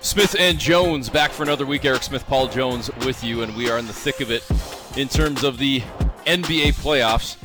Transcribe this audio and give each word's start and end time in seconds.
Smith 0.00 0.36
and 0.38 0.58
Jones 0.58 1.08
back 1.08 1.32
for 1.32 1.42
another 1.42 1.66
week. 1.66 1.84
Eric 1.84 2.02
Smith, 2.04 2.26
Paul 2.26 2.48
Jones 2.48 2.90
with 3.04 3.22
you, 3.24 3.42
and 3.42 3.54
we 3.56 3.68
are 3.68 3.78
in 3.78 3.86
the 3.86 3.92
thick 3.92 4.20
of 4.20 4.30
it 4.30 4.44
in 4.96 5.08
terms 5.08 5.42
of 5.42 5.58
the 5.58 5.80
NBA 6.24 6.80
playoffs. 6.80 7.36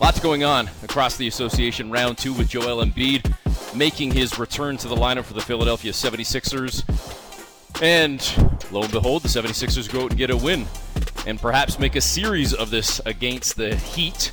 Lots 0.00 0.18
going 0.18 0.42
on 0.42 0.70
across 0.82 1.16
the 1.16 1.28
association. 1.28 1.90
Round 1.90 2.16
two 2.16 2.32
with 2.32 2.48
Joel 2.48 2.84
Embiid 2.84 3.34
making 3.74 4.12
his 4.12 4.38
return 4.38 4.76
to 4.78 4.88
the 4.88 4.96
lineup 4.96 5.24
for 5.24 5.34
the 5.34 5.40
Philadelphia 5.40 5.92
76ers. 5.92 6.82
And 7.82 8.20
lo 8.72 8.82
and 8.82 8.92
behold, 8.92 9.22
the 9.22 9.28
76ers 9.28 9.92
go 9.92 10.04
out 10.04 10.10
and 10.10 10.18
get 10.18 10.30
a 10.30 10.36
win 10.36 10.66
and 11.26 11.38
perhaps 11.38 11.78
make 11.78 11.94
a 11.94 12.00
series 12.00 12.54
of 12.54 12.70
this 12.70 13.00
against 13.04 13.56
the 13.56 13.76
Heat, 13.76 14.32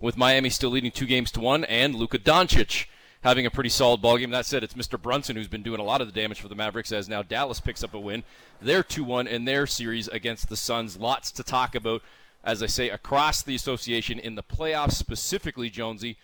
with 0.00 0.16
Miami 0.16 0.50
still 0.50 0.70
leading 0.70 0.90
two 0.90 1.06
games 1.06 1.30
to 1.32 1.40
one, 1.40 1.64
and 1.64 1.94
Luka 1.94 2.18
Doncic 2.18 2.86
having 3.22 3.46
a 3.46 3.50
pretty 3.50 3.70
solid 3.70 4.00
ball 4.00 4.18
game. 4.18 4.30
That 4.30 4.46
said, 4.46 4.62
it's 4.62 4.74
Mr. 4.74 5.00
Brunson 5.00 5.36
who's 5.36 5.48
been 5.48 5.62
doing 5.62 5.80
a 5.80 5.84
lot 5.84 6.00
of 6.00 6.12
the 6.12 6.20
damage 6.20 6.40
for 6.40 6.48
the 6.48 6.54
Mavericks 6.54 6.92
as 6.92 7.08
now 7.08 7.22
Dallas 7.22 7.60
picks 7.60 7.82
up 7.82 7.94
a 7.94 8.00
win. 8.00 8.24
They're 8.60 8.82
2-1 8.82 9.28
in 9.28 9.44
their 9.44 9.66
series 9.66 10.08
against 10.08 10.48
the 10.48 10.56
Suns. 10.56 10.96
Lots 10.96 11.32
to 11.32 11.42
talk 11.42 11.74
about, 11.74 12.02
as 12.44 12.62
I 12.62 12.66
say, 12.66 12.90
across 12.90 13.42
the 13.42 13.54
association 13.54 14.18
in 14.18 14.34
the 14.34 14.42
playoffs 14.42 14.92
specifically, 14.92 15.70
Jonesy, 15.70 16.18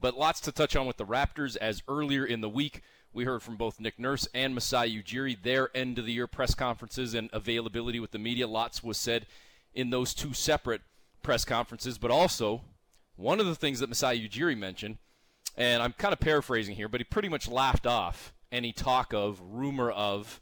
but 0.00 0.16
lots 0.16 0.40
to 0.42 0.52
touch 0.52 0.76
on 0.76 0.86
with 0.86 0.96
the 0.96 1.06
Raptors 1.06 1.56
as 1.56 1.82
earlier 1.88 2.24
in 2.24 2.40
the 2.40 2.48
week 2.48 2.82
we 3.14 3.24
heard 3.24 3.42
from 3.42 3.56
both 3.56 3.78
Nick 3.78 3.98
Nurse 3.98 4.26
and 4.34 4.54
Masai 4.54 5.00
Ujiri, 5.00 5.40
their 5.40 5.74
end 5.74 5.98
of 5.98 6.04
the 6.04 6.12
year 6.12 6.26
press 6.26 6.54
conferences 6.54 7.14
and 7.14 7.30
availability 7.32 8.00
with 8.00 8.10
the 8.10 8.18
media. 8.18 8.48
Lots 8.48 8.82
was 8.82 8.98
said 8.98 9.26
in 9.72 9.90
those 9.90 10.12
two 10.12 10.34
separate 10.34 10.82
press 11.22 11.44
conferences, 11.44 11.96
but 11.96 12.10
also 12.10 12.62
one 13.16 13.38
of 13.38 13.46
the 13.46 13.54
things 13.54 13.78
that 13.78 13.88
Masai 13.88 14.28
Ujiri 14.28 14.58
mentioned 14.58 14.98
and 15.56 15.82
I'm 15.82 15.92
kind 15.92 16.12
of 16.12 16.20
paraphrasing 16.20 16.76
here, 16.76 16.88
but 16.88 17.00
he 17.00 17.04
pretty 17.04 17.28
much 17.28 17.48
laughed 17.48 17.86
off 17.86 18.32
any 18.50 18.72
talk 18.72 19.12
of, 19.12 19.40
rumor 19.40 19.90
of, 19.90 20.40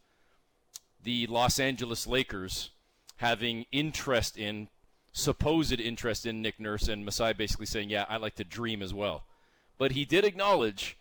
the 1.03 1.27
Los 1.27 1.59
Angeles 1.59 2.07
Lakers 2.07 2.71
having 3.17 3.67
interest 3.73 4.39
in, 4.39 4.69
supposed 5.13 5.81
interest 5.81 6.27
in 6.27 6.43
Nick 6.43 6.61
Nurse, 6.61 6.89
and 6.89 7.05
Masai 7.05 7.33
basically 7.33 7.67
saying, 7.67 7.91
yeah, 7.91 8.05
I 8.09 8.17
like 8.17 8.37
to 8.37 8.45
dream 8.45 8.83
as 8.83 8.95
well. 8.95 9.25
But 9.79 9.93
he 9.93 10.05
did 10.05 10.25
acknowledge 10.25 10.97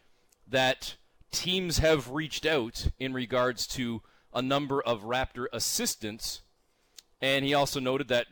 that 0.48 0.96
teams 1.32 1.78
have 1.78 2.10
reached 2.10 2.46
out 2.46 2.88
in 3.00 3.14
regards 3.14 3.68
to 3.68 4.02
a 4.34 4.42
number 4.42 4.82
of 4.82 5.04
Raptor 5.04 5.46
assistants, 5.54 6.42
and 7.22 7.46
he 7.46 7.54
also 7.54 7.80
noted 7.80 8.08
that 8.08 8.28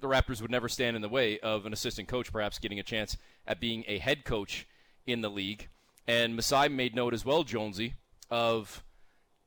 the 0.00 0.08
Raptors 0.08 0.40
would 0.42 0.50
never 0.50 0.68
stand 0.68 0.96
in 0.96 1.02
the 1.02 1.08
way 1.08 1.38
of 1.40 1.66
an 1.66 1.72
assistant 1.72 2.08
coach 2.08 2.32
perhaps 2.32 2.58
getting 2.58 2.78
a 2.78 2.84
chance 2.84 3.16
at 3.46 3.60
being 3.60 3.84
a 3.86 3.98
head 3.98 4.24
coach 4.24 4.66
in 5.06 5.20
the 5.20 5.30
league. 5.30 5.68
And 6.06 6.34
Masai 6.34 6.68
made 6.68 6.94
note 6.94 7.14
as 7.14 7.24
well, 7.24 7.44
Jonesy, 7.44 7.94
of 8.30 8.82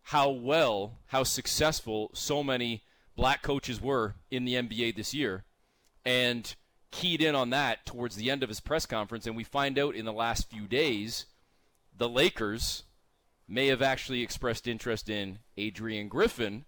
how 0.04 0.30
well, 0.30 1.00
how 1.08 1.24
successful 1.24 2.12
so 2.14 2.44
many 2.44 2.84
black 3.16 3.42
coaches 3.42 3.82
were 3.82 4.16
in 4.30 4.46
the 4.46 4.54
NBA 4.54 4.96
this 4.96 5.14
year. 5.14 5.44
And 6.06 6.56
keyed 6.92 7.22
in 7.22 7.36
on 7.36 7.50
that 7.50 7.86
towards 7.86 8.16
the 8.16 8.30
end 8.30 8.44
of 8.44 8.50
his 8.50 8.60
press 8.60 8.86
conference. 8.86 9.28
And 9.28 9.36
we 9.36 9.44
find 9.44 9.78
out 9.78 9.96
in 9.96 10.06
the 10.06 10.14
last 10.14 10.50
few 10.50 10.68
days 10.68 11.26
the 11.98 12.08
Lakers 12.08 12.84
may 13.48 13.68
have 13.68 13.82
actually 13.82 14.22
expressed 14.22 14.68
interest 14.68 15.10
in 15.10 15.40
Adrian 15.58 16.08
Griffin. 16.08 16.66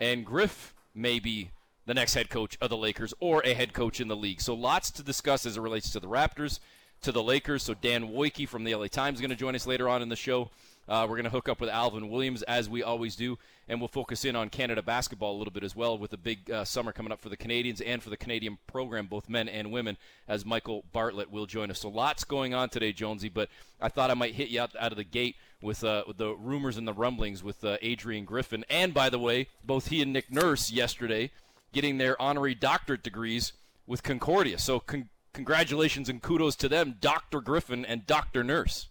And 0.00 0.24
Griff 0.24 0.74
may 0.94 1.18
be 1.18 1.50
the 1.86 1.94
next 1.94 2.14
head 2.14 2.30
coach 2.30 2.56
of 2.60 2.70
the 2.70 2.76
Lakers 2.76 3.14
or 3.20 3.42
a 3.44 3.54
head 3.54 3.72
coach 3.72 4.00
in 4.00 4.08
the 4.08 4.16
league. 4.16 4.40
So 4.40 4.54
lots 4.54 4.90
to 4.92 5.02
discuss 5.02 5.46
as 5.46 5.56
it 5.56 5.60
relates 5.60 5.90
to 5.90 6.00
the 6.00 6.08
Raptors 6.08 6.58
to 7.02 7.12
the 7.12 7.22
Lakers. 7.22 7.62
So 7.62 7.74
Dan 7.74 8.08
Woike 8.08 8.48
from 8.48 8.64
the 8.64 8.74
LA 8.74 8.86
Times 8.86 9.16
is 9.16 9.20
going 9.20 9.30
to 9.30 9.36
join 9.36 9.54
us 9.54 9.66
later 9.66 9.88
on 9.88 10.02
in 10.02 10.08
the 10.08 10.16
show. 10.16 10.50
Uh, 10.88 11.06
we're 11.08 11.14
going 11.14 11.24
to 11.24 11.30
hook 11.30 11.48
up 11.48 11.60
with 11.60 11.70
Alvin 11.70 12.08
Williams 12.08 12.42
as 12.42 12.68
we 12.68 12.82
always 12.82 13.14
do, 13.14 13.38
and 13.68 13.80
we'll 13.80 13.86
focus 13.86 14.24
in 14.24 14.34
on 14.34 14.48
Canada 14.48 14.82
basketball 14.82 15.36
a 15.36 15.38
little 15.38 15.52
bit 15.52 15.62
as 15.62 15.76
well 15.76 15.96
with 15.96 16.12
a 16.12 16.16
big 16.16 16.50
uh, 16.50 16.64
summer 16.64 16.90
coming 16.90 17.12
up 17.12 17.20
for 17.20 17.28
the 17.28 17.36
Canadians 17.36 17.80
and 17.80 18.02
for 18.02 18.10
the 18.10 18.16
Canadian 18.16 18.58
program, 18.66 19.06
both 19.06 19.28
men 19.28 19.48
and 19.48 19.70
women, 19.70 19.96
as 20.26 20.44
Michael 20.44 20.82
Bartlett 20.92 21.30
will 21.30 21.46
join 21.46 21.70
us. 21.70 21.78
So 21.78 21.88
lots 21.88 22.24
going 22.24 22.54
on 22.54 22.70
today, 22.70 22.92
Jonesy, 22.92 23.28
but 23.28 23.48
I 23.80 23.88
thought 23.88 24.10
I 24.10 24.14
might 24.14 24.34
hit 24.34 24.48
you 24.48 24.60
out, 24.60 24.74
out 24.80 24.90
of 24.90 24.98
the 24.98 25.04
gate 25.04 25.36
with, 25.62 25.84
uh, 25.84 26.02
with 26.08 26.16
the 26.16 26.34
rumors 26.34 26.76
and 26.76 26.88
the 26.88 26.92
rumblings 26.92 27.44
with 27.44 27.64
uh, 27.64 27.76
Adrian 27.82 28.24
Griffin. 28.24 28.64
And 28.68 28.92
by 28.92 29.10
the 29.10 29.18
way, 29.20 29.46
both 29.64 29.88
he 29.88 30.02
and 30.02 30.12
Nick 30.12 30.32
Nurse 30.32 30.72
yesterday 30.72 31.30
getting 31.72 31.98
their 31.98 32.20
honorary 32.20 32.56
doctorate 32.56 33.04
degrees 33.04 33.52
with 33.86 34.02
Concordia. 34.02 34.58
So 34.58 34.82
congratulations 35.32 36.08
and 36.08 36.22
kudos 36.22 36.56
to 36.56 36.68
them, 36.68 36.96
Dr. 37.00 37.40
Griffin 37.40 37.84
and 37.84 38.06
Dr. 38.06 38.44
Nurse. 38.44 38.88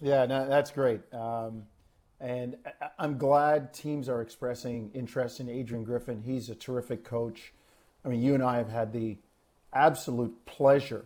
Yeah, 0.00 0.26
no, 0.26 0.48
that's 0.48 0.70
great. 0.70 1.00
Um, 1.12 1.64
and 2.20 2.56
I'm 2.98 3.18
glad 3.18 3.72
teams 3.72 4.08
are 4.08 4.20
expressing 4.20 4.90
interest 4.94 5.40
in 5.40 5.48
Adrian 5.48 5.84
Griffin. 5.84 6.22
He's 6.22 6.48
a 6.50 6.54
terrific 6.54 7.04
coach. 7.04 7.52
I 8.04 8.08
mean, 8.08 8.22
you 8.22 8.34
and 8.34 8.42
I 8.42 8.56
have 8.56 8.68
had 8.68 8.92
the 8.92 9.18
absolute 9.72 10.34
pleasure 10.46 11.04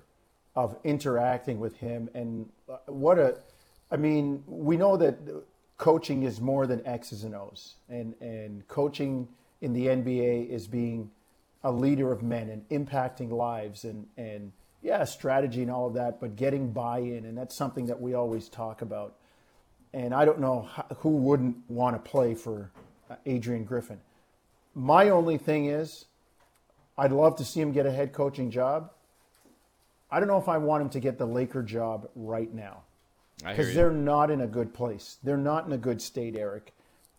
of 0.54 0.78
interacting 0.84 1.58
with 1.58 1.76
him. 1.78 2.08
And 2.14 2.48
uh, 2.69 2.76
what 2.86 3.19
a, 3.19 3.36
I 3.90 3.96
mean, 3.96 4.42
we 4.46 4.76
know 4.76 4.96
that 4.96 5.19
coaching 5.78 6.22
is 6.22 6.40
more 6.40 6.66
than 6.66 6.86
X's 6.86 7.24
and 7.24 7.34
O's. 7.34 7.74
And, 7.88 8.14
and 8.20 8.66
coaching 8.69 9.28
in 9.60 9.72
the 9.72 9.86
NBA 9.86 10.48
is 10.48 10.66
being 10.66 11.10
a 11.65 11.71
leader 11.71 12.12
of 12.12 12.23
men 12.23 12.49
and 12.49 12.69
impacting 12.69 13.31
lives 13.31 13.84
and 13.84 14.06
and 14.17 14.53
yeah, 14.83 15.05
strategy 15.05 15.62
and 15.62 15.71
all 15.71 15.87
of 15.87 15.95
that, 15.95 16.21
but 16.21 16.34
getting 16.34 16.73
buy-in, 16.73 17.25
and 17.25 17.39
that's 17.39 17.55
something 17.55 17.87
that 17.87 18.00
we 18.00 18.15
always 18.15 18.49
talk 18.49 18.83
about. 18.83 19.15
And 19.95 20.12
I 20.12 20.25
don't 20.25 20.41
know 20.41 20.69
who 20.99 21.11
wouldn't 21.11 21.56
want 21.69 21.95
to 21.95 22.11
play 22.11 22.34
for 22.34 22.73
uh, 23.09 23.15
Adrian 23.25 23.65
Griffin. 23.65 24.00
My 24.75 25.11
only 25.11 25.39
thing 25.39 25.67
is, 25.67 26.06
I'd 26.99 27.12
love 27.12 27.37
to 27.37 27.45
see 27.45 27.61
him 27.61 27.73
get 27.73 27.87
a 27.87 27.93
head 27.93 28.12
coaching 28.12 28.50
job. 28.50 28.91
I 30.11 30.19
don't 30.19 30.29
know 30.29 30.39
if 30.39 30.49
I 30.49 30.59
want 30.59 30.83
him 30.83 30.91
to 30.91 31.00
get 31.00 31.17
the 31.17 31.27
Laker 31.27 31.62
job 31.62 32.09
right 32.15 32.53
now 32.53 32.83
because 33.39 33.75
they're 33.75 33.91
not 33.91 34.31
in 34.31 34.41
a 34.41 34.47
good 34.47 34.75
place. 34.75 35.19
They're 35.23 35.37
not 35.37 35.67
in 35.67 35.73
a 35.73 35.79
good 35.79 36.03
state, 36.03 36.37
Eric. 36.37 36.73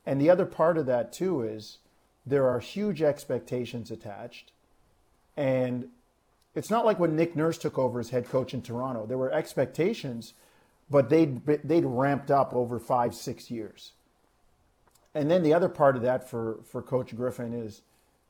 And 0.05 0.19
the 0.19 0.29
other 0.29 0.45
part 0.45 0.77
of 0.77 0.85
that 0.87 1.13
too 1.13 1.41
is 1.41 1.77
there 2.25 2.47
are 2.47 2.59
huge 2.59 3.01
expectations 3.01 3.91
attached. 3.91 4.51
And 5.35 5.89
it's 6.55 6.69
not 6.69 6.85
like 6.85 6.99
when 6.99 7.15
Nick 7.15 7.35
Nurse 7.35 7.57
took 7.57 7.77
over 7.77 7.99
as 7.99 8.09
head 8.09 8.29
coach 8.29 8.53
in 8.53 8.61
Toronto. 8.61 9.05
There 9.05 9.17
were 9.17 9.31
expectations, 9.31 10.33
but 10.89 11.09
they'd, 11.09 11.45
they'd 11.45 11.85
ramped 11.85 12.31
up 12.31 12.53
over 12.53 12.79
five, 12.79 13.13
six 13.15 13.51
years. 13.51 13.93
And 15.15 15.29
then 15.29 15.43
the 15.43 15.53
other 15.53 15.69
part 15.69 15.95
of 15.95 16.01
that 16.03 16.29
for, 16.29 16.59
for 16.65 16.81
Coach 16.81 17.15
Griffin 17.15 17.53
is 17.53 17.81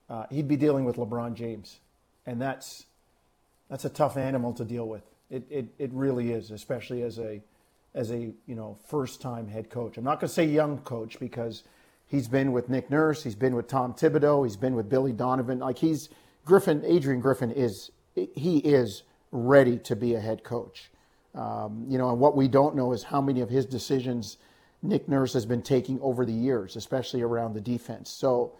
uh, 0.09 0.25
he'd 0.29 0.47
be 0.47 0.57
dealing 0.57 0.85
with 0.85 0.97
LeBron 0.97 1.33
James. 1.33 1.79
And 2.25 2.41
that's, 2.41 2.85
that's 3.69 3.85
a 3.85 3.89
tough 3.89 4.17
animal 4.17 4.53
to 4.53 4.65
deal 4.65 4.87
with. 4.87 5.03
It, 5.29 5.43
it, 5.49 5.67
it 5.77 5.91
really 5.93 6.31
is, 6.31 6.51
especially 6.51 7.03
as 7.03 7.19
a, 7.19 7.41
as 7.93 8.11
a 8.11 8.33
you 8.47 8.55
know, 8.55 8.77
first 8.87 9.21
time 9.21 9.47
head 9.47 9.69
coach. 9.69 9.97
I'm 9.97 10.03
not 10.03 10.19
going 10.19 10.27
to 10.27 10.33
say 10.33 10.45
young 10.45 10.79
coach 10.79 11.19
because– 11.19 11.63
He's 12.07 12.27
been 12.27 12.51
with 12.51 12.69
Nick 12.69 12.89
Nurse. 12.89 13.23
He's 13.23 13.35
been 13.35 13.55
with 13.55 13.67
Tom 13.67 13.93
Thibodeau. 13.93 14.45
He's 14.45 14.57
been 14.57 14.75
with 14.75 14.89
Billy 14.89 15.11
Donovan. 15.11 15.59
Like 15.59 15.77
he's 15.77 16.09
Griffin, 16.45 16.83
Adrian 16.85 17.21
Griffin 17.21 17.51
is 17.51 17.91
he 18.15 18.59
is 18.59 19.03
ready 19.31 19.77
to 19.79 19.95
be 19.95 20.13
a 20.13 20.19
head 20.19 20.43
coach. 20.43 20.91
Um, 21.33 21.85
you 21.89 21.97
know, 21.97 22.11
and 22.11 22.19
what 22.19 22.35
we 22.35 22.47
don't 22.47 22.75
know 22.75 22.93
is 22.93 23.03
how 23.03 23.19
many 23.19 23.41
of 23.41 23.49
his 23.49 23.65
decisions 23.65 24.37
Nick 24.83 25.09
Nurse 25.09 25.33
has 25.33 25.45
been 25.45 25.63
taking 25.63 25.99
over 26.01 26.25
the 26.25 26.33
years, 26.33 26.75
especially 26.75 27.21
around 27.21 27.53
the 27.53 27.61
defense. 27.61 28.09
So, 28.11 28.53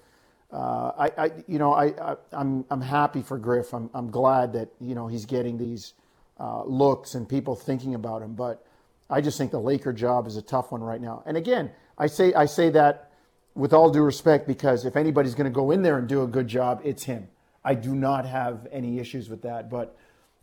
uh, 0.51 0.91
I, 0.97 1.11
I, 1.17 1.31
you 1.47 1.59
know, 1.59 1.73
I, 1.73 1.85
I, 1.85 2.11
am 2.11 2.17
I'm, 2.31 2.65
I'm 2.71 2.81
happy 2.81 3.21
for 3.21 3.37
Griff. 3.37 3.73
I'm, 3.73 3.89
I'm 3.93 4.09
glad 4.09 4.53
that 4.53 4.69
you 4.79 4.95
know 4.95 5.07
he's 5.07 5.25
getting 5.25 5.57
these 5.57 5.93
uh, 6.39 6.63
looks 6.63 7.15
and 7.15 7.27
people 7.27 7.55
thinking 7.55 7.95
about 7.95 8.21
him. 8.21 8.33
But 8.33 8.65
I 9.09 9.21
just 9.21 9.37
think 9.37 9.51
the 9.51 9.59
Laker 9.59 9.93
job 9.93 10.25
is 10.25 10.37
a 10.37 10.41
tough 10.41 10.71
one 10.71 10.81
right 10.81 11.01
now. 11.01 11.21
And 11.25 11.37
again, 11.37 11.71
I 11.97 12.07
say 12.07 12.33
I 12.33 12.45
say 12.45 12.69
that 12.71 13.11
with 13.55 13.73
all 13.73 13.89
due 13.89 14.01
respect, 14.01 14.47
because 14.47 14.85
if 14.85 14.95
anybody's 14.95 15.35
going 15.35 15.51
to 15.51 15.55
go 15.55 15.71
in 15.71 15.81
there 15.83 15.97
and 15.97 16.07
do 16.07 16.23
a 16.23 16.27
good 16.27 16.47
job, 16.47 16.81
it's 16.83 17.03
him. 17.03 17.27
I 17.63 17.75
do 17.75 17.95
not 17.95 18.25
have 18.25 18.67
any 18.71 18.99
issues 18.99 19.29
with 19.29 19.43
that, 19.43 19.69
but 19.69 19.95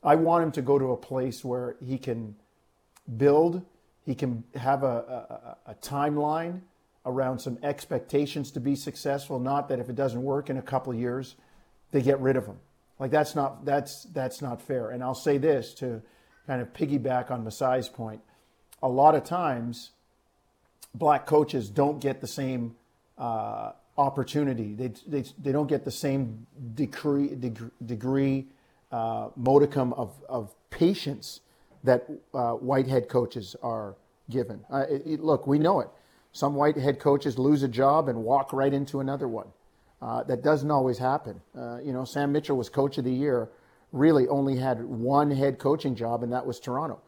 I 0.02 0.14
want 0.14 0.44
him 0.44 0.52
to 0.52 0.62
go 0.62 0.78
to 0.78 0.92
a 0.92 0.96
place 0.96 1.44
where 1.44 1.76
he 1.80 1.98
can 1.98 2.36
build, 3.16 3.62
he 4.06 4.14
can 4.14 4.44
have 4.54 4.82
a, 4.82 5.56
a, 5.66 5.70
a 5.72 5.74
timeline 5.74 6.60
around 7.04 7.38
some 7.40 7.58
expectations 7.62 8.50
to 8.52 8.60
be 8.60 8.76
successful. 8.76 9.38
Not 9.38 9.68
that 9.68 9.78
if 9.78 9.88
it 9.88 9.96
doesn't 9.96 10.22
work 10.22 10.48
in 10.48 10.56
a 10.56 10.62
couple 10.62 10.92
of 10.92 10.98
years, 10.98 11.34
they 11.90 12.02
get 12.02 12.20
rid 12.20 12.36
of 12.36 12.46
him. 12.46 12.58
Like 12.98 13.10
that's 13.10 13.34
not 13.34 13.64
that's 13.64 14.04
that's 14.12 14.42
not 14.42 14.60
fair. 14.60 14.90
And 14.90 15.02
I'll 15.02 15.14
say 15.14 15.38
this 15.38 15.74
to 15.74 16.02
kind 16.46 16.60
of 16.60 16.72
piggyback 16.72 17.30
on 17.30 17.44
Masai's 17.44 17.88
point. 17.88 18.20
A 18.82 18.88
lot 18.88 19.14
of 19.14 19.24
times, 19.24 19.90
black 20.94 21.26
coaches 21.26 21.68
don't 21.68 22.00
get 22.00 22.20
the 22.20 22.26
same 22.26 22.76
uh, 23.20 23.72
opportunity. 23.96 24.74
They, 24.74 24.92
they, 25.06 25.24
they 25.38 25.52
don't 25.52 25.68
get 25.68 25.84
the 25.84 25.90
same 25.90 26.46
degree, 26.74 27.28
degree, 27.36 27.70
degree 27.84 28.46
uh, 28.90 29.28
modicum 29.36 29.92
of, 29.92 30.14
of 30.28 30.54
patience 30.70 31.40
that 31.84 32.08
uh, 32.34 32.52
white 32.52 32.88
head 32.88 33.08
coaches 33.08 33.54
are 33.62 33.94
given. 34.30 34.64
Uh, 34.72 34.86
it, 34.90 35.02
it, 35.06 35.20
look, 35.20 35.46
we 35.46 35.58
know 35.58 35.80
it. 35.80 35.88
some 36.32 36.54
white 36.54 36.76
head 36.76 36.98
coaches 36.98 37.38
lose 37.38 37.62
a 37.62 37.68
job 37.68 38.08
and 38.08 38.24
walk 38.24 38.52
right 38.52 38.72
into 38.72 39.00
another 39.00 39.28
one. 39.28 39.46
Uh, 40.02 40.22
that 40.24 40.42
doesn't 40.42 40.70
always 40.70 40.96
happen. 40.98 41.40
Uh, 41.56 41.78
you 41.84 41.92
know, 41.92 42.04
Sam 42.04 42.32
Mitchell 42.32 42.56
was 42.56 42.70
coach 42.70 42.96
of 42.96 43.04
the 43.04 43.12
year, 43.12 43.50
really 43.92 44.26
only 44.28 44.56
had 44.56 44.82
one 44.82 45.30
head 45.30 45.58
coaching 45.58 45.94
job, 45.94 46.22
and 46.22 46.32
that 46.32 46.46
was 46.46 46.58
Toronto. 46.58 47.00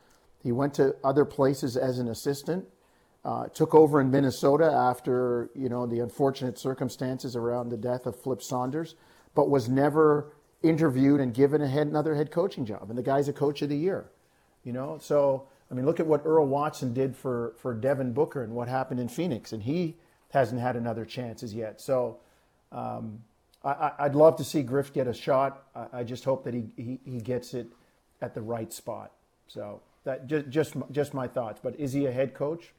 He 0.42 0.52
went 0.52 0.74
to 0.74 0.94
other 1.02 1.24
places 1.24 1.76
as 1.76 1.98
an 1.98 2.08
assistant, 2.08 2.66
uh, 3.24 3.46
took 3.48 3.74
over 3.74 4.00
in 4.00 4.10
Minnesota 4.10 4.64
after 4.64 5.50
you 5.54 5.68
know 5.68 5.86
the 5.86 6.00
unfortunate 6.00 6.58
circumstances 6.58 7.36
around 7.36 7.68
the 7.68 7.76
death 7.76 8.06
of 8.06 8.20
Flip 8.20 8.42
Saunders, 8.42 8.94
but 9.34 9.48
was 9.48 9.68
never 9.68 10.32
interviewed 10.62 11.20
and 11.20 11.34
given 11.34 11.60
head, 11.60 11.86
another 11.86 12.14
head 12.14 12.30
coaching 12.30 12.64
job. 12.64 12.86
And 12.88 12.98
the 12.98 13.02
guy's 13.02 13.28
a 13.28 13.32
coach 13.32 13.62
of 13.62 13.68
the 13.68 13.76
year. 13.76 14.10
You 14.64 14.72
know, 14.72 14.98
so 15.00 15.48
I 15.70 15.74
mean, 15.74 15.86
look 15.86 16.00
at 16.00 16.06
what 16.06 16.22
Earl 16.24 16.46
Watson 16.46 16.92
did 16.92 17.16
for 17.16 17.54
for 17.58 17.74
Devin 17.74 18.12
Booker 18.12 18.42
and 18.42 18.54
what 18.54 18.68
happened 18.68 19.00
in 19.00 19.08
Phoenix, 19.08 19.52
and 19.52 19.62
he 19.62 19.96
hasn't 20.30 20.60
had 20.60 20.76
another 20.76 21.04
chance 21.04 21.42
as 21.42 21.54
yet. 21.54 21.80
So. 21.80 22.18
Um, 22.70 23.22
I, 23.64 23.92
would 24.02 24.16
love 24.16 24.36
to 24.38 24.44
see 24.44 24.62
Griff 24.62 24.92
get 24.92 25.06
a 25.06 25.14
shot. 25.14 25.62
I, 25.72 26.00
I 26.00 26.02
just 26.02 26.24
hope 26.24 26.42
that 26.44 26.54
he, 26.54 26.64
he, 26.76 26.98
he, 27.04 27.20
gets 27.20 27.54
it 27.54 27.68
at 28.20 28.34
the 28.34 28.40
right 28.40 28.72
spot. 28.72 29.12
So 29.46 29.82
that 30.04 30.26
just 30.26 30.48
just 30.48 30.74
just 30.90 31.14
my 31.14 31.28
thoughts. 31.28 31.60
But 31.62 31.78
is 31.78 31.92
he 31.92 32.06
a 32.06 32.12
head 32.12 32.34
coach? 32.34 32.72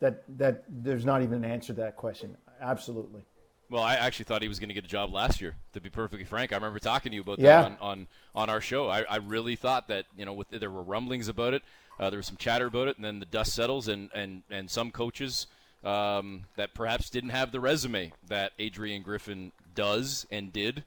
That 0.00 0.22
that 0.38 0.64
there's 0.68 1.04
not 1.04 1.22
even 1.22 1.44
an 1.44 1.50
answer 1.50 1.74
to 1.74 1.80
that 1.80 1.96
question. 1.96 2.36
Absolutely. 2.60 3.22
Well, 3.70 3.82
I 3.82 3.96
actually 3.96 4.24
thought 4.24 4.40
he 4.40 4.48
was 4.48 4.58
going 4.58 4.68
to 4.68 4.74
get 4.74 4.84
a 4.84 4.88
job 4.88 5.12
last 5.12 5.40
year. 5.42 5.56
To 5.74 5.80
be 5.80 5.90
perfectly 5.90 6.24
frank, 6.24 6.52
I 6.52 6.56
remember 6.56 6.78
talking 6.78 7.10
to 7.10 7.16
you 7.16 7.20
about 7.20 7.38
yeah. 7.38 7.62
that 7.62 7.66
on, 7.72 7.76
on, 7.80 8.06
on 8.34 8.50
our 8.50 8.62
show. 8.62 8.88
I, 8.88 9.02
I 9.02 9.16
really 9.16 9.56
thought 9.56 9.88
that 9.88 10.06
you 10.16 10.24
know 10.24 10.32
with, 10.32 10.48
there 10.48 10.70
were 10.70 10.82
rumblings 10.82 11.28
about 11.28 11.52
it, 11.52 11.62
uh, 12.00 12.08
there 12.10 12.18
was 12.18 12.26
some 12.26 12.36
chatter 12.36 12.66
about 12.66 12.88
it, 12.88 12.96
and 12.96 13.04
then 13.04 13.18
the 13.18 13.26
dust 13.26 13.54
settles, 13.54 13.88
and 13.88 14.10
and 14.14 14.42
and 14.50 14.70
some 14.70 14.90
coaches 14.90 15.46
um, 15.84 16.44
that 16.56 16.74
perhaps 16.74 17.10
didn't 17.10 17.30
have 17.30 17.52
the 17.52 17.60
resume 17.60 18.12
that 18.28 18.52
Adrian 18.58 19.02
Griffin 19.02 19.52
does 19.74 20.26
and 20.30 20.52
did 20.52 20.84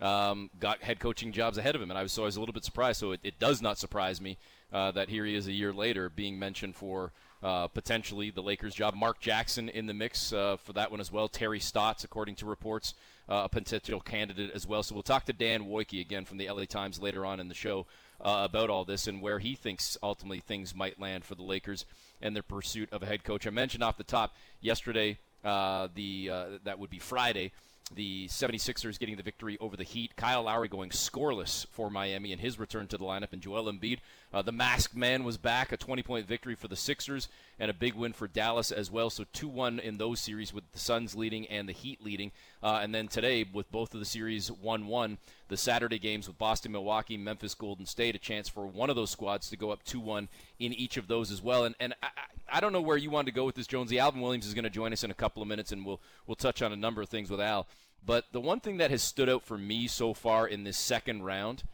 um, 0.00 0.50
got 0.58 0.82
head 0.82 0.98
coaching 0.98 1.32
jobs 1.32 1.58
ahead 1.58 1.74
of 1.74 1.82
him, 1.82 1.90
and 1.90 1.98
I 1.98 2.02
was 2.02 2.12
so 2.12 2.22
I 2.22 2.26
was 2.26 2.36
a 2.36 2.40
little 2.40 2.52
bit 2.52 2.64
surprised. 2.64 3.00
So 3.00 3.12
it, 3.12 3.20
it 3.22 3.38
does 3.38 3.62
not 3.62 3.78
surprise 3.78 4.20
me 4.20 4.38
uh, 4.72 4.90
that 4.92 5.08
here 5.08 5.24
he 5.24 5.34
is 5.34 5.46
a 5.46 5.52
year 5.52 5.72
later 5.72 6.08
being 6.08 6.38
mentioned 6.38 6.74
for 6.74 7.12
uh, 7.42 7.68
potentially 7.68 8.30
the 8.30 8.42
Lakers 8.42 8.74
job. 8.74 8.94
Mark 8.94 9.20
Jackson 9.20 9.68
in 9.68 9.86
the 9.86 9.94
mix 9.94 10.32
uh, 10.32 10.56
for 10.56 10.72
that 10.74 10.90
one 10.90 11.00
as 11.00 11.10
well. 11.10 11.28
Terry 11.28 11.60
Stotts, 11.60 12.04
according 12.04 12.34
to 12.36 12.46
reports, 12.46 12.94
uh, 13.28 13.42
a 13.44 13.48
potential 13.48 14.00
candidate 14.00 14.50
as 14.54 14.66
well. 14.66 14.82
So 14.82 14.94
we'll 14.94 15.02
talk 15.02 15.24
to 15.26 15.32
Dan 15.32 15.64
Woike 15.64 16.00
again 16.00 16.24
from 16.24 16.38
the 16.38 16.50
LA 16.50 16.64
Times 16.64 17.00
later 17.00 17.24
on 17.24 17.40
in 17.40 17.48
the 17.48 17.54
show 17.54 17.86
uh, 18.20 18.46
about 18.48 18.70
all 18.70 18.84
this 18.84 19.06
and 19.06 19.22
where 19.22 19.38
he 19.38 19.54
thinks 19.54 19.96
ultimately 20.02 20.40
things 20.40 20.74
might 20.74 21.00
land 21.00 21.24
for 21.24 21.34
the 21.34 21.42
Lakers 21.42 21.86
and 22.20 22.34
their 22.34 22.42
pursuit 22.42 22.92
of 22.92 23.02
a 23.02 23.06
head 23.06 23.24
coach. 23.24 23.46
I 23.46 23.50
mentioned 23.50 23.82
off 23.82 23.96
the 23.96 24.04
top 24.04 24.34
yesterday, 24.60 25.18
uh, 25.44 25.88
the 25.94 26.30
uh, 26.30 26.44
that 26.64 26.78
would 26.78 26.90
be 26.90 26.98
Friday 26.98 27.52
the 27.94 28.28
76ers 28.28 28.98
getting 28.98 29.16
the 29.16 29.22
victory 29.22 29.58
over 29.60 29.76
the 29.76 29.84
Heat. 29.84 30.16
Kyle 30.16 30.44
Lowry 30.44 30.68
going 30.68 30.90
scoreless 30.90 31.66
for 31.68 31.90
Miami 31.90 32.32
in 32.32 32.38
his 32.38 32.58
return 32.58 32.86
to 32.88 32.98
the 32.98 33.04
lineup, 33.04 33.32
and 33.32 33.42
Joel 33.42 33.64
Embiid. 33.64 33.98
Uh, 34.32 34.42
the 34.42 34.52
masked 34.52 34.94
man 34.94 35.24
was 35.24 35.36
back, 35.36 35.72
a 35.72 35.76
20 35.76 36.02
point 36.02 36.26
victory 36.26 36.54
for 36.54 36.68
the 36.68 36.76
Sixers, 36.76 37.28
and 37.58 37.70
a 37.70 37.74
big 37.74 37.94
win 37.94 38.12
for 38.12 38.28
Dallas 38.28 38.70
as 38.70 38.90
well. 38.90 39.10
So 39.10 39.24
2 39.32 39.48
1 39.48 39.80
in 39.80 39.98
those 39.98 40.20
series 40.20 40.54
with 40.54 40.64
the 40.72 40.78
Suns 40.78 41.16
leading 41.16 41.46
and 41.48 41.68
the 41.68 41.72
Heat 41.72 42.02
leading. 42.02 42.30
Uh, 42.62 42.78
and 42.82 42.94
then 42.94 43.08
today, 43.08 43.44
with 43.52 43.70
both 43.72 43.92
of 43.92 43.98
the 43.98 44.06
series 44.06 44.50
1 44.50 44.86
1, 44.86 45.18
the 45.48 45.56
Saturday 45.56 45.98
games 45.98 46.28
with 46.28 46.38
Boston, 46.38 46.72
Milwaukee, 46.72 47.16
Memphis, 47.16 47.54
Golden 47.54 47.86
State, 47.86 48.14
a 48.14 48.18
chance 48.18 48.48
for 48.48 48.66
one 48.66 48.88
of 48.88 48.96
those 48.96 49.10
squads 49.10 49.50
to 49.50 49.56
go 49.56 49.70
up 49.70 49.82
2 49.82 49.98
1 49.98 50.28
in 50.60 50.72
each 50.72 50.96
of 50.96 51.08
those 51.08 51.32
as 51.32 51.42
well. 51.42 51.64
And, 51.64 51.74
and 51.80 51.94
I, 52.00 52.08
I 52.52 52.60
don't 52.60 52.72
know 52.72 52.80
where 52.80 52.96
you 52.96 53.10
want 53.10 53.26
to 53.26 53.32
go 53.32 53.44
with 53.44 53.56
this, 53.56 53.66
Jonesy. 53.66 53.98
Alvin 53.98 54.20
Williams 54.20 54.46
is 54.46 54.54
going 54.54 54.64
to 54.64 54.70
join 54.70 54.92
us 54.92 55.02
in 55.02 55.10
a 55.10 55.14
couple 55.14 55.42
of 55.42 55.48
minutes, 55.48 55.72
and 55.72 55.84
we'll, 55.84 56.00
we'll 56.26 56.36
touch 56.36 56.62
on 56.62 56.72
a 56.72 56.76
number 56.76 57.02
of 57.02 57.08
things 57.08 57.30
with 57.30 57.40
Al. 57.40 57.66
But 58.06 58.26
the 58.32 58.40
one 58.40 58.60
thing 58.60 58.78
that 58.78 58.90
has 58.90 59.02
stood 59.02 59.28
out 59.28 59.42
for 59.42 59.58
me 59.58 59.86
so 59.86 60.14
far 60.14 60.46
in 60.46 60.64
this 60.64 60.78
second 60.78 61.22
round 61.24 61.64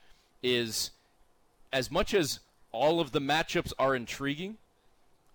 is 0.43 0.91
as 1.73 1.91
much 1.91 2.14
as 2.14 2.41
all 2.76 3.00
of 3.00 3.12
the 3.12 3.20
matchups 3.20 3.73
are 3.78 3.96
intriguing, 3.96 4.58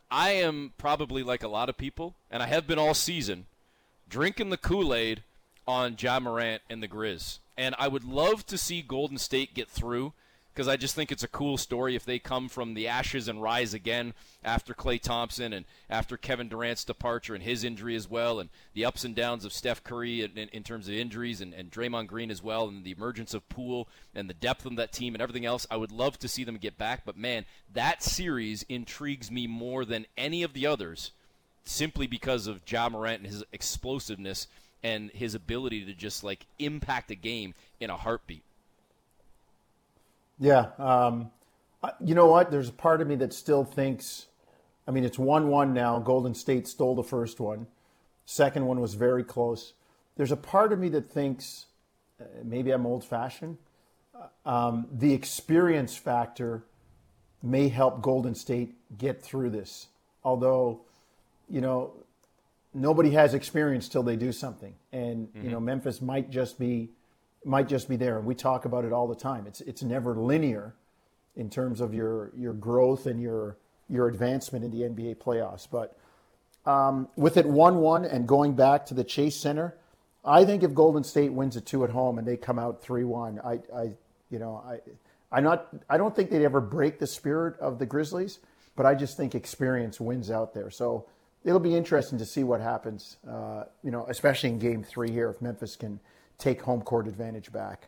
I 0.09 0.31
am 0.31 0.73
probably 0.77 1.23
like 1.23 1.41
a 1.41 1.47
lot 1.47 1.69
of 1.69 1.77
people, 1.77 2.15
and 2.29 2.43
I 2.43 2.47
have 2.47 2.67
been 2.67 2.77
all 2.77 2.93
season, 2.93 3.47
drinking 4.07 4.49
the 4.49 4.57
Kool 4.57 4.93
Aid 4.93 5.23
on 5.67 5.95
Ja 5.97 6.19
Morant 6.19 6.61
and 6.69 6.83
the 6.83 6.88
Grizz. 6.88 7.39
And 7.57 7.75
I 7.79 7.88
would 7.88 8.03
love 8.03 8.45
to 8.47 8.57
see 8.57 8.81
Golden 8.81 9.17
State 9.17 9.53
get 9.53 9.67
through 9.67 10.13
because 10.53 10.68
I 10.68 10.75
just 10.75 10.95
think 10.95 11.12
it's 11.12 11.24
a 11.24 11.30
cool 11.30 11.57
story 11.57 11.95
if 11.95 12.03
they 12.03 12.19
come 12.19 12.50
from 12.50 12.74
the 12.74 12.88
ashes 12.88 13.27
and 13.27 13.42
rise 13.42 13.74
again 13.74 14.13
after 14.44 14.74
Klay 14.74 15.01
Thompson 15.01 15.53
and 15.53 15.65
after 15.89 16.18
Kevin 16.18 16.50
Durant's 16.50 16.83
departure 16.83 17.33
and 17.33 17.44
his 17.44 17.63
injury 17.63 17.95
as 17.95 18.09
well, 18.09 18.39
and 18.39 18.50
the 18.74 18.86
ups 18.86 19.06
and 19.06 19.15
downs 19.15 19.45
of 19.45 19.53
Steph 19.53 19.83
Curry 19.83 20.24
in, 20.24 20.38
in 20.38 20.63
terms 20.63 20.88
of 20.88 20.94
injuries 20.94 21.42
and, 21.42 21.53
and 21.53 21.71
Draymond 21.71 22.07
Green 22.07 22.30
as 22.30 22.44
well, 22.44 22.68
and 22.68 22.83
the 22.83 22.92
emergence 22.92 23.33
of 23.33 23.48
Poole 23.48 23.88
and 24.13 24.30
the 24.30 24.33
depth 24.33 24.65
of 24.65 24.75
that 24.75 24.92
team 24.92 25.15
and 25.15 25.21
everything 25.21 25.45
else. 25.45 25.65
I 25.71 25.77
would 25.77 25.92
love 25.92 26.19
to 26.19 26.27
see 26.27 26.44
them 26.44 26.57
get 26.57 26.77
back, 26.77 27.03
but 27.06 27.18
man, 27.18 27.45
that 27.74 28.03
series 28.03 28.63
intrigues 28.63 29.31
me 29.31 29.48
more 29.48 29.86
than 29.86 30.06
any 30.18 30.44
of 30.44 30.53
the 30.53 30.68
others 30.68 31.12
simply 31.63 32.07
because 32.07 32.48
of 32.48 32.62
Ja 32.69 32.89
Morant 32.89 33.21
and 33.21 33.31
his 33.31 33.44
explosiveness 33.53 34.48
and 34.83 35.12
his 35.12 35.36
ability 35.36 35.86
to 35.86 35.94
just 35.94 36.24
like 36.24 36.45
impact 36.59 37.12
a 37.12 37.15
game 37.15 37.53
in 37.80 37.89
a 37.89 37.98
heartbeat. 37.98 38.44
Yeah. 40.41 40.71
Um, 40.79 41.29
you 42.03 42.15
know 42.15 42.25
what? 42.25 42.51
There's 42.51 42.67
a 42.67 42.73
part 42.73 42.99
of 42.99 43.07
me 43.07 43.15
that 43.17 43.31
still 43.31 43.63
thinks, 43.63 44.25
I 44.88 44.91
mean, 44.91 45.05
it's 45.05 45.19
1 45.19 45.47
1 45.47 45.73
now. 45.73 45.99
Golden 45.99 46.33
State 46.33 46.67
stole 46.67 46.95
the 46.95 47.03
first 47.03 47.39
one. 47.39 47.67
Second 48.25 48.65
one 48.65 48.81
was 48.81 48.95
very 48.95 49.23
close. 49.23 49.73
There's 50.17 50.31
a 50.31 50.38
part 50.38 50.73
of 50.73 50.79
me 50.79 50.89
that 50.89 51.11
thinks, 51.11 51.67
uh, 52.19 52.25
maybe 52.43 52.71
I'm 52.71 52.85
old 52.85 53.05
fashioned, 53.05 53.57
uh, 54.15 54.49
um, 54.49 54.88
the 54.91 55.13
experience 55.13 55.95
factor 55.95 56.63
may 57.43 57.69
help 57.69 58.01
Golden 58.01 58.33
State 58.33 58.75
get 58.97 59.21
through 59.21 59.51
this. 59.51 59.88
Although, 60.23 60.81
you 61.49 61.61
know, 61.61 61.93
nobody 62.73 63.11
has 63.11 63.35
experience 63.35 63.88
till 63.88 64.03
they 64.03 64.15
do 64.15 64.31
something. 64.31 64.73
And, 64.91 65.27
mm-hmm. 65.27 65.45
you 65.45 65.51
know, 65.51 65.59
Memphis 65.59 66.01
might 66.01 66.31
just 66.31 66.57
be 66.57 66.89
might 67.45 67.67
just 67.67 67.89
be 67.89 67.95
there. 67.95 68.17
And 68.17 68.25
we 68.25 68.35
talk 68.35 68.65
about 68.65 68.85
it 68.85 68.93
all 68.93 69.07
the 69.07 69.15
time. 69.15 69.47
It's 69.47 69.61
it's 69.61 69.83
never 69.83 70.15
linear 70.15 70.75
in 71.35 71.49
terms 71.49 71.81
of 71.81 71.93
your 71.93 72.31
your 72.35 72.53
growth 72.53 73.05
and 73.05 73.21
your 73.21 73.57
your 73.89 74.07
advancement 74.07 74.63
in 74.63 74.71
the 74.71 74.81
NBA 74.81 75.17
playoffs. 75.17 75.67
But 75.69 75.97
um, 76.65 77.09
with 77.15 77.38
it 77.38 77.45
one 77.45 77.77
one 77.77 78.05
and 78.05 78.27
going 78.27 78.53
back 78.53 78.86
to 78.88 78.93
the 78.93 79.03
Chase 79.03 79.36
Center, 79.36 79.75
I 80.24 80.45
think 80.45 80.63
if 80.63 80.74
Golden 80.74 81.03
State 81.03 81.33
wins 81.33 81.55
a 81.55 81.62
two 81.62 81.83
at 81.83 81.89
home 81.89 82.17
and 82.17 82.27
they 82.27 82.38
come 82.38 82.60
out 82.60 82.81
three 82.81 83.03
one, 83.03 83.39
I, 83.43 83.60
I 83.75 83.91
you 84.29 84.39
know 84.39 84.63
I 84.65 84.79
I'm 85.31 85.43
not 85.43 85.69
I 85.89 85.98
don't 85.98 86.15
think 86.15 86.29
they'd 86.29 86.43
ever 86.43 86.62
break 86.62 87.00
the 87.00 87.07
spirit 87.07 87.57
of 87.60 87.79
the 87.79 87.86
Grizzlies, 87.86 88.39
but 88.75 88.86
I 88.86 88.95
just 88.95 89.17
think 89.17 89.33
experience 89.33 90.00
wins 90.00 90.29
out 90.29 90.53
there. 90.53 90.69
So 90.69 91.07
it'll 91.43 91.60
be 91.60 91.75
interesting 91.75 92.19
to 92.19 92.25
see 92.25 92.43
what 92.43 92.62
happens. 92.62 93.17
Uh, 93.27 93.63
you 93.83 93.91
know, 93.91 94.05
especially 94.10 94.50
in 94.50 94.60
Game 94.60 94.83
Three 94.83 95.12
here 95.12 95.29
if 95.29 95.41
Memphis 95.41 95.75
can 95.75 96.00
take 96.41 96.62
home 96.62 96.81
court 96.81 97.07
advantage 97.07 97.51
back. 97.51 97.88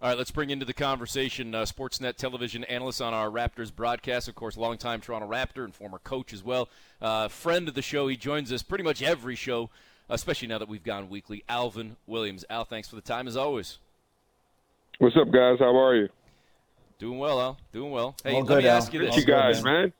All 0.00 0.10
right, 0.10 0.18
let's 0.18 0.30
bring 0.30 0.50
into 0.50 0.66
the 0.66 0.74
conversation 0.74 1.54
uh, 1.54 1.62
Sportsnet 1.62 2.16
television 2.16 2.64
analyst 2.64 3.00
on 3.00 3.14
our 3.14 3.30
Raptors 3.30 3.74
broadcast, 3.74 4.28
of 4.28 4.34
course, 4.34 4.56
longtime 4.56 5.00
Toronto 5.00 5.26
Raptor 5.26 5.64
and 5.64 5.74
former 5.74 5.98
coach 5.98 6.34
as 6.34 6.44
well. 6.44 6.68
Uh, 7.00 7.28
friend 7.28 7.66
of 7.66 7.74
the 7.74 7.82
show, 7.82 8.06
he 8.06 8.16
joins 8.16 8.52
us 8.52 8.62
pretty 8.62 8.84
much 8.84 9.02
every 9.02 9.34
show, 9.34 9.70
especially 10.10 10.48
now 10.48 10.58
that 10.58 10.68
we've 10.68 10.84
gone 10.84 11.08
weekly. 11.08 11.44
Alvin 11.48 11.96
Williams. 12.06 12.44
Al, 12.50 12.64
thanks 12.64 12.88
for 12.88 12.96
the 12.96 13.02
time 13.02 13.26
as 13.26 13.38
always. 13.38 13.78
What's 14.98 15.16
up, 15.16 15.30
guys? 15.32 15.58
How 15.58 15.74
are 15.76 15.96
you? 15.96 16.08
Doing 16.98 17.18
well, 17.18 17.40
Al. 17.40 17.58
Doing 17.72 17.90
well. 17.90 18.16
Hey, 18.22 18.34
All 18.34 18.40
let 18.40 18.48
good, 18.48 18.64
me 18.64 18.68
ask 18.68 18.92
you 18.92 19.00
this. 19.00 19.16
you 19.16 19.24
guys, 19.24 19.62
man. 19.64 19.92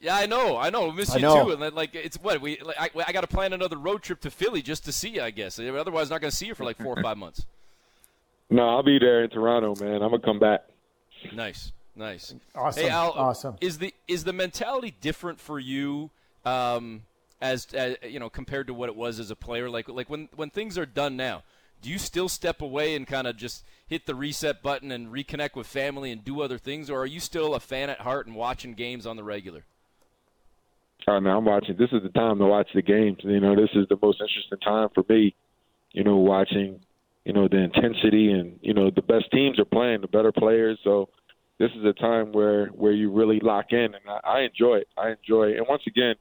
Yeah, 0.00 0.16
I 0.16 0.26
know, 0.26 0.58
I 0.58 0.70
know. 0.70 0.90
I 0.90 0.94
miss 0.94 1.14
you 1.14 1.20
know. 1.20 1.44
too. 1.44 1.52
And 1.52 1.62
then, 1.62 1.74
like, 1.74 1.94
it's 1.94 2.16
what 2.16 2.40
we. 2.40 2.58
Like, 2.60 2.76
I, 2.78 2.90
I 3.06 3.12
got 3.12 3.20
to 3.20 3.26
plan 3.26 3.52
another 3.52 3.76
road 3.76 4.02
trip 4.02 4.20
to 4.22 4.30
Philly 4.30 4.60
just 4.60 4.84
to 4.86 4.92
see 4.92 5.10
you. 5.10 5.22
I 5.22 5.30
guess. 5.30 5.58
Otherwise, 5.58 6.10
not 6.10 6.20
going 6.20 6.30
to 6.30 6.36
see 6.36 6.46
you 6.46 6.54
for 6.54 6.64
like 6.64 6.76
four 6.76 6.98
or 6.98 7.02
five 7.02 7.16
months. 7.16 7.46
No, 8.50 8.68
I'll 8.68 8.82
be 8.82 8.98
there 8.98 9.24
in 9.24 9.30
Toronto, 9.30 9.74
man. 9.80 10.02
I'm 10.02 10.10
gonna 10.10 10.20
come 10.20 10.38
back. 10.38 10.64
Nice, 11.32 11.72
nice. 11.96 12.34
Awesome. 12.54 12.82
Hey, 12.82 12.88
Al, 12.88 13.10
awesome. 13.12 13.56
Is 13.60 13.78
the 13.78 13.92
is 14.06 14.24
the 14.24 14.32
mentality 14.32 14.94
different 15.00 15.40
for 15.40 15.58
you? 15.58 16.10
Um, 16.44 17.02
as, 17.40 17.66
as 17.74 17.96
you 18.08 18.20
know, 18.20 18.30
compared 18.30 18.68
to 18.68 18.74
what 18.74 18.88
it 18.88 18.96
was 18.96 19.18
as 19.18 19.30
a 19.30 19.36
player, 19.36 19.68
like 19.68 19.88
like 19.88 20.08
when 20.08 20.28
when 20.36 20.50
things 20.50 20.78
are 20.78 20.86
done 20.86 21.16
now, 21.16 21.42
do 21.82 21.90
you 21.90 21.98
still 21.98 22.28
step 22.28 22.62
away 22.62 22.94
and 22.94 23.06
kind 23.06 23.26
of 23.26 23.36
just 23.36 23.64
hit 23.86 24.06
the 24.06 24.14
reset 24.14 24.62
button 24.62 24.92
and 24.92 25.08
reconnect 25.08 25.56
with 25.56 25.66
family 25.66 26.12
and 26.12 26.24
do 26.24 26.40
other 26.40 26.58
things, 26.58 26.88
or 26.88 27.00
are 27.00 27.06
you 27.06 27.20
still 27.20 27.54
a 27.54 27.60
fan 27.60 27.90
at 27.90 28.00
heart 28.00 28.26
and 28.26 28.36
watching 28.36 28.74
games 28.74 29.06
on 29.06 29.16
the 29.16 29.24
regular? 29.24 29.64
Oh 31.08 31.18
no, 31.20 31.38
I'm 31.38 31.44
watching. 31.44 31.76
This 31.78 31.92
is 31.92 32.02
the 32.02 32.08
time 32.08 32.38
to 32.38 32.46
watch 32.46 32.68
the 32.74 32.82
games. 32.82 33.18
You 33.22 33.40
know, 33.40 33.54
this 33.54 33.70
is 33.74 33.86
the 33.88 33.98
most 34.00 34.20
interesting 34.20 34.58
time 34.58 34.88
for 34.94 35.04
me. 35.08 35.34
You 35.92 36.04
know, 36.04 36.16
watching. 36.16 36.80
You 37.24 37.32
know 37.32 37.48
the 37.48 37.56
intensity 37.58 38.30
and 38.30 38.56
you 38.62 38.72
know 38.72 38.88
the 38.94 39.02
best 39.02 39.24
teams 39.32 39.58
are 39.58 39.64
playing, 39.64 40.02
the 40.02 40.06
better 40.06 40.30
players. 40.30 40.78
So 40.84 41.08
this 41.58 41.70
is 41.76 41.84
a 41.84 41.92
time 41.92 42.30
where 42.30 42.66
where 42.68 42.92
you 42.92 43.10
really 43.12 43.40
lock 43.40 43.72
in, 43.72 43.78
and 43.94 44.02
I, 44.08 44.20
I 44.24 44.40
enjoy 44.42 44.76
it. 44.76 44.88
I 44.96 45.08
enjoy 45.08 45.48
it. 45.48 45.56
And 45.56 45.66
once 45.68 45.82
again, 45.88 46.14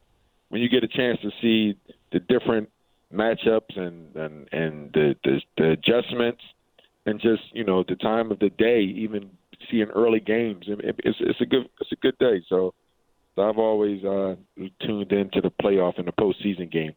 when 0.49 0.61
you 0.61 0.69
get 0.69 0.83
a 0.83 0.87
chance 0.87 1.19
to 1.21 1.29
see 1.41 1.77
the 2.11 2.19
different 2.19 2.69
matchups 3.13 3.77
and 3.77 4.15
and 4.15 4.49
and 4.51 4.91
the 4.93 5.15
the, 5.23 5.41
the 5.57 5.71
adjustments 5.71 6.41
and 7.05 7.21
just 7.21 7.43
you 7.53 7.63
know 7.63 7.83
the 7.87 7.97
time 7.97 8.31
of 8.31 8.39
the 8.39 8.49
day, 8.49 8.81
even 8.81 9.29
seeing 9.69 9.89
early 9.89 10.19
games, 10.19 10.65
it's 10.67 11.17
it's 11.19 11.41
a 11.41 11.45
good 11.45 11.67
it's 11.81 11.91
a 11.91 11.97
good 11.97 12.17
day. 12.17 12.43
So 12.49 12.73
I've 13.37 13.57
always 13.57 14.03
uh, 14.03 14.35
tuned 14.81 15.11
into 15.11 15.41
the 15.41 15.51
playoff 15.61 15.97
and 15.97 16.07
the 16.07 16.11
postseason 16.11 16.71
games. 16.71 16.95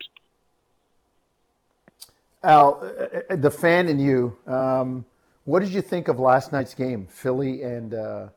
Al, 2.43 2.81
uh, 2.83 3.33
uh, 3.33 3.37
the 3.37 3.51
fan 3.51 3.89
in 3.89 3.99
you, 3.99 4.37
um, 4.47 5.05
what 5.45 5.61
did 5.61 5.71
you 5.71 5.83
think 5.83 6.09
of 6.09 6.21
last 6.21 6.53
night's 6.53 6.75
game, 6.75 7.07
Philly 7.11 7.63
and 7.63 7.95
uh, 7.95 8.29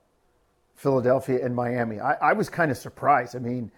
Philadelphia 0.75 1.43
and 1.43 1.55
Miami? 1.55 1.99
I, 1.99 2.13
I 2.13 2.33
was 2.33 2.49
kind 2.49 2.71
of 2.71 2.77
surprised. 2.77 3.35
I 3.35 3.39
mean, 3.39 3.71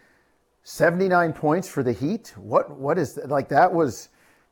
79 0.64 1.34
points 1.34 1.68
for 1.68 1.84
the 1.84 1.92
Heat. 1.92 2.34
What 2.38 2.72
what 2.72 2.98
is 2.98 3.16
that? 3.16 3.30
like 3.30 3.50
that 3.50 3.74
was 3.74 4.10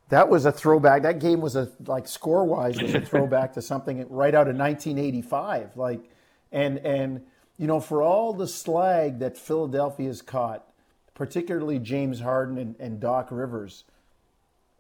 that 0.10 0.28
was 0.28 0.46
a 0.46 0.52
throwback. 0.52 1.04
That 1.04 1.20
game 1.20 1.40
was 1.40 1.56
a 1.56 1.72
like 1.86 2.08
score 2.08 2.44
wise 2.44 2.82
was 2.82 2.94
a 2.94 3.02
throwback 3.06 3.54
to 3.54 3.62
something 3.62 4.06
right 4.10 4.36
out 4.36 4.50
of 4.50 4.58
1985. 4.58 5.78
Like 5.78 6.02
and 6.52 6.80
and 6.80 7.22
you 7.62 7.68
know 7.68 7.80
for 7.80 8.02
all 8.02 8.34
the 8.34 8.48
slag 8.48 9.20
that 9.20 9.38
Philadelphia 9.38 10.08
has 10.08 10.24
caught, 10.24 10.66
particularly 11.14 11.78
James 11.78 12.20
Harden 12.20 12.58
and, 12.58 12.76
and 12.80 13.00
Doc 13.00 13.28
Rivers. 13.30 13.84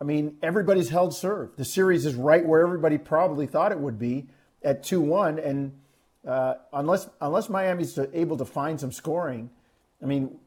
I 0.01 0.03
mean, 0.03 0.37
everybody's 0.41 0.89
held 0.89 1.13
serve. 1.13 1.55
The 1.57 1.63
series 1.63 2.07
is 2.07 2.15
right 2.15 2.43
where 2.43 2.59
everybody 2.63 2.97
probably 2.97 3.45
thought 3.45 3.71
it 3.71 3.79
would 3.79 3.99
be 3.99 4.25
at 4.63 4.81
2-1 4.81 5.45
and 5.45 5.73
uh, 6.27 6.55
unless 6.73 7.07
unless 7.19 7.49
Miami's 7.49 7.99
able 8.13 8.37
to 8.37 8.45
find 8.45 8.79
some 8.79 8.91
scoring, 8.91 9.51
I 10.01 10.07
mean, 10.07 10.39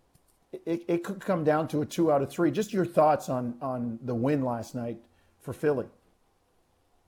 it, 0.67 0.85
it 0.89 1.05
could 1.05 1.21
come 1.21 1.45
down 1.45 1.69
to 1.69 1.83
a 1.83 1.87
two 1.87 2.11
out 2.11 2.21
of 2.21 2.31
three. 2.31 2.51
Just 2.51 2.73
your 2.73 2.85
thoughts 2.85 3.29
on 3.29 3.55
on 3.61 4.01
the 4.03 4.15
win 4.15 4.45
last 4.45 4.75
night 4.75 4.99
for 5.41 5.53
Philly. 5.53 5.87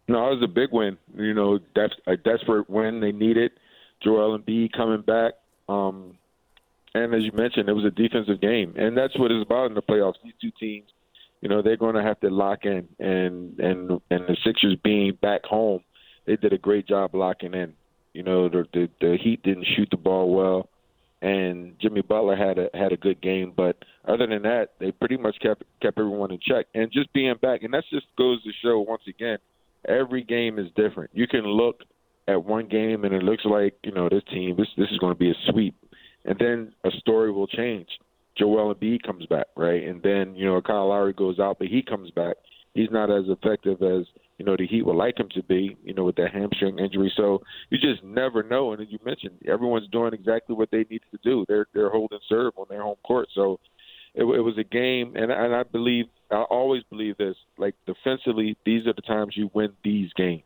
No, 0.08 0.28
it 0.28 0.34
was 0.34 0.42
a 0.42 0.48
big 0.48 0.70
win. 0.72 0.96
You 1.16 1.34
know, 1.34 1.58
a 2.06 2.16
desperate 2.16 2.70
win. 2.70 3.00
They 3.00 3.12
needed 3.12 3.52
Joel 4.02 4.38
Embiid 4.38 4.72
coming 4.72 5.02
back. 5.02 5.34
Um, 5.68 6.16
and 6.94 7.14
as 7.14 7.22
you 7.22 7.32
mentioned, 7.32 7.68
it 7.68 7.74
was 7.74 7.84
a 7.84 7.90
defensive 7.90 8.40
game, 8.40 8.74
and 8.76 8.96
that's 8.96 9.18
what 9.18 9.30
it's 9.30 9.44
about 9.44 9.66
in 9.66 9.74
the 9.74 9.82
playoffs. 9.82 10.14
These 10.24 10.32
two 10.40 10.52
teams, 10.58 10.88
you 11.42 11.48
know, 11.48 11.60
they're 11.60 11.76
going 11.76 11.94
to 11.94 12.02
have 12.02 12.18
to 12.20 12.30
lock 12.30 12.64
in, 12.64 12.88
and 12.98 13.58
and 13.58 13.90
and 14.10 14.26
the 14.26 14.36
Sixers 14.44 14.76
being 14.82 15.18
back 15.20 15.44
home, 15.44 15.82
they 16.26 16.36
did 16.36 16.52
a 16.52 16.58
great 16.58 16.86
job 16.86 17.14
locking 17.14 17.52
in. 17.54 17.74
You 18.14 18.22
know, 18.22 18.48
the 18.48 18.66
the, 18.72 18.88
the 19.00 19.18
Heat 19.22 19.42
didn't 19.42 19.66
shoot 19.76 19.88
the 19.90 19.98
ball 19.98 20.34
well 20.34 20.70
and 21.22 21.78
Jimmy 21.80 22.02
Butler 22.02 22.36
had 22.36 22.58
a 22.58 22.68
had 22.74 22.92
a 22.92 22.96
good 22.96 23.20
game. 23.20 23.52
But 23.56 23.76
other 24.06 24.26
than 24.26 24.42
that, 24.42 24.70
they 24.78 24.92
pretty 24.92 25.16
much 25.16 25.36
kept 25.40 25.64
kept 25.80 25.98
everyone 25.98 26.30
in 26.30 26.38
check. 26.40 26.66
And 26.74 26.92
just 26.92 27.12
being 27.12 27.34
back, 27.40 27.62
and 27.62 27.72
that 27.74 27.84
just 27.90 28.06
goes 28.16 28.42
to 28.44 28.50
show 28.62 28.80
once 28.80 29.02
again, 29.08 29.38
every 29.86 30.22
game 30.22 30.58
is 30.58 30.66
different. 30.76 31.10
You 31.14 31.26
can 31.26 31.44
look 31.44 31.82
at 32.28 32.44
one 32.44 32.66
game 32.66 33.04
and 33.04 33.14
it 33.14 33.22
looks 33.22 33.44
like 33.44 33.74
you 33.82 33.92
know 33.92 34.08
this 34.08 34.22
team 34.32 34.56
this 34.56 34.68
this 34.76 34.90
is 34.90 34.98
going 34.98 35.12
to 35.12 35.18
be 35.18 35.30
a 35.30 35.50
sweep, 35.50 35.74
and 36.24 36.36
then 36.38 36.72
a 36.84 36.90
story 36.98 37.30
will 37.30 37.46
change. 37.46 37.88
Joel 38.36 38.74
Embiid 38.74 39.02
comes 39.02 39.24
back, 39.26 39.46
right, 39.56 39.82
and 39.82 40.02
then 40.02 40.34
you 40.34 40.46
know 40.46 40.60
Kyle 40.60 40.88
Lowry 40.88 41.12
goes 41.12 41.38
out, 41.38 41.58
but 41.58 41.68
he 41.68 41.82
comes 41.82 42.10
back. 42.10 42.36
He's 42.74 42.90
not 42.90 43.10
as 43.10 43.24
effective 43.28 43.80
as 43.82 44.06
you 44.38 44.44
know 44.44 44.56
the 44.56 44.66
Heat 44.66 44.84
would 44.84 44.96
like 44.96 45.18
him 45.18 45.28
to 45.34 45.42
be, 45.42 45.76
you 45.82 45.94
know, 45.94 46.04
with 46.04 46.16
that 46.16 46.32
hamstring 46.32 46.78
injury. 46.78 47.10
So 47.16 47.42
you 47.70 47.78
just 47.78 48.04
never 48.04 48.42
know. 48.42 48.72
And 48.72 48.82
as 48.82 48.88
you 48.90 48.98
mentioned, 49.04 49.38
everyone's 49.48 49.88
doing 49.88 50.12
exactly 50.12 50.54
what 50.54 50.70
they 50.70 50.84
need 50.90 51.00
to 51.10 51.18
do. 51.22 51.44
They're 51.48 51.66
they're 51.72 51.90
holding 51.90 52.18
serve 52.28 52.52
on 52.56 52.66
their 52.68 52.82
home 52.82 52.98
court. 53.06 53.28
So 53.34 53.58
it, 54.14 54.24
it 54.24 54.40
was 54.40 54.58
a 54.58 54.64
game, 54.64 55.14
and 55.16 55.30
and 55.30 55.54
I 55.54 55.62
believe 55.62 56.06
I 56.30 56.42
always 56.50 56.82
believe 56.90 57.16
this. 57.16 57.36
Like 57.56 57.74
defensively, 57.86 58.56
these 58.66 58.86
are 58.86 58.92
the 58.92 59.02
times 59.02 59.34
you 59.36 59.50
win 59.54 59.72
these 59.82 60.12
games. 60.14 60.42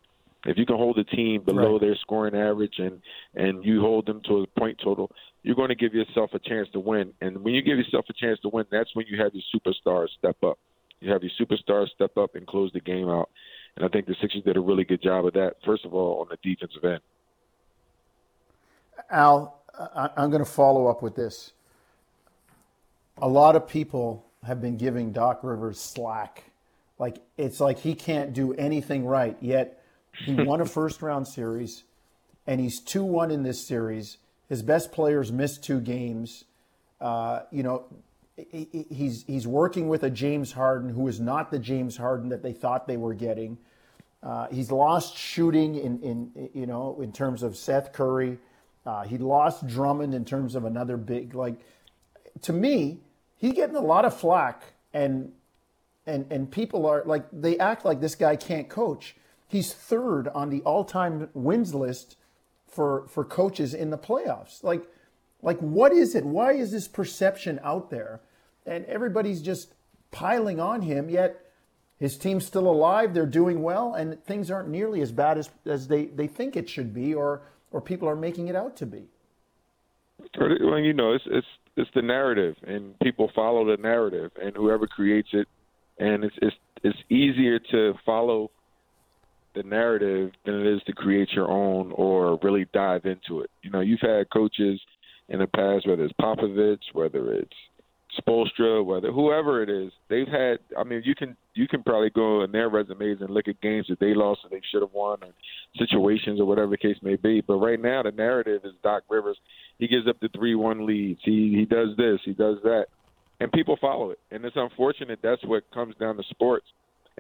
If 0.47 0.57
you 0.57 0.65
can 0.65 0.77
hold 0.77 0.99
a 0.99 1.05
team 1.05 1.43
below 1.43 1.73
right. 1.73 1.81
their 1.81 1.97
scoring 1.97 2.35
average 2.35 2.79
and 2.79 3.03
and 3.35 3.65
you 3.65 3.81
hold 3.81 4.07
them 4.07 4.23
to 4.27 4.43
a 4.43 4.47
point 4.59 4.81
total, 4.83 5.11
you're 5.43 5.55
going 5.55 5.69
to 5.69 5.75
give 5.75 5.95
yourself 5.95 6.31
a 6.33 6.39
chance 6.39 6.69
to 6.73 6.81
win. 6.81 7.13
And 7.21 7.43
when 7.43 7.55
you 7.55 7.63
give 7.63 7.79
yourself 7.79 8.07
a 8.09 8.15
chance 8.15 8.41
to 8.41 8.49
win, 8.49 8.65
that's 8.71 8.95
when 8.95 9.07
you 9.07 9.23
have 9.23 9.33
your 9.35 9.45
superstars 9.55 10.09
step 10.19 10.37
up. 10.43 10.59
You 11.01 11.13
have 11.13 11.23
your 11.23 11.33
superstars 11.41 11.89
step 11.91 12.17
up 12.17 12.35
and 12.35 12.47
close 12.47 12.73
the 12.73 12.81
game 12.81 13.09
out. 13.09 13.31
And 13.77 13.85
I 13.85 13.89
think 13.89 14.07
the 14.07 14.17
Sixers 14.21 14.43
did 14.43 14.57
a 14.57 14.61
really 14.61 14.85
good 14.85 15.03
job 15.03 15.27
of 15.27 15.33
that, 15.35 15.57
first 15.65 15.85
of 15.85 15.95
all, 15.95 16.21
on 16.21 16.29
the 16.31 16.37
defensive 16.43 16.85
end. 16.85 17.01
Al, 19.11 19.63
I'm 19.95 20.31
going 20.31 20.45
to 20.45 20.51
follow 20.51 20.89
up 20.89 21.03
with 21.03 21.15
this. 21.15 21.53
A 23.19 23.29
lot 23.29 23.57
of 23.57 23.69
people 23.69 24.27
have 24.45 24.61
been 24.61 24.77
giving 24.77 25.13
Doc 25.13 25.41
Rivers 25.43 25.81
slack. 25.81 26.45
Like, 26.99 27.19
it's 27.39 27.61
like 27.61 27.79
he 27.79 27.95
can't 27.95 28.33
do 28.33 28.53
anything 28.55 29.07
right, 29.07 29.37
yet 29.41 29.80
he 30.25 30.35
won 30.35 30.61
a 30.61 30.67
first 30.67 31.03
round 31.03 31.27
series 31.29 31.85
and 32.47 32.61
he's 32.61 32.81
2 32.81 33.05
1 33.05 33.31
in 33.31 33.43
this 33.43 33.67
series. 33.67 34.19
His 34.49 34.63
best 34.63 34.91
players 34.93 35.31
missed 35.31 35.63
two 35.63 35.81
games. 35.81 36.45
Uh, 37.01 37.43
you 37.51 37.63
know, 37.63 37.85
he's 38.51 39.25
he's 39.27 39.47
working 39.47 39.89
with 39.89 40.03
a 40.03 40.11
James 40.11 40.53
Harden 40.53 40.91
who 40.91 41.07
is 41.09 41.21
not 41.21 41.51
the 41.51 41.59
James 41.59 41.97
Harden 41.97 42.31
that 42.31 42.43
they 42.43 42.53
thought 42.53 42.87
they 42.87 42.97
were 42.97 43.15
getting. 43.15 43.59
Uh, 44.23 44.49
he's 44.49 44.71
lost 44.71 45.17
shooting 45.17 45.77
in, 45.77 46.01
in 46.01 46.51
you 46.53 46.67
know 46.67 47.01
in 47.01 47.13
terms 47.13 47.43
of 47.43 47.57
Seth 47.57 47.93
Curry. 47.93 48.39
Uh, 48.85 49.05
he 49.05 49.19
lost 49.19 49.67
Drummond 49.67 50.15
in 50.15 50.25
terms 50.25 50.55
of 50.55 50.65
another 50.65 50.97
big 50.97 51.35
like. 51.35 51.61
To 52.43 52.53
me, 52.53 52.99
he's 53.37 53.53
getting 53.53 53.77
a 53.77 53.81
lot 53.81 54.05
of 54.05 54.19
flack, 54.19 54.63
and 54.93 55.33
and 56.07 56.27
and 56.31 56.51
people 56.51 56.87
are 56.87 57.03
like 57.05 57.25
they 57.33 57.59
act 57.59 57.85
like 57.85 58.01
this 58.01 58.15
guy 58.15 58.37
can't 58.37 58.69
coach. 58.69 59.17
He's 59.51 59.75
third 59.75 60.29
on 60.29 60.49
the 60.49 60.63
all-time 60.63 61.29
wins 61.35 61.75
list 61.75 62.17
for 62.67 63.07
for 63.09 63.25
coaches 63.25 63.75
in 63.75 63.91
the 63.91 63.99
playoffs. 63.99 64.63
Like 64.63 64.89
like 65.43 65.59
what 65.59 65.93
is 65.93 66.15
it? 66.15 66.25
Why 66.25 66.53
is 66.53 66.71
this 66.73 66.89
perception 66.89 67.61
out 67.63 67.91
there? 67.91 68.21
and 68.67 68.85
everybody's 68.87 69.43
just 69.43 69.75
piling 70.11 70.61
on 70.61 70.83
him. 70.83 71.09
Yet 71.09 71.45
his 71.99 72.17
team's 72.17 72.47
still 72.47 72.69
alive, 72.69 73.13
they're 73.13 73.27
doing 73.27 73.63
well, 73.63 73.95
and 73.95 74.23
things 74.25 74.51
aren't 74.51 74.69
nearly 74.69 75.01
as 75.03 75.13
bad 75.13 75.39
as, 75.39 75.51
as 75.67 75.89
they, 75.89 76.07
they 76.07 76.27
think 76.27 76.57
it 76.57 76.69
should 76.69 76.95
be, 76.95 77.15
or 77.15 77.43
or 77.73 77.81
people 77.81 78.09
are 78.09 78.17
making 78.17 78.49
it 78.49 78.57
out 78.57 78.77
to 78.77 78.87
be. 78.87 79.05
Well, 80.39 80.79
you 80.79 80.93
know, 80.93 81.13
it's 81.13 81.25
it's 81.27 81.47
it's 81.77 81.91
the 81.95 82.03
narrative, 82.03 82.57
and 82.67 82.99
people 83.01 83.31
follow 83.35 83.65
the 83.65 83.81
narrative, 83.81 84.33
and 84.43 84.57
whoever 84.57 84.87
creates 84.87 85.29
it, 85.33 85.47
and 85.99 86.25
it's 86.25 86.37
it's 86.41 86.57
it's 86.83 86.99
easier 87.09 87.59
to 87.71 87.95
follow 88.05 88.51
the 89.63 89.69
narrative 89.69 90.33
than 90.45 90.61
it 90.61 90.67
is 90.67 90.83
to 90.87 90.93
create 90.93 91.33
your 91.33 91.51
own 91.51 91.93
or 91.93 92.39
really 92.43 92.67
dive 92.73 93.05
into 93.05 93.41
it. 93.41 93.51
You 93.63 93.71
know, 93.71 93.81
you've 93.81 94.01
had 94.01 94.31
coaches 94.31 94.81
in 95.29 95.39
the 95.39 95.47
past, 95.47 95.87
whether 95.87 96.05
it's 96.05 96.15
Popovich, 96.21 96.83
whether 96.93 97.35
it's 97.35 97.55
Spoelstra, 98.19 98.85
whether 98.85 99.13
whoever 99.13 99.63
it 99.63 99.71
is, 99.71 99.93
they've 100.09 100.27
had. 100.27 100.59
I 100.77 100.85
mean, 100.85 101.03
you 101.05 101.15
can 101.15 101.37
you 101.55 101.69
can 101.69 101.83
probably 101.83 102.11
go 102.11 102.43
in 102.43 102.53
their 102.53 102.69
resumes 102.69 103.21
and 103.21 103.31
look 103.31 103.49
at 103.49 103.61
games 103.61 103.87
that 103.89 104.01
they 104.01 104.15
lost 104.15 104.41
and 104.43 104.53
they 104.53 104.63
should 104.71 104.83
have 104.83 104.93
won, 104.93 105.19
or 105.23 105.33
situations 105.79 106.41
or 106.41 106.47
whatever 106.47 106.71
the 106.71 106.77
case 106.77 106.97
may 107.03 107.17
be. 107.17 107.41
But 107.41 107.59
right 107.59 107.81
now, 107.81 108.03
the 108.03 108.11
narrative 108.11 108.63
is 108.65 108.73
Doc 108.83 109.05
Rivers. 109.09 109.39
He 109.79 109.87
gives 109.87 110.09
up 110.09 110.19
the 110.21 110.29
three-one 110.37 110.87
leads. 110.87 111.21
He 111.25 111.55
he 111.55 111.65
does 111.65 111.97
this. 111.97 112.19
He 112.25 112.33
does 112.33 112.57
that, 112.65 112.87
and 113.39 113.53
people 113.53 113.79
follow 113.81 114.11
it. 114.11 114.19
And 114.33 114.45
it's 114.45 114.57
unfortunate. 114.57 115.21
That's 115.23 115.45
what 115.45 115.71
comes 115.73 115.95
down 116.01 116.17
to 116.17 116.23
sports. 116.31 116.67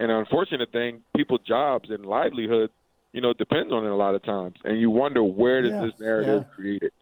And 0.00 0.10
the 0.10 0.18
unfortunate 0.18 0.72
thing, 0.72 1.02
people's 1.16 1.42
jobs 1.46 1.90
and 1.90 2.04
livelihood, 2.04 2.70
you 3.12 3.20
know, 3.20 3.32
depends 3.32 3.72
on 3.72 3.84
it 3.84 3.90
a 3.90 3.94
lot 3.94 4.16
of 4.16 4.24
times. 4.24 4.56
And 4.64 4.80
you 4.80 4.90
wonder 4.90 5.22
where 5.22 5.62
does 5.62 5.70
yeah, 5.70 5.82
this 5.82 6.00
narrative 6.00 6.44
yeah. 6.48 6.54
create 6.56 6.82
it? 6.82 6.94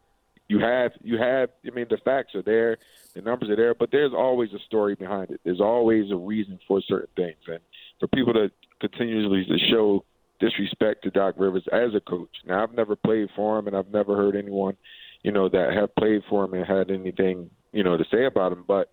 You 0.49 0.59
have 0.61 0.93
you 1.03 1.19
have. 1.19 1.51
I 1.67 1.71
mean, 1.71 1.87
the 1.89 1.99
facts 1.99 2.35
are 2.35 2.43
there 2.43 2.79
the 3.19 3.23
numbers 3.23 3.51
are 3.51 3.57
there, 3.57 3.75
but 3.75 3.91
there's 3.91 4.13
always 4.13 4.53
a 4.53 4.59
story 4.61 4.95
behind 4.95 5.31
it. 5.31 5.41
There's 5.45 5.61
always 5.61 6.11
a 6.11 6.17
reason 6.17 6.59
for 6.69 6.81
certain 6.81 7.09
things, 7.17 7.39
and 7.49 7.59
for 7.99 8.07
people 8.09 8.33
to 8.35 8.51
continuously 8.81 9.45
to 9.45 9.59
show 9.67 10.05
disrespect 10.39 11.03
to 11.03 11.11
Doc 11.11 11.35
Rivers 11.37 11.65
as 11.73 11.95
a 11.97 12.01
coach. 12.01 12.31
Now, 12.47 12.63
I've 12.63 12.75
never 12.75 12.95
played 12.95 13.29
for 13.35 13.59
him, 13.59 13.67
and 13.67 13.77
I've 13.77 13.91
never 13.91 14.15
heard 14.15 14.37
anyone, 14.37 14.77
you 15.23 15.33
know, 15.33 15.49
that 15.49 15.73
have 15.73 15.95
played 15.97 16.23
for 16.31 16.45
him 16.45 16.55
and 16.55 16.65
had 16.65 16.93
anything, 16.93 17.51
you 17.73 17.83
know, 17.83 17.97
to 17.97 18.05
say 18.09 18.25
about 18.25 18.53
him. 18.53 18.65
But 18.69 18.93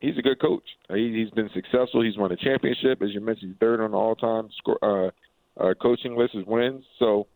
he's 0.00 0.18
a 0.18 0.22
good 0.22 0.40
coach. 0.40 0.64
He, 0.88 1.12
he's 1.12 1.30
been 1.30 1.50
successful. 1.54 2.02
He's 2.02 2.16
won 2.16 2.32
a 2.32 2.36
championship, 2.36 3.02
as 3.02 3.10
you 3.12 3.20
mentioned, 3.20 3.52
he's 3.52 3.58
third 3.58 3.80
on 3.80 3.92
the 3.92 3.96
all-time 3.96 4.48
score, 4.58 4.78
uh, 4.82 5.10
uh, 5.60 5.74
coaching 5.74 6.16
list 6.16 6.34
is 6.34 6.44
wins. 6.46 6.84
So. 6.98 7.26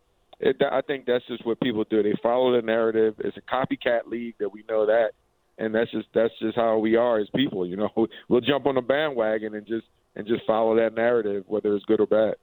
It, 0.42 0.56
I 0.72 0.80
think 0.80 1.04
that's 1.04 1.26
just 1.26 1.44
what 1.44 1.60
people 1.60 1.84
do. 1.84 2.02
They 2.02 2.14
follow 2.22 2.56
the 2.56 2.62
narrative. 2.62 3.16
It's 3.18 3.36
a 3.36 3.42
copycat 3.42 4.06
league 4.06 4.36
that 4.40 4.50
we 4.50 4.64
know 4.70 4.86
that, 4.86 5.10
and 5.58 5.74
that's 5.74 5.90
just 5.90 6.08
that's 6.14 6.32
just 6.38 6.56
how 6.56 6.78
we 6.78 6.96
are 6.96 7.18
as 7.18 7.28
people. 7.36 7.66
You 7.66 7.76
know, 7.76 7.90
we'll 8.30 8.40
jump 8.40 8.64
on 8.64 8.76
the 8.76 8.80
bandwagon 8.80 9.54
and 9.54 9.66
just 9.66 9.84
and 10.16 10.26
just 10.26 10.46
follow 10.46 10.76
that 10.76 10.94
narrative, 10.94 11.44
whether 11.46 11.74
it's 11.74 11.84
good 11.84 12.00
or 12.00 12.06
bad. 12.06 12.36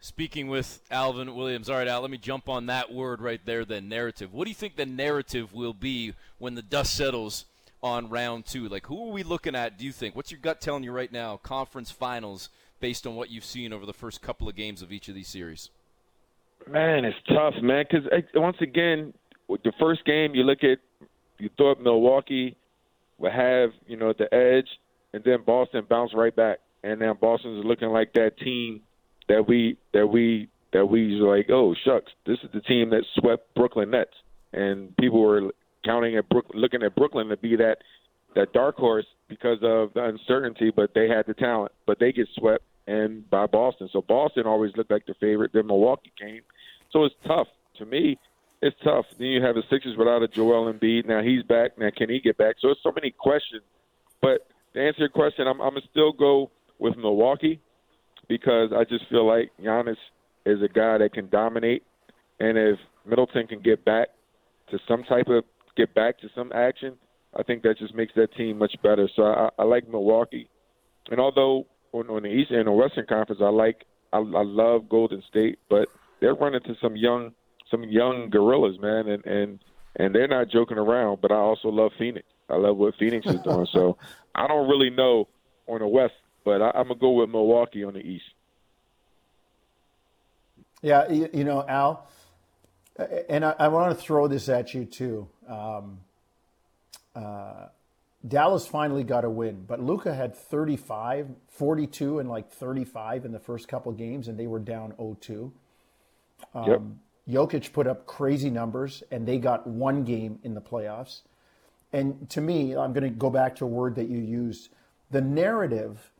Speaking 0.00 0.48
with 0.48 0.82
Alvin 0.90 1.34
Williams. 1.34 1.70
All 1.70 1.76
right, 1.76 1.88
Al, 1.88 2.02
let 2.02 2.10
me 2.10 2.18
jump 2.18 2.48
on 2.48 2.66
that 2.66 2.92
word 2.92 3.22
right 3.22 3.40
there, 3.46 3.64
the 3.64 3.80
narrative. 3.80 4.34
What 4.34 4.44
do 4.44 4.50
you 4.50 4.54
think 4.54 4.76
the 4.76 4.84
narrative 4.84 5.54
will 5.54 5.72
be 5.72 6.12
when 6.38 6.56
the 6.56 6.62
dust 6.62 6.94
settles 6.94 7.46
on 7.84 8.08
round 8.08 8.46
two? 8.46 8.66
Like, 8.68 8.86
who 8.86 9.06
are 9.06 9.12
we 9.12 9.22
looking 9.22 9.54
at? 9.54 9.78
Do 9.78 9.84
you 9.84 9.92
think? 9.92 10.16
What's 10.16 10.32
your 10.32 10.40
gut 10.40 10.60
telling 10.60 10.82
you 10.82 10.90
right 10.90 11.12
now? 11.12 11.36
Conference 11.36 11.90
finals, 11.90 12.48
based 12.80 13.06
on 13.06 13.14
what 13.14 13.30
you've 13.30 13.44
seen 13.44 13.72
over 13.72 13.84
the 13.86 13.92
first 13.92 14.22
couple 14.22 14.48
of 14.48 14.56
games 14.56 14.80
of 14.82 14.90
each 14.90 15.08
of 15.08 15.14
these 15.14 15.28
series. 15.28 15.70
Man, 16.68 17.04
it's 17.04 17.16
tough, 17.28 17.54
man. 17.62 17.84
Because 17.88 18.08
eh, 18.10 18.22
once 18.34 18.56
again, 18.62 19.12
with 19.46 19.62
the 19.62 19.72
first 19.78 20.04
game, 20.06 20.34
you 20.34 20.42
look 20.42 20.64
at 20.64 20.78
you 21.38 21.50
thought 21.58 21.78
Milwaukee 21.80 22.56
would 23.18 23.32
have 23.32 23.70
you 23.86 23.98
know 23.98 24.14
the 24.18 24.32
edge, 24.34 24.68
and 25.12 25.22
then 25.22 25.44
Boston 25.44 25.84
bounced 25.88 26.14
right 26.14 26.34
back, 26.34 26.60
and 26.82 26.98
now 26.98 27.12
Boston's 27.12 27.64
looking 27.66 27.90
like 27.90 28.14
that 28.14 28.38
team 28.38 28.80
that 29.28 29.46
we 29.46 29.76
that 29.92 30.06
we 30.06 30.48
that 30.72 30.86
we 30.86 31.20
like. 31.20 31.50
Oh 31.50 31.74
shucks, 31.84 32.12
this 32.24 32.38
is 32.42 32.50
the 32.54 32.62
team 32.62 32.88
that 32.90 33.04
swept 33.18 33.54
Brooklyn 33.54 33.90
Nets, 33.90 34.14
and 34.54 34.96
people 34.96 35.20
were 35.20 35.52
counting 35.84 36.16
at 36.16 36.28
Brook, 36.28 36.46
looking 36.54 36.82
at 36.82 36.94
Brooklyn 36.94 37.28
to 37.28 37.36
be 37.36 37.56
that 37.56 37.78
that 38.34 38.52
dark 38.52 38.76
horse 38.76 39.06
because 39.28 39.58
of 39.62 39.92
the 39.94 40.04
uncertainty, 40.04 40.72
but 40.74 40.92
they 40.94 41.08
had 41.08 41.26
the 41.26 41.34
talent, 41.34 41.72
but 41.86 41.98
they 42.00 42.12
get 42.12 42.26
swept 42.36 42.64
and 42.86 43.28
by 43.30 43.46
Boston. 43.46 43.88
So 43.92 44.02
Boston 44.02 44.46
always 44.46 44.72
looked 44.76 44.90
like 44.90 45.06
the 45.06 45.14
favorite. 45.14 45.52
Then 45.52 45.66
Milwaukee 45.66 46.12
came, 46.18 46.42
so 46.90 47.04
it's 47.04 47.14
tough 47.26 47.48
to 47.78 47.86
me. 47.86 48.18
It's 48.60 48.76
tough. 48.82 49.06
Then 49.18 49.28
you 49.28 49.42
have 49.42 49.54
the 49.54 49.62
Sixers 49.70 49.96
without 49.96 50.22
a 50.22 50.28
Joel 50.28 50.72
Embiid. 50.72 51.06
Now 51.06 51.22
he's 51.22 51.42
back. 51.42 51.78
Now 51.78 51.90
can 51.96 52.08
he 52.10 52.20
get 52.20 52.36
back? 52.36 52.56
So 52.60 52.70
it's 52.70 52.82
so 52.82 52.92
many 52.92 53.10
questions. 53.10 53.62
But 54.20 54.46
to 54.74 54.80
answer 54.80 55.00
your 55.00 55.08
question, 55.10 55.46
I'm, 55.46 55.60
I'm 55.60 55.70
gonna 55.70 55.82
still 55.90 56.12
go 56.12 56.50
with 56.78 56.96
Milwaukee 56.96 57.60
because 58.28 58.72
I 58.72 58.84
just 58.84 59.08
feel 59.08 59.26
like 59.26 59.52
Giannis 59.62 59.96
is 60.46 60.62
a 60.62 60.68
guy 60.68 60.98
that 60.98 61.12
can 61.12 61.28
dominate, 61.28 61.82
and 62.40 62.58
if 62.58 62.78
Middleton 63.06 63.46
can 63.46 63.60
get 63.60 63.84
back 63.84 64.08
to 64.70 64.78
some 64.88 65.04
type 65.04 65.28
of 65.28 65.44
get 65.76 65.94
back 65.94 66.18
to 66.20 66.28
some 66.34 66.52
action, 66.52 66.96
I 67.36 67.42
think 67.42 67.62
that 67.62 67.78
just 67.78 67.94
makes 67.94 68.12
that 68.14 68.34
team 68.34 68.58
much 68.58 68.74
better. 68.82 69.08
So 69.14 69.24
I, 69.24 69.48
I 69.58 69.64
like 69.64 69.88
Milwaukee, 69.88 70.48
and 71.10 71.20
although 71.20 71.66
on, 71.92 72.08
on 72.08 72.22
the 72.22 72.28
East 72.28 72.50
and 72.50 72.66
the 72.66 72.72
Western 72.72 73.06
Conference, 73.06 73.40
I 73.42 73.48
like 73.48 73.84
I, 74.12 74.18
I 74.18 74.42
love 74.44 74.88
Golden 74.88 75.22
State, 75.28 75.58
but 75.68 75.88
they're 76.20 76.34
running 76.34 76.60
to 76.62 76.74
some 76.80 76.96
young 76.96 77.32
some 77.70 77.84
young 77.84 78.30
gorillas, 78.30 78.78
man, 78.80 79.08
and 79.08 79.24
and 79.26 79.58
and 79.96 80.14
they're 80.14 80.28
not 80.28 80.48
joking 80.50 80.78
around. 80.78 81.20
But 81.20 81.32
I 81.32 81.36
also 81.36 81.68
love 81.68 81.92
Phoenix. 81.98 82.26
I 82.48 82.56
love 82.56 82.76
what 82.76 82.94
Phoenix 82.98 83.26
is 83.26 83.40
doing. 83.44 83.66
so 83.72 83.96
I 84.34 84.46
don't 84.46 84.68
really 84.68 84.90
know 84.90 85.28
on 85.66 85.80
the 85.80 85.88
West, 85.88 86.14
but 86.44 86.62
I, 86.62 86.70
I'm 86.74 86.88
gonna 86.88 87.00
go 87.00 87.10
with 87.12 87.30
Milwaukee 87.30 87.84
on 87.84 87.94
the 87.94 88.00
East. 88.00 88.24
Yeah, 90.82 91.10
you, 91.10 91.28
you 91.32 91.44
know, 91.44 91.64
Al, 91.66 92.06
and 93.28 93.44
I, 93.44 93.54
I, 93.58 93.68
want 93.68 93.96
to 93.96 94.02
throw 94.02 94.28
this 94.28 94.48
at 94.48 94.72
you 94.74 94.84
too. 94.84 95.28
Um, 95.48 96.00
uh, 97.14 97.66
Dallas 98.26 98.66
finally 98.66 99.04
got 99.04 99.24
a 99.24 99.30
win, 99.30 99.64
but 99.66 99.80
Luka 99.80 100.14
had 100.14 100.34
35, 100.34 101.28
42, 101.48 102.20
and 102.20 102.28
like 102.28 102.50
35 102.50 103.24
in 103.24 103.32
the 103.32 103.38
first 103.38 103.68
couple 103.68 103.92
games, 103.92 104.28
and 104.28 104.38
they 104.38 104.46
were 104.46 104.58
down 104.58 104.92
0-2. 104.92 105.50
Um, 106.54 106.66
yep. 106.66 106.80
Jokic 107.28 107.72
put 107.72 107.86
up 107.86 108.06
crazy 108.06 108.48
numbers, 108.48 109.02
and 109.10 109.26
they 109.26 109.38
got 109.38 109.66
one 109.66 110.04
game 110.04 110.38
in 110.42 110.54
the 110.54 110.60
playoffs. 110.60 111.22
And 111.92 112.28
to 112.30 112.40
me, 112.40 112.74
I'm 112.76 112.92
going 112.92 113.04
to 113.04 113.10
go 113.10 113.30
back 113.30 113.56
to 113.56 113.64
a 113.64 113.68
word 113.68 113.94
that 113.96 114.08
you 114.08 114.18
used. 114.18 114.70
The 115.10 115.20
narrative 115.20 116.10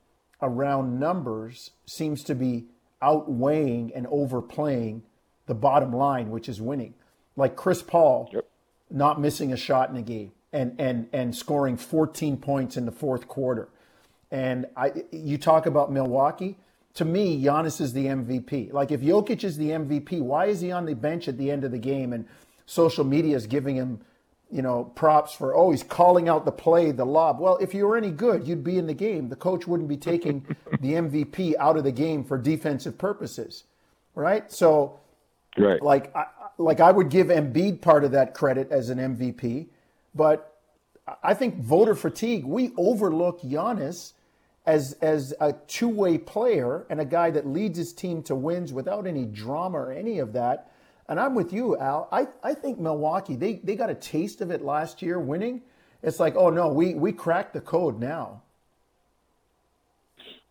around 0.43 1.01
numbers 1.01 1.71
seems 1.87 2.23
to 2.25 2.35
be 2.35 2.67
outweighing 3.03 3.93
and 3.95 4.07
overplaying 4.09 5.03
the 5.47 5.55
bottom 5.55 5.93
line, 5.93 6.31
which 6.31 6.49
is 6.49 6.61
winning. 6.61 6.95
Like 7.37 7.57
Chris 7.57 7.83
Paul 7.83 8.31
yep. 8.33 8.47
not 8.91 9.21
missing 9.21 9.53
a 9.53 9.57
shot 9.57 9.91
in 9.91 9.97
a 9.97 10.03
game 10.03 10.33
and, 10.53 10.75
and, 10.79 11.09
and 11.13 11.35
scoring 11.35 11.77
14 11.77 12.37
points 12.37 12.77
in 12.77 12.87
the 12.87 12.93
fourth 12.93 13.27
quarter. 13.27 13.69
And 14.31 14.67
I, 14.77 14.93
you 15.11 15.39
talk 15.39 15.67
about 15.67 15.93
Milwaukee. 15.93 16.57
To 16.95 17.05
me, 17.05 17.43
Giannis 17.43 17.81
is 17.81 17.93
the 17.93 18.07
MVP. 18.07 18.73
Like 18.73 18.93
if 18.93 19.01
Jokic 19.01 19.43
is 19.43 19.57
the 19.57 19.71
MVP, 19.71 20.21
why 20.21 20.47
is 20.47 20.61
he 20.61 20.71
on 20.71 20.87
the 20.87 20.95
bench 20.95 21.29
at 21.29 21.39
the 21.39 21.51
end 21.51 21.65
of 21.65 21.73
the 21.73 21.79
game 21.79 22.13
and 22.13 22.27
social 22.67 23.05
media 23.05 23.37
is 23.37 23.47
giving 23.47 23.77
him, 23.77 24.01
you 24.51 24.63
know, 24.63 24.85
props 24.85 25.33
for 25.33 25.55
oh 25.57 25.71
he's 25.71 25.83
calling 25.83 26.29
out 26.29 26.45
the 26.45 26.53
play, 26.53 26.93
the 26.93 27.05
lob. 27.05 27.41
Well, 27.41 27.57
if 27.59 27.75
you 27.75 27.87
were 27.87 27.97
any 27.97 28.11
good, 28.11 28.47
you'd 28.47 28.65
be 28.65 28.79
in 28.79 28.87
the 28.87 28.95
game. 28.95 29.29
The 29.29 29.37
coach 29.37 29.67
wouldn't 29.67 29.89
be 29.89 29.97
taking 29.97 30.47
the 30.81 30.93
MVP 30.93 31.55
out 31.59 31.77
of 31.77 31.85
the 31.85 31.93
game 31.93 32.25
for 32.25 32.39
defensive 32.39 32.97
purposes, 32.97 33.65
right? 34.15 34.51
So, 34.51 35.01
right. 35.59 35.83
like 35.83 36.15
I, 36.15 36.27
like 36.59 36.81
I 36.81 36.91
would 36.91 37.11
give 37.11 37.29
Embiid 37.29 37.81
part 37.81 38.05
of 38.05 38.13
that 38.13 38.35
credit 38.35 38.71
as 38.71 38.89
an 38.91 38.99
MVP 38.99 39.67
but 40.15 40.55
I 41.23 41.35
think 41.35 41.57
voter 41.61 41.95
fatigue, 41.95 42.45
we 42.45 42.73
overlook 42.77 43.43
Giannis 43.43 44.13
as 44.67 44.95
as 45.03 45.35
a 45.41 45.53
two-way 45.67 46.17
player 46.17 46.87
and 46.89 47.01
a 47.01 47.05
guy 47.05 47.31
that 47.31 47.47
leads 47.47 47.77
his 47.77 47.93
team 47.93 48.23
to 48.23 48.35
wins 48.35 48.73
without 48.73 49.07
any 49.07 49.27
drama 49.27 49.79
or 49.79 49.93
any 49.93 50.19
of 50.19 50.33
that. 50.33 50.71
And 51.09 51.21
I'm 51.21 51.35
with 51.35 51.53
you, 51.53 51.77
Al. 51.77 52.09
I, 52.11 52.29
I 52.43 52.55
think 52.55 52.81
Milwaukee, 52.81 53.37
they, 53.37 53.57
they 53.57 53.77
got 53.77 53.91
a 53.91 53.95
taste 53.95 54.41
of 54.41 54.51
it 54.51 54.63
last 54.63 55.03
year 55.03 55.21
winning. 55.21 55.61
It's 56.03 56.19
like, 56.19 56.35
oh 56.35 56.49
no, 56.49 56.69
we, 56.69 56.95
we 56.95 57.13
cracked 57.13 57.53
the 57.53 57.61
code 57.61 58.01
now. 58.01 58.41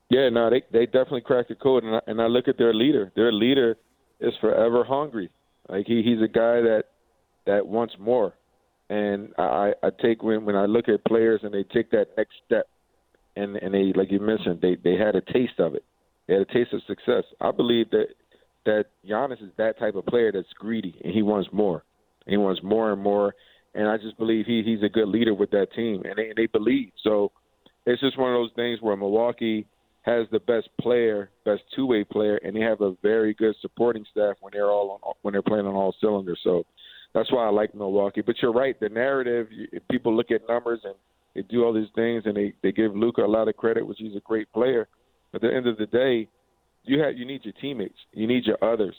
Yeah, 0.10 0.30
no, 0.30 0.52
they 0.52 0.62
they 0.72 0.86
definitely 0.86 1.22
cracked 1.22 1.50
the 1.50 1.56
code, 1.56 1.84
and 1.84 1.96
I, 1.96 2.02
and 2.06 2.22
I 2.22 2.28
look 2.28 2.48
at 2.48 2.58
their 2.58 2.74
leader. 2.74 3.12
Their 3.16 3.32
leader 3.32 3.78
is 4.20 4.34
forever 4.42 4.84
hungry. 4.84 5.30
Like 5.70 5.86
he, 5.88 6.02
he's 6.04 6.22
a 6.22 6.28
guy 6.28 6.62
that 6.62 6.84
that 7.46 7.66
wants 7.66 7.96
more. 8.00 8.34
And 8.90 9.30
I, 9.38 9.74
I 9.82 9.90
take 10.02 10.24
when 10.24 10.46
when 10.46 10.56
I 10.56 10.66
look 10.66 10.90
at 10.90 11.04
players 11.06 11.42
and 11.44 11.54
they 11.54 11.64
take 11.64 11.92
that 11.92 12.08
next 12.18 12.34
step, 12.46 12.68
and 13.36 13.56
and 13.58 13.74
they 13.74 13.94
like 13.96 14.12
you 14.12 14.20
mentioned 14.20 14.60
they 14.62 14.76
they 14.84 14.96
had 14.96 15.16
a 15.16 15.22
taste 15.22 15.60
of 15.60 15.76
it, 15.76 15.84
they 16.28 16.34
had 16.34 16.44
a 16.44 16.54
taste 16.54 16.74
of 16.74 16.82
success. 16.88 17.24
I 17.42 17.52
believe 17.52 17.90
that 17.92 18.08
that 18.66 18.86
Giannis 19.08 19.42
is 19.42 19.52
that 19.58 19.80
type 19.80 19.96
of 19.96 20.06
player 20.06 20.32
that's 20.32 20.48
greedy 20.58 20.96
and 21.04 21.14
he 21.14 21.22
wants 21.22 21.50
more, 21.52 21.84
he 22.28 22.38
wants 22.38 22.62
more 22.64 22.92
and 22.92 23.02
more. 23.02 23.34
And 23.76 23.88
I 23.88 23.98
just 23.98 24.18
believe 24.18 24.46
he 24.46 24.62
he's 24.64 24.84
a 24.84 24.90
good 24.90 25.08
leader 25.08 25.34
with 25.34 25.50
that 25.52 25.74
team, 25.74 26.04
and 26.06 26.16
they 26.18 26.34
they 26.36 26.46
believe. 26.46 26.92
So 27.04 27.32
it's 27.86 28.02
just 28.02 28.20
one 28.20 28.32
of 28.32 28.36
those 28.36 28.52
things 28.56 28.80
where 28.82 28.96
Milwaukee 28.96 29.66
has 30.04 30.28
the 30.32 30.40
best 30.40 30.70
player, 30.80 31.30
best 31.46 31.62
two 31.76 31.86
way 31.86 32.04
player, 32.04 32.38
and 32.38 32.56
they 32.56 32.62
have 32.62 32.82
a 32.82 32.96
very 33.02 33.34
good 33.34 33.56
supporting 33.62 34.06
staff 34.12 34.36
when 34.42 34.52
they're 34.54 34.70
all 34.70 35.00
on 35.02 35.14
when 35.22 35.32
they're 35.32 35.42
playing 35.42 35.66
on 35.66 35.76
all 35.76 35.96
cylinders. 36.00 36.40
So 36.44 36.66
that's 37.14 37.32
why 37.32 37.46
I 37.46 37.50
like 37.50 37.74
Milwaukee. 37.74 38.22
But 38.22 38.36
you're 38.42 38.54
right. 38.54 38.78
The 38.80 38.90
narrative, 38.90 39.48
people 39.90 40.16
look 40.16 40.32
at 40.32 40.42
numbers 40.48 40.82
and 40.84 40.96
they 41.36 41.42
do 41.44 41.64
all 41.64 41.74
these 41.74 41.88
things 41.96 42.24
and 42.26 42.36
they, 42.36 42.54
they 42.62 42.72
give 42.72 42.96
Luka 42.96 43.22
a 43.22 43.28
lot 43.28 43.48
of 43.48 43.56
credit, 43.56 43.86
which 43.86 44.00
he's 44.00 44.16
a 44.16 44.22
great 44.22 44.52
player. 44.52 44.88
At 45.34 45.42
the 45.42 45.54
end 45.54 45.68
of 45.68 45.78
the 45.78 45.86
day, 45.86 46.28
you 46.84 47.00
have 47.00 47.18
you 47.18 47.26
need 47.26 47.46
your 47.46 47.54
teammates. 47.62 47.98
You 48.12 48.28
need 48.28 48.46
your 48.46 48.58
others. 48.62 48.96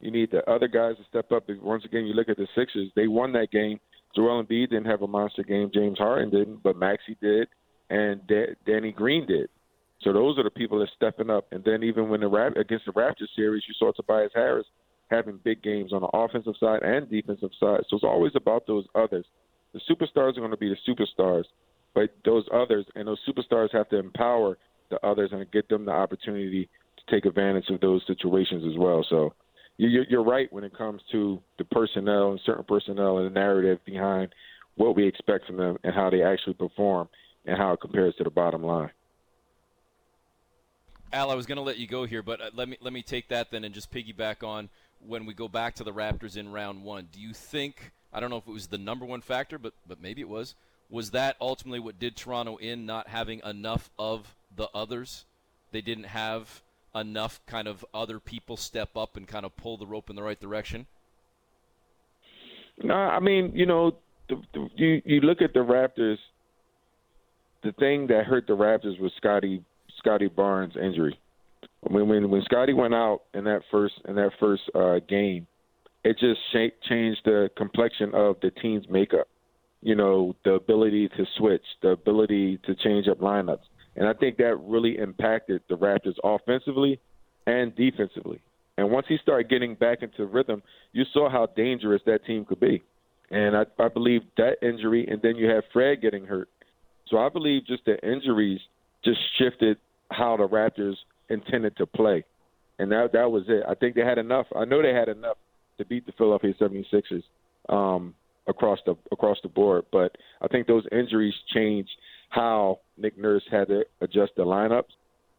You 0.00 0.10
need 0.10 0.30
the 0.30 0.48
other 0.50 0.68
guys 0.68 0.96
to 0.96 1.04
step 1.08 1.32
up. 1.32 1.44
Once 1.62 1.84
again, 1.84 2.06
you 2.06 2.14
look 2.14 2.28
at 2.28 2.36
the 2.36 2.46
Sixers. 2.56 2.90
They 2.96 3.08
won 3.08 3.32
that 3.32 3.50
game. 3.50 3.78
Joel 4.14 4.42
Embiid 4.42 4.70
didn't 4.70 4.86
have 4.86 5.02
a 5.02 5.06
monster 5.06 5.42
game. 5.42 5.70
James 5.72 5.98
Harden 5.98 6.30
didn't, 6.30 6.62
but 6.62 6.76
Maxey 6.76 7.16
did, 7.20 7.48
and 7.90 8.20
Danny 8.66 8.92
Green 8.92 9.26
did. 9.26 9.48
So 10.02 10.12
those 10.12 10.38
are 10.38 10.44
the 10.44 10.50
people 10.50 10.78
that 10.78 10.84
are 10.84 10.96
stepping 10.96 11.30
up. 11.30 11.46
And 11.52 11.64
then 11.64 11.82
even 11.82 12.08
when 12.08 12.20
the 12.20 12.28
Rap- 12.28 12.56
against 12.56 12.86
the 12.86 12.92
Raptors 12.92 13.34
series, 13.34 13.64
you 13.66 13.74
saw 13.78 13.92
Tobias 13.92 14.32
Harris 14.34 14.66
having 15.08 15.38
big 15.44 15.62
games 15.62 15.92
on 15.92 16.02
the 16.02 16.08
offensive 16.08 16.54
side 16.58 16.82
and 16.82 17.08
defensive 17.08 17.50
side. 17.58 17.80
So 17.88 17.96
it's 17.96 18.04
always 18.04 18.32
about 18.34 18.66
those 18.66 18.84
others. 18.94 19.24
The 19.72 19.80
superstars 19.90 20.36
are 20.36 20.40
going 20.40 20.50
to 20.50 20.56
be 20.56 20.68
the 20.68 20.92
superstars, 20.92 21.44
but 21.94 22.10
those 22.24 22.44
others 22.52 22.86
and 22.94 23.08
those 23.08 23.20
superstars 23.28 23.72
have 23.72 23.88
to 23.90 23.98
empower 23.98 24.58
the 24.90 25.04
others 25.06 25.30
and 25.32 25.50
get 25.50 25.68
them 25.68 25.84
the 25.84 25.92
opportunity 25.92 26.68
to 26.96 27.14
take 27.14 27.24
advantage 27.24 27.68
of 27.70 27.80
those 27.80 28.02
situations 28.06 28.64
as 28.70 28.78
well. 28.78 29.04
So 29.08 29.32
you're 29.78 30.24
right 30.24 30.50
when 30.52 30.64
it 30.64 30.76
comes 30.76 31.02
to 31.12 31.40
the 31.58 31.64
personnel 31.64 32.30
and 32.30 32.40
certain 32.46 32.64
personnel 32.64 33.18
and 33.18 33.26
the 33.26 33.38
narrative 33.38 33.78
behind 33.84 34.34
what 34.76 34.96
we 34.96 35.06
expect 35.06 35.46
from 35.46 35.56
them 35.56 35.76
and 35.84 35.94
how 35.94 36.10
they 36.10 36.22
actually 36.22 36.54
perform 36.54 37.08
and 37.44 37.56
how 37.56 37.72
it 37.72 37.80
compares 37.80 38.14
to 38.16 38.24
the 38.24 38.30
bottom 38.30 38.62
line. 38.62 38.90
Al, 41.12 41.30
I 41.30 41.34
was 41.34 41.46
going 41.46 41.56
to 41.56 41.62
let 41.62 41.78
you 41.78 41.86
go 41.86 42.04
here, 42.04 42.22
but 42.22 42.40
uh, 42.40 42.50
let 42.54 42.68
me 42.68 42.76
let 42.80 42.92
me 42.92 43.02
take 43.02 43.28
that 43.28 43.50
then 43.50 43.64
and 43.64 43.74
just 43.74 43.90
piggyback 43.90 44.46
on 44.46 44.68
when 45.06 45.26
we 45.26 45.34
go 45.34 45.48
back 45.48 45.74
to 45.76 45.84
the 45.84 45.92
Raptors 45.92 46.36
in 46.36 46.50
round 46.50 46.82
one. 46.82 47.08
Do 47.12 47.20
you 47.20 47.32
think 47.32 47.92
I 48.12 48.20
don't 48.20 48.30
know 48.30 48.38
if 48.38 48.46
it 48.46 48.52
was 48.52 48.68
the 48.68 48.78
number 48.78 49.04
one 49.04 49.20
factor, 49.20 49.58
but 49.58 49.72
but 49.86 50.00
maybe 50.00 50.20
it 50.20 50.28
was. 50.28 50.54
Was 50.88 51.10
that 51.10 51.36
ultimately 51.40 51.80
what 51.80 51.98
did 51.98 52.16
Toronto 52.16 52.56
in 52.56 52.86
not 52.86 53.08
having 53.08 53.40
enough 53.44 53.90
of 53.98 54.34
the 54.54 54.68
others? 54.74 55.24
They 55.72 55.80
didn't 55.80 56.04
have 56.04 56.62
enough 56.94 57.40
kind 57.46 57.68
of 57.68 57.84
other 57.92 58.18
people 58.18 58.56
step 58.56 58.96
up 58.96 59.16
and 59.16 59.26
kind 59.26 59.44
of 59.44 59.56
pull 59.56 59.76
the 59.76 59.86
rope 59.86 60.08
in 60.10 60.16
the 60.16 60.22
right 60.22 60.40
direction. 60.40 60.86
No, 62.82 62.94
I 62.94 63.20
mean, 63.20 63.52
you 63.54 63.66
know, 63.66 63.96
the, 64.28 64.40
the, 64.52 64.68
you 64.76 65.02
you 65.04 65.20
look 65.20 65.40
at 65.40 65.54
the 65.54 65.60
Raptors. 65.60 66.18
The 67.62 67.72
thing 67.72 68.06
that 68.08 68.26
hurt 68.26 68.46
the 68.46 68.56
Raptors 68.56 69.00
was 69.00 69.12
Scotty 69.16 69.64
Scotty 69.98 70.28
Barnes' 70.28 70.74
injury. 70.76 71.18
When 71.80 72.08
when 72.08 72.30
when 72.30 72.42
Scotty 72.42 72.72
went 72.72 72.94
out 72.94 73.22
in 73.34 73.44
that 73.44 73.62
first 73.70 73.94
in 74.08 74.14
that 74.16 74.30
first 74.40 74.62
uh, 74.74 74.98
game, 75.08 75.46
it 76.04 76.18
just 76.18 76.40
sh- 76.52 76.88
changed 76.88 77.20
the 77.24 77.50
complexion 77.56 78.14
of 78.14 78.36
the 78.40 78.50
team's 78.50 78.88
makeup. 78.88 79.28
you 79.82 79.94
know, 79.94 80.34
the 80.44 80.52
ability 80.52 81.08
to 81.10 81.24
switch, 81.38 81.62
the 81.82 81.90
ability 81.90 82.58
to 82.66 82.74
change 82.74 83.06
up 83.08 83.20
lineups. 83.20 83.60
And 83.94 84.06
I 84.08 84.12
think 84.14 84.36
that 84.38 84.56
really 84.56 84.98
impacted 84.98 85.62
the 85.68 85.76
Raptors 85.76 86.16
offensively 86.24 86.98
and 87.46 87.74
defensively. 87.76 88.40
And 88.76 88.90
once 88.90 89.06
he 89.08 89.16
started 89.22 89.48
getting 89.48 89.74
back 89.74 90.02
into 90.02 90.26
rhythm, 90.26 90.62
you 90.92 91.04
saw 91.12 91.30
how 91.30 91.46
dangerous 91.56 92.02
that 92.06 92.24
team 92.26 92.44
could 92.44 92.60
be. 92.60 92.82
And 93.30 93.56
I, 93.56 93.64
I 93.78 93.88
believe 93.88 94.22
that 94.36 94.56
injury, 94.62 95.06
and 95.08 95.22
then 95.22 95.36
you 95.36 95.46
have 95.48 95.64
Fred 95.72 96.02
getting 96.02 96.26
hurt. 96.26 96.48
So 97.08 97.18
I 97.18 97.28
believe 97.28 97.66
just 97.66 97.84
the 97.84 97.96
injuries 98.06 98.60
just 99.04 99.20
shifted 99.38 99.78
how 100.10 100.36
the 100.36 100.48
Raptors 100.48 100.96
intended 101.28 101.76
to 101.76 101.86
play. 101.86 102.24
And 102.78 102.90
that 102.92 103.12
that 103.12 103.30
was 103.30 103.44
it. 103.48 103.64
I 103.68 103.74
think 103.74 103.94
they 103.94 104.02
had 104.02 104.18
enough. 104.18 104.46
I 104.54 104.64
know 104.64 104.82
they 104.82 104.92
had 104.92 105.08
enough 105.08 105.38
to 105.78 105.84
beat 105.84 106.06
the 106.06 106.12
Philadelphia 106.12 106.54
76ers 106.60 107.22
um, 107.68 108.14
across 108.46 108.78
the 108.86 108.96
across 109.12 109.38
the 109.42 109.48
board. 109.48 109.84
But 109.90 110.16
I 110.42 110.48
think 110.48 110.66
those 110.66 110.84
injuries 110.92 111.34
changed 111.54 111.90
how 112.28 112.80
Nick 112.98 113.18
Nurse 113.18 113.44
had 113.50 113.68
to 113.68 113.84
adjust 114.00 114.32
the 114.36 114.42
lineups 114.42 114.92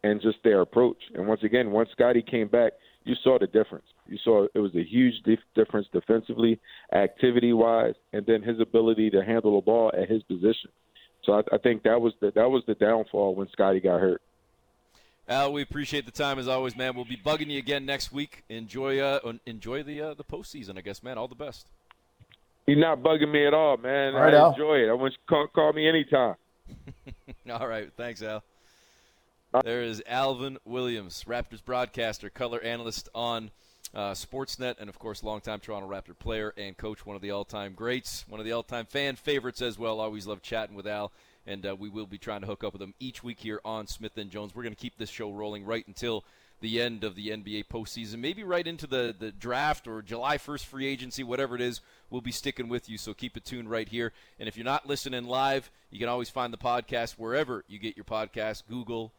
and 0.03 0.21
just 0.21 0.37
their 0.43 0.61
approach. 0.61 0.97
And 1.13 1.27
once 1.27 1.41
again, 1.43 1.71
once 1.71 1.89
Scotty 1.91 2.21
came 2.21 2.47
back, 2.47 2.73
you 3.03 3.15
saw 3.23 3.37
the 3.39 3.47
difference. 3.47 3.85
You 4.07 4.17
saw 4.23 4.47
it 4.53 4.59
was 4.59 4.75
a 4.75 4.83
huge 4.83 5.15
dif- 5.23 5.39
difference 5.55 5.87
defensively, 5.91 6.59
activity 6.93 7.53
wise, 7.53 7.95
and 8.13 8.25
then 8.25 8.41
his 8.41 8.59
ability 8.59 9.09
to 9.11 9.23
handle 9.23 9.55
the 9.55 9.65
ball 9.65 9.91
at 9.99 10.09
his 10.09 10.23
position. 10.23 10.71
So 11.23 11.33
I, 11.33 11.55
I 11.55 11.57
think 11.57 11.83
that 11.83 11.99
was 11.99 12.13
the 12.21 12.31
that 12.35 12.49
was 12.49 12.63
the 12.67 12.75
downfall 12.75 13.35
when 13.35 13.47
Scotty 13.51 13.79
got 13.79 13.99
hurt. 13.99 14.21
Al, 15.29 15.51
we 15.51 15.61
appreciate 15.61 16.05
the 16.05 16.11
time 16.11 16.39
as 16.39 16.47
always, 16.47 16.75
man. 16.77 16.95
We'll 16.95 17.03
be 17.05 17.17
bugging 17.17 17.47
you 17.47 17.57
again 17.59 17.85
next 17.85 18.13
week. 18.13 18.43
Enjoy 18.49 18.99
uh, 18.99 19.33
enjoy 19.45 19.83
the 19.83 20.01
uh, 20.01 20.13
the 20.13 20.23
postseason, 20.23 20.77
I 20.77 20.81
guess, 20.81 21.03
man. 21.03 21.17
All 21.17 21.27
the 21.27 21.35
best. 21.35 21.67
You're 22.65 22.77
not 22.77 23.01
bugging 23.01 23.31
me 23.31 23.45
at 23.45 23.53
all, 23.53 23.77
man. 23.77 24.13
All 24.13 24.21
right, 24.21 24.33
I 24.33 24.37
Al. 24.37 24.51
enjoy 24.51 24.75
it. 24.79 24.89
I 24.89 24.93
want 24.93 25.13
you 25.13 25.17
to 25.17 25.25
call, 25.27 25.47
call 25.47 25.73
me 25.73 25.87
anytime. 25.87 26.35
All 27.49 27.67
right, 27.67 27.89
thanks, 27.95 28.21
Al. 28.21 28.43
There 29.63 29.81
is 29.81 30.03
Alvin 30.05 30.57
Williams, 30.65 31.23
Raptors 31.25 31.63
broadcaster, 31.63 32.29
color 32.29 32.59
analyst 32.61 33.07
on 33.15 33.51
uh, 33.95 34.11
Sportsnet, 34.11 34.75
and 34.79 34.89
of 34.89 34.99
course, 34.99 35.23
longtime 35.23 35.61
Toronto 35.61 35.89
Raptor 35.89 36.17
player 36.19 36.53
and 36.57 36.75
coach, 36.77 37.05
one 37.05 37.15
of 37.15 37.21
the 37.21 37.31
all-time 37.31 37.73
greats, 37.73 38.25
one 38.27 38.41
of 38.41 38.45
the 38.45 38.51
all-time 38.51 38.85
fan 38.85 39.15
favorites 39.15 39.61
as 39.61 39.79
well. 39.79 40.01
Always 40.01 40.27
love 40.27 40.41
chatting 40.41 40.75
with 40.75 40.85
Al, 40.85 41.13
and 41.47 41.65
uh, 41.65 41.75
we 41.75 41.89
will 41.89 42.05
be 42.05 42.17
trying 42.17 42.41
to 42.41 42.47
hook 42.47 42.63
up 42.63 42.73
with 42.73 42.81
him 42.81 42.93
each 42.99 43.23
week 43.23 43.39
here 43.39 43.61
on 43.65 43.87
Smith 43.87 44.17
and 44.17 44.29
Jones. 44.29 44.53
We're 44.53 44.63
going 44.63 44.75
to 44.75 44.81
keep 44.81 44.97
this 44.97 45.09
show 45.09 45.31
rolling 45.31 45.65
right 45.65 45.87
until 45.87 46.25
the 46.59 46.81
end 46.81 47.03
of 47.03 47.15
the 47.15 47.29
NBA 47.29 47.67
postseason, 47.67 48.17
maybe 48.17 48.43
right 48.43 48.65
into 48.65 48.87
the, 48.87 49.15
the 49.17 49.31
draft 49.31 49.87
or 49.87 50.01
July 50.01 50.37
1st 50.37 50.65
free 50.65 50.87
agency, 50.87 51.23
whatever 51.23 51.55
it 51.55 51.61
is, 51.61 51.81
we'll 52.09 52.21
be 52.21 52.31
sticking 52.31 52.67
with 52.67 52.89
you. 52.89 52.97
So 52.97 53.13
keep 53.13 53.37
it 53.37 53.45
tuned 53.45 53.69
right 53.69 53.87
here. 53.87 54.11
And 54.39 54.49
if 54.49 54.57
you're 54.57 54.65
not 54.65 54.87
listening 54.87 55.25
live, 55.25 55.69
you 55.91 55.99
can 55.99 56.09
always 56.09 56.29
find 56.29 56.51
the 56.51 56.57
podcast 56.57 57.13
wherever 57.13 57.63
you 57.67 57.77
get 57.77 57.95
your 57.95 58.05
podcast 58.05 58.63
Google, 58.67 59.13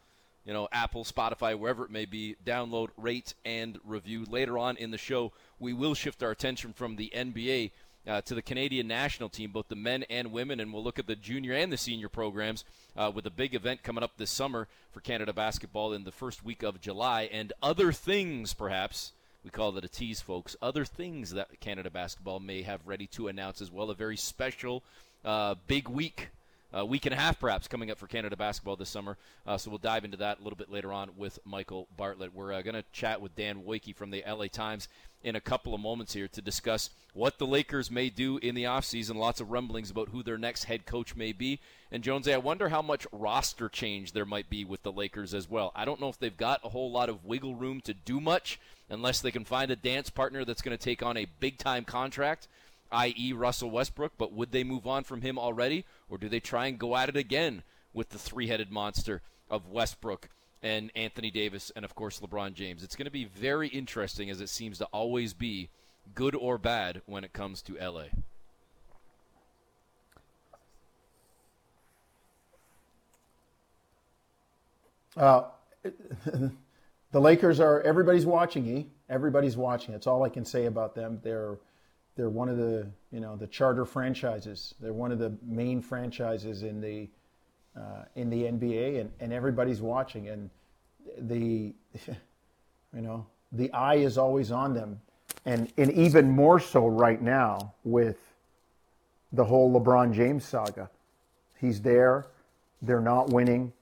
you 0.45 0.53
know, 0.53 0.67
Apple, 0.71 1.05
Spotify, 1.05 1.57
wherever 1.57 1.85
it 1.85 1.91
may 1.91 2.05
be. 2.05 2.35
Download, 2.45 2.89
rate, 2.97 3.33
and 3.45 3.79
review. 3.85 4.25
Later 4.29 4.57
on 4.57 4.75
in 4.75 4.91
the 4.91 4.97
show, 4.97 5.31
we 5.59 5.71
will 5.71 5.93
shift 5.93 6.21
our 6.21 6.31
attention 6.31 6.73
from 6.73 6.97
the 6.97 7.11
NBA 7.15 7.71
uh, 8.09 8.21
to 8.21 8.33
the 8.33 8.41
Canadian 8.41 8.87
national 8.87 9.29
team, 9.29 9.51
both 9.51 9.67
the 9.67 9.75
men 9.75 10.03
and 10.09 10.31
women, 10.31 10.59
and 10.59 10.73
we'll 10.73 10.83
look 10.83 10.99
at 10.99 11.07
the 11.07 11.15
junior 11.15 11.53
and 11.53 11.71
the 11.71 11.77
senior 11.77 12.09
programs 12.09 12.65
uh, 12.97 13.11
with 13.13 13.25
a 13.25 13.31
big 13.31 13.53
event 13.53 13.83
coming 13.83 14.03
up 14.03 14.17
this 14.17 14.31
summer 14.31 14.67
for 14.91 14.99
Canada 14.99 15.31
basketball 15.31 15.93
in 15.93 16.03
the 16.03 16.11
first 16.11 16.43
week 16.43 16.63
of 16.63 16.81
July, 16.81 17.29
and 17.31 17.53
other 17.61 17.91
things, 17.91 18.53
perhaps. 18.53 19.13
We 19.41 19.51
call 19.51 19.77
it 19.77 19.85
a 19.85 19.87
tease, 19.87 20.19
folks. 20.19 20.57
Other 20.61 20.83
things 20.83 21.31
that 21.31 21.61
Canada 21.61 21.89
basketball 21.89 22.41
may 22.41 22.63
have 22.63 22.81
ready 22.85 23.07
to 23.07 23.29
announce 23.29 23.61
as 23.61 23.71
well. 23.71 23.89
A 23.89 23.95
very 23.95 24.17
special, 24.17 24.83
uh, 25.23 25.55
big 25.65 25.87
week 25.87 26.31
a 26.71 26.85
week 26.85 27.05
and 27.05 27.13
a 27.13 27.17
half 27.17 27.39
perhaps 27.39 27.67
coming 27.67 27.89
up 27.89 27.97
for 27.97 28.07
Canada 28.07 28.35
basketball 28.37 28.75
this 28.75 28.89
summer. 28.89 29.17
Uh, 29.45 29.57
so 29.57 29.69
we'll 29.69 29.79
dive 29.79 30.05
into 30.05 30.17
that 30.17 30.39
a 30.39 30.43
little 30.43 30.57
bit 30.57 30.71
later 30.71 30.93
on 30.93 31.09
with 31.17 31.39
Michael 31.45 31.87
Bartlett. 31.97 32.33
We're 32.33 32.53
uh, 32.53 32.61
going 32.61 32.75
to 32.75 32.83
chat 32.91 33.21
with 33.21 33.35
Dan 33.35 33.63
Woike 33.63 33.95
from 33.95 34.11
the 34.11 34.23
LA 34.27 34.47
Times 34.47 34.87
in 35.23 35.35
a 35.35 35.41
couple 35.41 35.73
of 35.73 35.81
moments 35.81 36.13
here 36.13 36.27
to 36.27 36.41
discuss 36.41 36.89
what 37.13 37.37
the 37.37 37.47
Lakers 37.47 37.91
may 37.91 38.09
do 38.09 38.37
in 38.37 38.55
the 38.55 38.63
offseason. 38.63 39.15
Lots 39.15 39.41
of 39.41 39.51
rumblings 39.51 39.91
about 39.91 40.09
who 40.09 40.23
their 40.23 40.37
next 40.37 40.65
head 40.65 40.85
coach 40.85 41.15
may 41.15 41.31
be. 41.31 41.59
And 41.91 42.03
Jonesy, 42.03 42.33
I 42.33 42.37
wonder 42.37 42.69
how 42.69 42.81
much 42.81 43.07
roster 43.11 43.67
change 43.67 44.11
there 44.11 44.25
might 44.25 44.49
be 44.49 44.63
with 44.63 44.83
the 44.83 44.91
Lakers 44.91 45.33
as 45.33 45.49
well. 45.49 45.71
I 45.75 45.85
don't 45.85 45.99
know 45.99 46.09
if 46.09 46.19
they've 46.19 46.35
got 46.35 46.61
a 46.63 46.69
whole 46.69 46.91
lot 46.91 47.09
of 47.09 47.25
wiggle 47.25 47.55
room 47.55 47.81
to 47.81 47.93
do 47.93 48.19
much 48.19 48.59
unless 48.89 49.19
they 49.19 49.31
can 49.31 49.45
find 49.45 49.71
a 49.71 49.75
dance 49.75 50.09
partner 50.09 50.45
that's 50.45 50.61
going 50.61 50.77
to 50.77 50.83
take 50.83 51.03
on 51.03 51.17
a 51.17 51.27
big 51.39 51.57
time 51.57 51.85
contract 51.85 52.47
i.e., 52.91 53.33
Russell 53.33 53.69
Westbrook, 53.69 54.13
but 54.17 54.33
would 54.33 54.51
they 54.51 54.63
move 54.63 54.87
on 54.87 55.03
from 55.03 55.21
him 55.21 55.37
already, 55.37 55.85
or 56.09 56.17
do 56.17 56.29
they 56.29 56.39
try 56.39 56.67
and 56.67 56.79
go 56.79 56.95
at 56.95 57.09
it 57.09 57.15
again 57.15 57.63
with 57.93 58.09
the 58.09 58.17
three 58.17 58.47
headed 58.47 58.71
monster 58.71 59.21
of 59.49 59.67
Westbrook 59.67 60.29
and 60.61 60.91
Anthony 60.95 61.31
Davis 61.31 61.71
and, 61.75 61.85
of 61.85 61.95
course, 61.95 62.19
LeBron 62.19 62.53
James? 62.53 62.83
It's 62.83 62.95
going 62.95 63.05
to 63.05 63.11
be 63.11 63.25
very 63.25 63.67
interesting, 63.67 64.29
as 64.29 64.41
it 64.41 64.49
seems 64.49 64.77
to 64.79 64.85
always 64.85 65.33
be, 65.33 65.69
good 66.15 66.35
or 66.35 66.57
bad, 66.57 67.01
when 67.05 67.23
it 67.23 67.33
comes 67.33 67.61
to 67.63 67.75
LA. 67.75 68.05
Uh, 75.17 75.43
the 77.11 77.19
Lakers 77.19 77.59
are 77.59 77.81
everybody's 77.81 78.25
watching. 78.25 78.67
E. 78.67 78.87
Everybody's 79.09 79.57
watching. 79.57 79.91
That's 79.91 80.07
all 80.07 80.23
I 80.23 80.29
can 80.29 80.45
say 80.45 80.65
about 80.65 80.95
them. 80.95 81.19
They're 81.23 81.57
they're 82.15 82.29
one 82.29 82.49
of 82.49 82.57
the 82.57 82.87
you 83.11 83.19
know 83.19 83.35
the 83.35 83.47
charter 83.47 83.85
franchises. 83.85 84.75
They're 84.79 84.93
one 84.93 85.11
of 85.11 85.19
the 85.19 85.35
main 85.43 85.81
franchises 85.81 86.63
in 86.63 86.81
the 86.81 87.09
uh, 87.79 88.03
in 88.15 88.29
the 88.29 88.43
NBA, 88.43 88.99
and, 89.01 89.11
and 89.19 89.33
everybody's 89.33 89.81
watching. 89.81 90.27
And 90.27 90.49
the 91.17 91.73
you 92.07 93.01
know 93.01 93.25
the 93.51 93.71
eye 93.71 93.95
is 93.95 94.17
always 94.17 94.51
on 94.51 94.73
them, 94.73 94.99
and 95.45 95.71
and 95.77 95.91
even 95.91 96.29
more 96.29 96.59
so 96.59 96.87
right 96.87 97.21
now 97.21 97.73
with 97.83 98.17
the 99.31 99.45
whole 99.45 99.71
LeBron 99.79 100.13
James 100.13 100.45
saga. 100.45 100.89
He's 101.59 101.81
there. 101.81 102.27
They're 102.81 103.01
not 103.01 103.29
winning. 103.29 103.73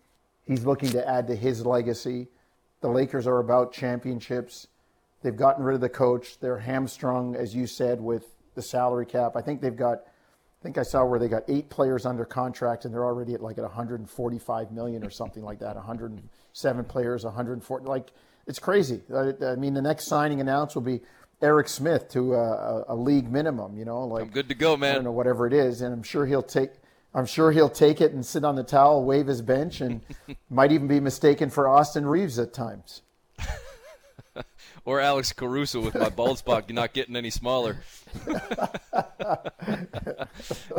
He's 0.43 0.65
looking 0.65 0.89
to 0.91 1.07
add 1.07 1.27
to 1.27 1.35
his 1.35 1.65
legacy. 1.65 2.27
The 2.81 2.89
Lakers 2.89 3.27
are 3.27 3.39
about 3.39 3.71
championships. 3.71 4.67
They've 5.21 5.35
gotten 5.35 5.63
rid 5.63 5.75
of 5.75 5.81
the 5.81 5.89
coach. 5.89 6.39
They're 6.39 6.59
hamstrung, 6.59 7.35
as 7.35 7.55
you 7.55 7.67
said, 7.67 7.99
with 7.99 8.25
the 8.55 8.61
salary 8.61 9.05
cap. 9.05 9.35
I 9.35 9.41
think 9.41 9.61
they've 9.61 9.75
got, 9.75 10.03
I 10.59 10.63
think 10.63 10.77
I 10.77 10.83
saw 10.83 11.05
where 11.05 11.19
they 11.19 11.27
got 11.27 11.43
eight 11.47 11.69
players 11.69 12.05
under 12.05 12.25
contract 12.25 12.85
and 12.85 12.93
they're 12.93 13.05
already 13.05 13.33
at 13.35 13.41
like 13.41 13.57
at 13.57 13.63
145 13.63 14.71
million 14.71 15.03
or 15.03 15.09
something 15.09 15.43
like 15.43 15.59
that. 15.59 15.75
107 15.75 16.85
players, 16.85 17.23
140. 17.23 17.85
Like 17.85 18.11
it's 18.47 18.59
crazy. 18.59 19.01
I, 19.13 19.33
I 19.45 19.55
mean, 19.55 19.73
the 19.73 19.81
next 19.81 20.07
signing 20.07 20.41
announced 20.41 20.75
will 20.75 20.81
be 20.81 21.01
Eric 21.41 21.67
Smith 21.67 22.09
to 22.09 22.33
a, 22.33 22.85
a, 22.87 22.95
league 22.95 23.31
minimum. 23.31 23.77
You 23.77 23.85
know, 23.85 24.05
like 24.05 24.23
I'm 24.23 24.29
good 24.29 24.49
to 24.49 24.55
go, 24.55 24.73
I 24.73 24.77
man. 24.77 24.95
don't 24.95 25.03
know 25.03 25.11
whatever 25.11 25.45
it 25.45 25.53
is, 25.53 25.81
and 25.81 25.93
I'm 25.93 26.03
sure 26.03 26.25
he'll 26.25 26.41
take. 26.41 26.71
I'm 27.13 27.25
sure 27.25 27.51
he'll 27.51 27.69
take 27.69 28.01
it 28.01 28.13
and 28.13 28.25
sit 28.25 28.43
on 28.43 28.55
the 28.55 28.63
towel, 28.63 29.03
wave 29.03 29.27
his 29.27 29.41
bench, 29.41 29.81
and 29.81 30.01
might 30.49 30.71
even 30.71 30.87
be 30.87 30.99
mistaken 30.99 31.49
for 31.49 31.67
Austin 31.67 32.05
Reaves 32.05 32.39
at 32.39 32.53
times. 32.53 33.01
Or 34.87 35.01
Alex 35.01 35.33
Caruso 35.33 35.81
with 35.81 35.95
my 35.95 36.07
bald 36.07 36.37
spot 36.37 36.69
not 36.73 36.93
getting 36.93 37.17
any 37.17 37.29
smaller. 37.29 37.79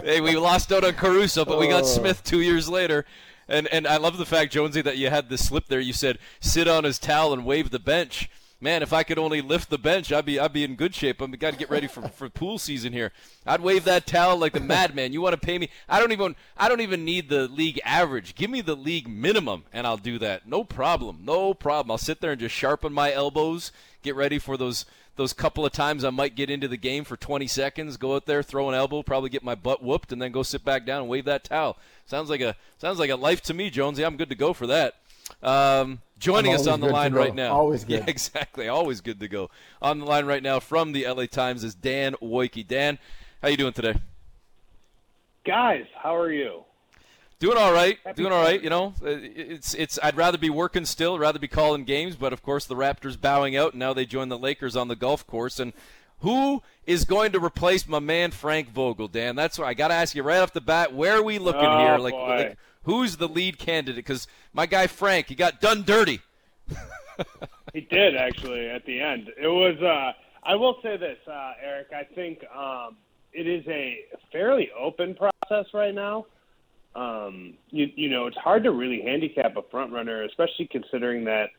hey, 0.02 0.22
we 0.22 0.34
lost 0.34 0.72
out 0.72 0.82
on 0.82 0.94
Caruso, 0.94 1.44
but 1.44 1.58
we 1.58 1.68
got 1.68 1.82
oh. 1.82 1.86
Smith 1.86 2.24
two 2.24 2.40
years 2.40 2.70
later. 2.70 3.04
And 3.48 3.68
and 3.68 3.86
I 3.86 3.98
love 3.98 4.16
the 4.16 4.24
fact, 4.24 4.50
Jonesy, 4.50 4.80
that 4.80 4.96
you 4.96 5.10
had 5.10 5.28
this 5.28 5.46
slip 5.46 5.66
there. 5.66 5.78
You 5.78 5.92
said 5.92 6.18
sit 6.40 6.66
on 6.66 6.84
his 6.84 6.98
towel 6.98 7.34
and 7.34 7.44
wave 7.44 7.68
the 7.68 7.78
bench. 7.78 8.30
Man, 8.60 8.82
if 8.82 8.92
I 8.92 9.04
could 9.04 9.20
only 9.20 9.40
lift 9.40 9.70
the 9.70 9.78
bench, 9.78 10.12
I'd 10.12 10.24
be 10.24 10.40
I'd 10.40 10.52
be 10.52 10.64
in 10.64 10.74
good 10.74 10.92
shape. 10.92 11.20
I'm 11.20 11.30
got 11.30 11.52
to 11.52 11.58
get 11.58 11.70
ready 11.70 11.86
for, 11.86 12.08
for 12.08 12.28
pool 12.28 12.58
season 12.58 12.92
here. 12.92 13.12
I'd 13.46 13.60
wave 13.60 13.84
that 13.84 14.04
towel 14.04 14.36
like 14.36 14.52
the 14.52 14.58
madman. 14.58 15.12
You 15.12 15.20
want 15.20 15.34
to 15.34 15.46
pay 15.46 15.60
me? 15.60 15.70
I 15.88 16.00
don't 16.00 16.10
even 16.10 16.34
I 16.56 16.68
don't 16.68 16.80
even 16.80 17.04
need 17.04 17.28
the 17.28 17.46
league 17.46 17.80
average. 17.84 18.34
Give 18.34 18.50
me 18.50 18.60
the 18.60 18.74
league 18.74 19.08
minimum, 19.08 19.62
and 19.72 19.86
I'll 19.86 19.96
do 19.96 20.18
that. 20.18 20.48
No 20.48 20.64
problem. 20.64 21.20
No 21.22 21.54
problem. 21.54 21.92
I'll 21.92 21.98
sit 21.98 22.20
there 22.20 22.32
and 22.32 22.40
just 22.40 22.54
sharpen 22.54 22.92
my 22.92 23.12
elbows. 23.12 23.70
Get 24.02 24.16
ready 24.16 24.40
for 24.40 24.56
those 24.56 24.86
those 25.14 25.32
couple 25.32 25.64
of 25.64 25.70
times 25.70 26.04
I 26.04 26.10
might 26.10 26.34
get 26.34 26.50
into 26.50 26.66
the 26.66 26.76
game 26.76 27.04
for 27.04 27.16
20 27.16 27.46
seconds, 27.48 27.96
go 27.96 28.14
out 28.14 28.26
there, 28.26 28.42
throw 28.42 28.68
an 28.68 28.74
elbow, 28.74 29.02
probably 29.02 29.30
get 29.30 29.42
my 29.42 29.56
butt 29.56 29.82
whooped, 29.82 30.12
and 30.12 30.22
then 30.22 30.30
go 30.30 30.44
sit 30.44 30.64
back 30.64 30.86
down 30.86 31.02
and 31.02 31.10
wave 31.10 31.24
that 31.26 31.44
towel. 31.44 31.76
Sounds 32.06 32.28
like 32.28 32.40
a 32.40 32.56
sounds 32.78 32.98
like 32.98 33.10
a 33.10 33.16
life 33.16 33.40
to 33.42 33.54
me, 33.54 33.70
Jonesy. 33.70 34.04
I'm 34.04 34.16
good 34.16 34.30
to 34.30 34.34
go 34.34 34.52
for 34.52 34.66
that. 34.66 34.94
Um, 35.42 36.00
joining 36.18 36.54
us 36.54 36.66
on 36.66 36.80
the 36.80 36.88
line 36.88 37.12
right 37.12 37.34
now, 37.34 37.52
Always 37.52 37.84
good. 37.86 38.00
Yeah, 38.00 38.04
exactly. 38.06 38.68
Always 38.68 39.00
good 39.00 39.20
to 39.20 39.28
go. 39.28 39.50
On 39.80 39.98
the 39.98 40.04
line 40.04 40.26
right 40.26 40.42
now 40.42 40.60
from 40.60 40.92
the 40.92 41.06
LA 41.06 41.26
Times 41.26 41.64
is 41.64 41.74
Dan 41.74 42.14
Woike. 42.22 42.66
Dan, 42.66 42.98
how 43.42 43.48
you 43.48 43.56
doing 43.56 43.72
today? 43.72 43.94
Guys, 45.44 45.84
how 45.94 46.14
are 46.16 46.32
you? 46.32 46.64
Doing 47.38 47.56
all 47.56 47.72
right. 47.72 47.98
Happy 48.04 48.22
Doing 48.22 48.32
all 48.32 48.42
right. 48.42 48.60
You 48.60 48.68
know, 48.68 48.94
Uh, 49.00 49.10
it's 49.20 49.72
it's. 49.74 49.98
I'd 50.02 50.16
rather 50.16 50.38
be 50.38 50.50
working 50.50 50.84
still, 50.84 51.18
rather 51.18 51.38
be 51.38 51.46
calling 51.46 51.84
games, 51.84 52.16
but 52.16 52.32
of 52.32 52.42
course 52.42 52.66
the 52.66 52.74
Raptors 52.74 53.20
bowing 53.20 53.56
out, 53.56 53.72
and 53.72 53.78
now 53.78 53.94
they 53.94 54.04
join 54.04 54.28
the 54.28 54.38
Lakers 54.38 54.74
on 54.74 54.88
the 54.88 54.96
golf 54.96 55.24
course. 55.26 55.60
And 55.60 55.72
Who 56.20 56.62
is 56.84 57.04
going 57.04 57.30
to 57.32 57.38
replace 57.38 57.86
my 57.86 58.00
man 58.00 58.32
Frank 58.32 58.70
Vogel, 58.70 59.06
Dan? 59.06 59.36
That's 59.36 59.56
what 59.56 59.68
I 59.68 59.74
got 59.74 59.88
to 59.88 59.94
ask 59.94 60.16
you 60.16 60.24
right 60.24 60.40
off 60.40 60.52
the 60.52 60.60
bat. 60.60 60.92
Where 60.92 61.16
are 61.16 61.22
we 61.22 61.38
looking 61.38 61.64
oh, 61.64 61.78
here? 61.78 61.98
Like, 61.98 62.14
like, 62.14 62.58
who's 62.84 63.16
the 63.16 63.28
lead 63.28 63.58
candidate? 63.58 63.96
Because 63.96 64.26
my 64.52 64.66
guy 64.66 64.86
Frank, 64.86 65.26
he 65.26 65.34
got 65.34 65.60
done 65.60 65.82
dirty. 65.82 66.20
he 67.72 67.80
did 67.80 68.16
actually 68.16 68.68
at 68.68 68.84
the 68.86 69.00
end. 69.00 69.30
It 69.40 69.48
was. 69.48 69.80
Uh, 69.82 70.12
I 70.44 70.54
will 70.54 70.76
say 70.82 70.96
this, 70.96 71.18
uh, 71.26 71.52
Eric. 71.62 71.88
I 71.94 72.04
think 72.14 72.40
um, 72.54 72.96
it 73.32 73.46
is 73.46 73.66
a 73.68 74.04
fairly 74.32 74.70
open 74.78 75.14
process 75.14 75.66
right 75.74 75.94
now. 75.94 76.26
Um, 76.94 77.54
you, 77.70 77.88
you 77.94 78.08
know, 78.08 78.26
it's 78.26 78.36
hard 78.36 78.64
to 78.64 78.72
really 78.72 79.02
handicap 79.02 79.56
a 79.56 79.62
front 79.70 79.92
runner, 79.92 80.22
especially 80.24 80.66
considering 80.66 81.24
that 81.24 81.50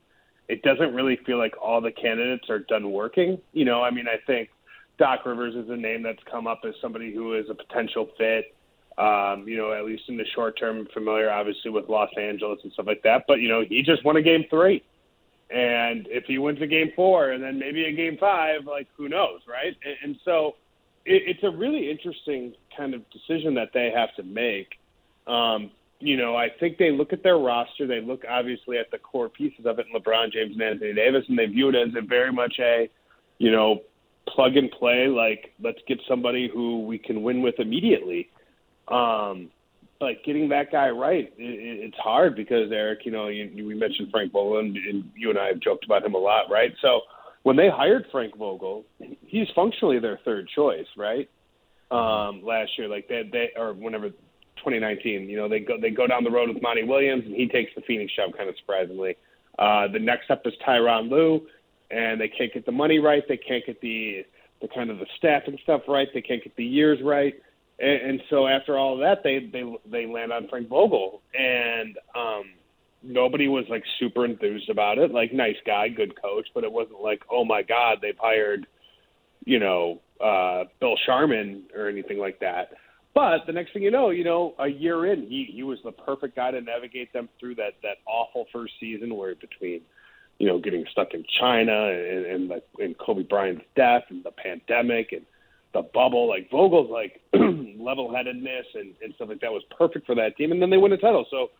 it 0.47 0.63
doesn't 0.63 0.93
really 0.93 1.17
feel 1.25 1.38
like 1.38 1.53
all 1.62 1.79
the 1.79 1.91
candidates 1.91 2.49
are 2.49 2.60
done 2.60 2.91
working. 2.91 3.39
You 3.53 3.65
know, 3.65 3.84
I 3.84 3.91
mean, 3.91 4.08
I 4.08 4.17
think 4.25 4.49
Doc 4.97 5.25
Rivers 5.25 5.55
is 5.55 5.69
a 5.69 5.77
name 5.77 6.03
that's 6.03 6.23
come 6.29 6.47
up 6.47 6.62
as 6.67 6.73
somebody 6.82 7.13
who 7.13 7.36
is 7.36 7.45
a 7.49 7.53
potential 7.53 8.10
fit. 8.17 8.55
Um, 8.99 9.47
you 9.47 9.55
know, 9.55 9.71
at 9.71 9.85
least 9.85 10.03
in 10.09 10.17
the 10.17 10.25
short 10.35 10.59
term, 10.59 10.85
familiar 10.93 11.31
obviously 11.31 11.71
with 11.71 11.88
Los 11.88 12.09
Angeles 12.19 12.59
and 12.63 12.73
stuff 12.73 12.85
like 12.85 13.01
that. 13.03 13.23
But 13.27 13.39
you 13.39 13.47
know, 13.47 13.63
he 13.67 13.81
just 13.81 14.03
won 14.03 14.17
a 14.17 14.21
game 14.21 14.43
three, 14.49 14.83
and 15.49 16.05
if 16.09 16.25
he 16.25 16.38
wins 16.38 16.62
a 16.62 16.67
game 16.67 16.91
four 16.95 17.31
and 17.31 17.41
then 17.41 17.57
maybe 17.57 17.85
a 17.85 17.93
game 17.93 18.17
five, 18.19 18.65
like 18.65 18.88
who 18.97 19.07
knows, 19.07 19.39
right? 19.47 19.75
And, 19.85 19.95
and 20.03 20.15
so 20.25 20.55
it, 21.05 21.23
it's 21.27 21.43
a 21.43 21.49
really 21.49 21.89
interesting 21.89 22.53
kind 22.75 22.93
of 22.93 23.01
decision 23.09 23.53
that 23.55 23.69
they 23.73 23.91
have 23.95 24.13
to 24.15 24.23
make. 24.23 24.79
Um, 25.27 25.71
you 26.01 26.17
know, 26.17 26.35
I 26.35 26.47
think 26.59 26.77
they 26.77 26.91
look 26.91 27.13
at 27.13 27.23
their 27.23 27.38
roster. 27.38 27.85
They 27.85 28.01
look 28.01 28.23
obviously 28.29 28.77
at 28.77 28.91
the 28.91 28.97
core 28.97 29.29
pieces 29.29 29.65
of 29.65 29.79
it, 29.79 29.85
LeBron 29.95 30.31
James 30.31 30.53
and 30.53 30.62
Anthony 30.62 30.93
Davis, 30.93 31.23
and 31.27 31.38
they 31.38 31.45
view 31.45 31.69
it 31.69 31.75
as 31.75 31.93
a 31.97 32.01
very 32.01 32.31
much 32.31 32.55
a, 32.59 32.89
you 33.38 33.51
know, 33.51 33.81
plug 34.27 34.55
and 34.55 34.71
play. 34.71 35.07
Like, 35.07 35.53
let's 35.62 35.79
get 35.88 35.99
somebody 36.07 36.49
who 36.51 36.85
we 36.85 36.97
can 36.97 37.21
win 37.23 37.41
with 37.41 37.59
immediately. 37.59 38.29
Um, 38.91 39.49
but 39.99 40.23
getting 40.25 40.49
that 40.49 40.71
guy 40.71 40.89
right, 40.89 41.25
it, 41.25 41.34
it's 41.38 41.97
hard 41.97 42.36
because 42.36 42.71
Eric, 42.71 42.99
you 43.06 43.12
know, 43.12 43.28
you, 43.28 43.45
you, 43.54 43.65
we 43.65 43.75
mentioned 43.75 44.10
Frank 44.12 44.32
Vogel, 44.32 44.60
and, 44.60 44.75
you 45.15 45.30
and 45.30 45.38
I 45.38 45.47
have 45.47 45.60
joked 45.60 45.86
about 45.86 46.06
him 46.06 46.13
a 46.13 46.17
lot, 46.17 46.49
right? 46.49 46.71
So 46.82 47.02
when 47.43 47.56
they 47.56 47.69
hired 47.69 48.06
Frank 48.12 48.38
Vogel, 48.38 48.86
he's 49.25 49.47
functionally 49.56 49.99
their 49.99 50.19
third 50.23 50.47
choice, 50.56 50.88
right? 50.97 51.30
Um, 51.91 52.43
last 52.43 52.71
year, 52.78 52.88
like 52.88 53.08
they, 53.08 53.28
they 53.32 53.49
or 53.58 53.73
whenever 53.73 54.10
2019. 54.60 55.30
You 55.30 55.38
know, 55.38 55.49
they 55.49 55.60
go 55.60 55.75
they 55.80 55.89
go 55.89 56.08
down 56.08 56.23
the 56.23 56.32
road 56.32 56.49
with 56.49 56.62
Monty 56.62 56.84
Williams, 56.84 57.23
and 57.25 57.36
he 57.36 57.47
takes 57.47 57.71
the 57.75 57.82
Phoenix 57.82 58.15
job, 58.15 58.36
kind 58.38 58.49
of 58.49 58.56
surprisingly. 58.58 59.15
Uh, 59.58 59.88
the 59.91 59.99
next 59.99 60.30
up 60.30 60.41
is 60.45 60.54
Tyronn 60.65 61.10
Lue, 61.10 61.47
and 61.91 62.19
they 62.19 62.28
can't 62.28 62.54
get 62.54 62.65
the 62.65 62.71
money 62.71 62.99
right. 62.99 63.23
They 63.28 63.38
can't 63.38 63.65
get 63.65 63.82
the 63.82 64.25
the 64.62 64.67
kind 64.67 64.89
of 64.89 64.99
the 64.99 65.08
staffing 65.17 65.58
stuff 65.63 65.82
right. 65.88 66.08
They 66.13 66.21
can't 66.21 66.43
get 66.43 66.56
the 66.56 66.65
years 66.65 66.99
right. 67.04 67.34
And, 67.79 68.09
and 68.09 68.21
so 68.29 68.47
after 68.47 68.77
all 68.77 68.97
that, 68.97 69.23
they 69.23 69.49
they 69.51 69.63
they 69.89 70.05
land 70.05 70.31
on 70.31 70.47
Frank 70.49 70.67
Vogel, 70.67 71.21
and 71.33 71.97
um, 72.15 72.43
nobody 73.01 73.47
was 73.47 73.65
like 73.69 73.83
super 73.99 74.25
enthused 74.25 74.69
about 74.69 74.97
it. 74.97 75.11
Like 75.11 75.33
nice 75.33 75.55
guy, 75.65 75.87
good 75.89 76.19
coach, 76.21 76.47
but 76.53 76.63
it 76.63 76.71
wasn't 76.71 77.01
like 77.01 77.21
oh 77.31 77.45
my 77.45 77.61
god, 77.61 77.99
they've 78.01 78.17
hired, 78.17 78.67
you 79.45 79.59
know, 79.59 80.01
uh, 80.23 80.65
Bill 80.79 80.95
Sharman 81.05 81.63
or 81.75 81.87
anything 81.87 82.17
like 82.17 82.39
that. 82.39 82.71
But 83.15 83.45
the 83.47 83.53
next 83.53 83.73
thing 83.73 83.81
you 83.81 83.91
know, 83.91 84.11
you 84.11 84.23
know, 84.23 84.53
a 84.59 84.67
year 84.67 85.11
in, 85.11 85.23
he 85.23 85.49
he 85.51 85.63
was 85.63 85.79
the 85.83 85.91
perfect 85.91 86.35
guy 86.35 86.51
to 86.51 86.61
navigate 86.61 87.11
them 87.13 87.29
through 87.39 87.55
that 87.55 87.73
that 87.81 87.97
awful 88.05 88.45
first 88.53 88.73
season 88.79 89.15
where 89.15 89.35
between, 89.35 89.81
you 90.37 90.47
know, 90.47 90.59
getting 90.59 90.85
stuck 90.91 91.13
in 91.13 91.23
China 91.39 91.89
and 91.89 92.25
and, 92.25 92.49
the, 92.51 92.83
and 92.83 92.97
Kobe 92.97 93.23
Bryant's 93.23 93.65
death 93.75 94.03
and 94.09 94.23
the 94.23 94.31
pandemic 94.31 95.13
and 95.13 95.25
the 95.73 95.84
bubble, 95.93 96.27
like 96.27 96.49
Vogel's 96.49 96.89
like 96.89 97.21
level-headedness 97.34 98.65
and 98.73 98.93
and 99.01 99.13
stuff 99.15 99.29
like 99.29 99.41
that 99.41 99.51
was 99.51 99.63
perfect 99.77 100.05
for 100.05 100.15
that 100.15 100.36
team, 100.38 100.51
and 100.51 100.62
then 100.62 100.69
they 100.69 100.77
win 100.77 100.93
a 100.93 100.97
title. 100.97 101.25
So 101.29 101.51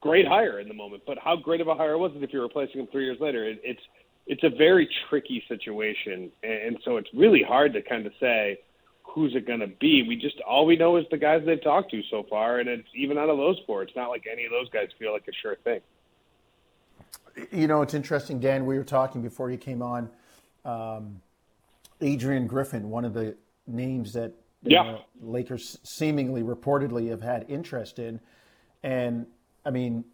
great 0.00 0.26
hire 0.26 0.58
in 0.60 0.68
the 0.68 0.74
moment, 0.74 1.02
but 1.06 1.18
how 1.18 1.36
great 1.36 1.60
of 1.60 1.68
a 1.68 1.74
hire 1.74 1.98
was 1.98 2.12
it 2.14 2.22
if 2.22 2.32
you're 2.32 2.42
replacing 2.42 2.80
him 2.80 2.88
three 2.90 3.04
years 3.04 3.18
later? 3.20 3.48
It, 3.48 3.60
it's 3.62 3.80
it's 4.26 4.42
a 4.44 4.50
very 4.50 4.88
tricky 5.08 5.42
situation, 5.48 6.30
and, 6.42 6.52
and 6.52 6.78
so 6.84 6.96
it's 6.96 7.08
really 7.14 7.42
hard 7.42 7.72
to 7.74 7.82
kind 7.82 8.06
of 8.06 8.12
say 8.20 8.58
who's 9.02 9.34
it 9.34 9.46
going 9.46 9.60
to 9.60 9.66
be. 9.66 10.04
We 10.06 10.16
just 10.16 10.40
all 10.40 10.66
we 10.66 10.76
know 10.76 10.96
is 10.96 11.04
the 11.10 11.18
guys 11.18 11.42
they've 11.44 11.62
talked 11.62 11.90
to 11.90 12.02
so 12.10 12.24
far, 12.28 12.58
and 12.58 12.68
it's 12.68 12.88
even 12.94 13.18
out 13.18 13.28
of 13.28 13.36
those 13.36 13.60
four, 13.66 13.82
it's 13.82 13.96
not 13.96 14.08
like 14.08 14.24
any 14.30 14.44
of 14.44 14.50
those 14.50 14.68
guys 14.70 14.88
feel 14.98 15.12
like 15.12 15.24
a 15.28 15.32
sure 15.42 15.56
thing. 15.64 15.80
You 17.50 17.66
know, 17.66 17.82
it's 17.82 17.94
interesting, 17.94 18.40
Dan. 18.40 18.66
We 18.66 18.76
were 18.76 18.84
talking 18.84 19.22
before 19.22 19.50
you 19.50 19.58
came 19.58 19.82
on. 19.82 20.10
Um, 20.64 21.22
Adrian 22.02 22.46
Griffin, 22.46 22.90
one 22.90 23.04
of 23.04 23.14
the 23.14 23.36
names 23.66 24.12
that 24.12 24.32
yeah. 24.62 24.82
uh, 24.82 24.98
Lakers 25.20 25.78
seemingly 25.82 26.42
reportedly 26.42 27.08
have 27.10 27.22
had 27.22 27.46
interest 27.48 27.98
in, 27.98 28.20
and 28.82 29.26
I 29.64 29.70
mean, 29.70 30.04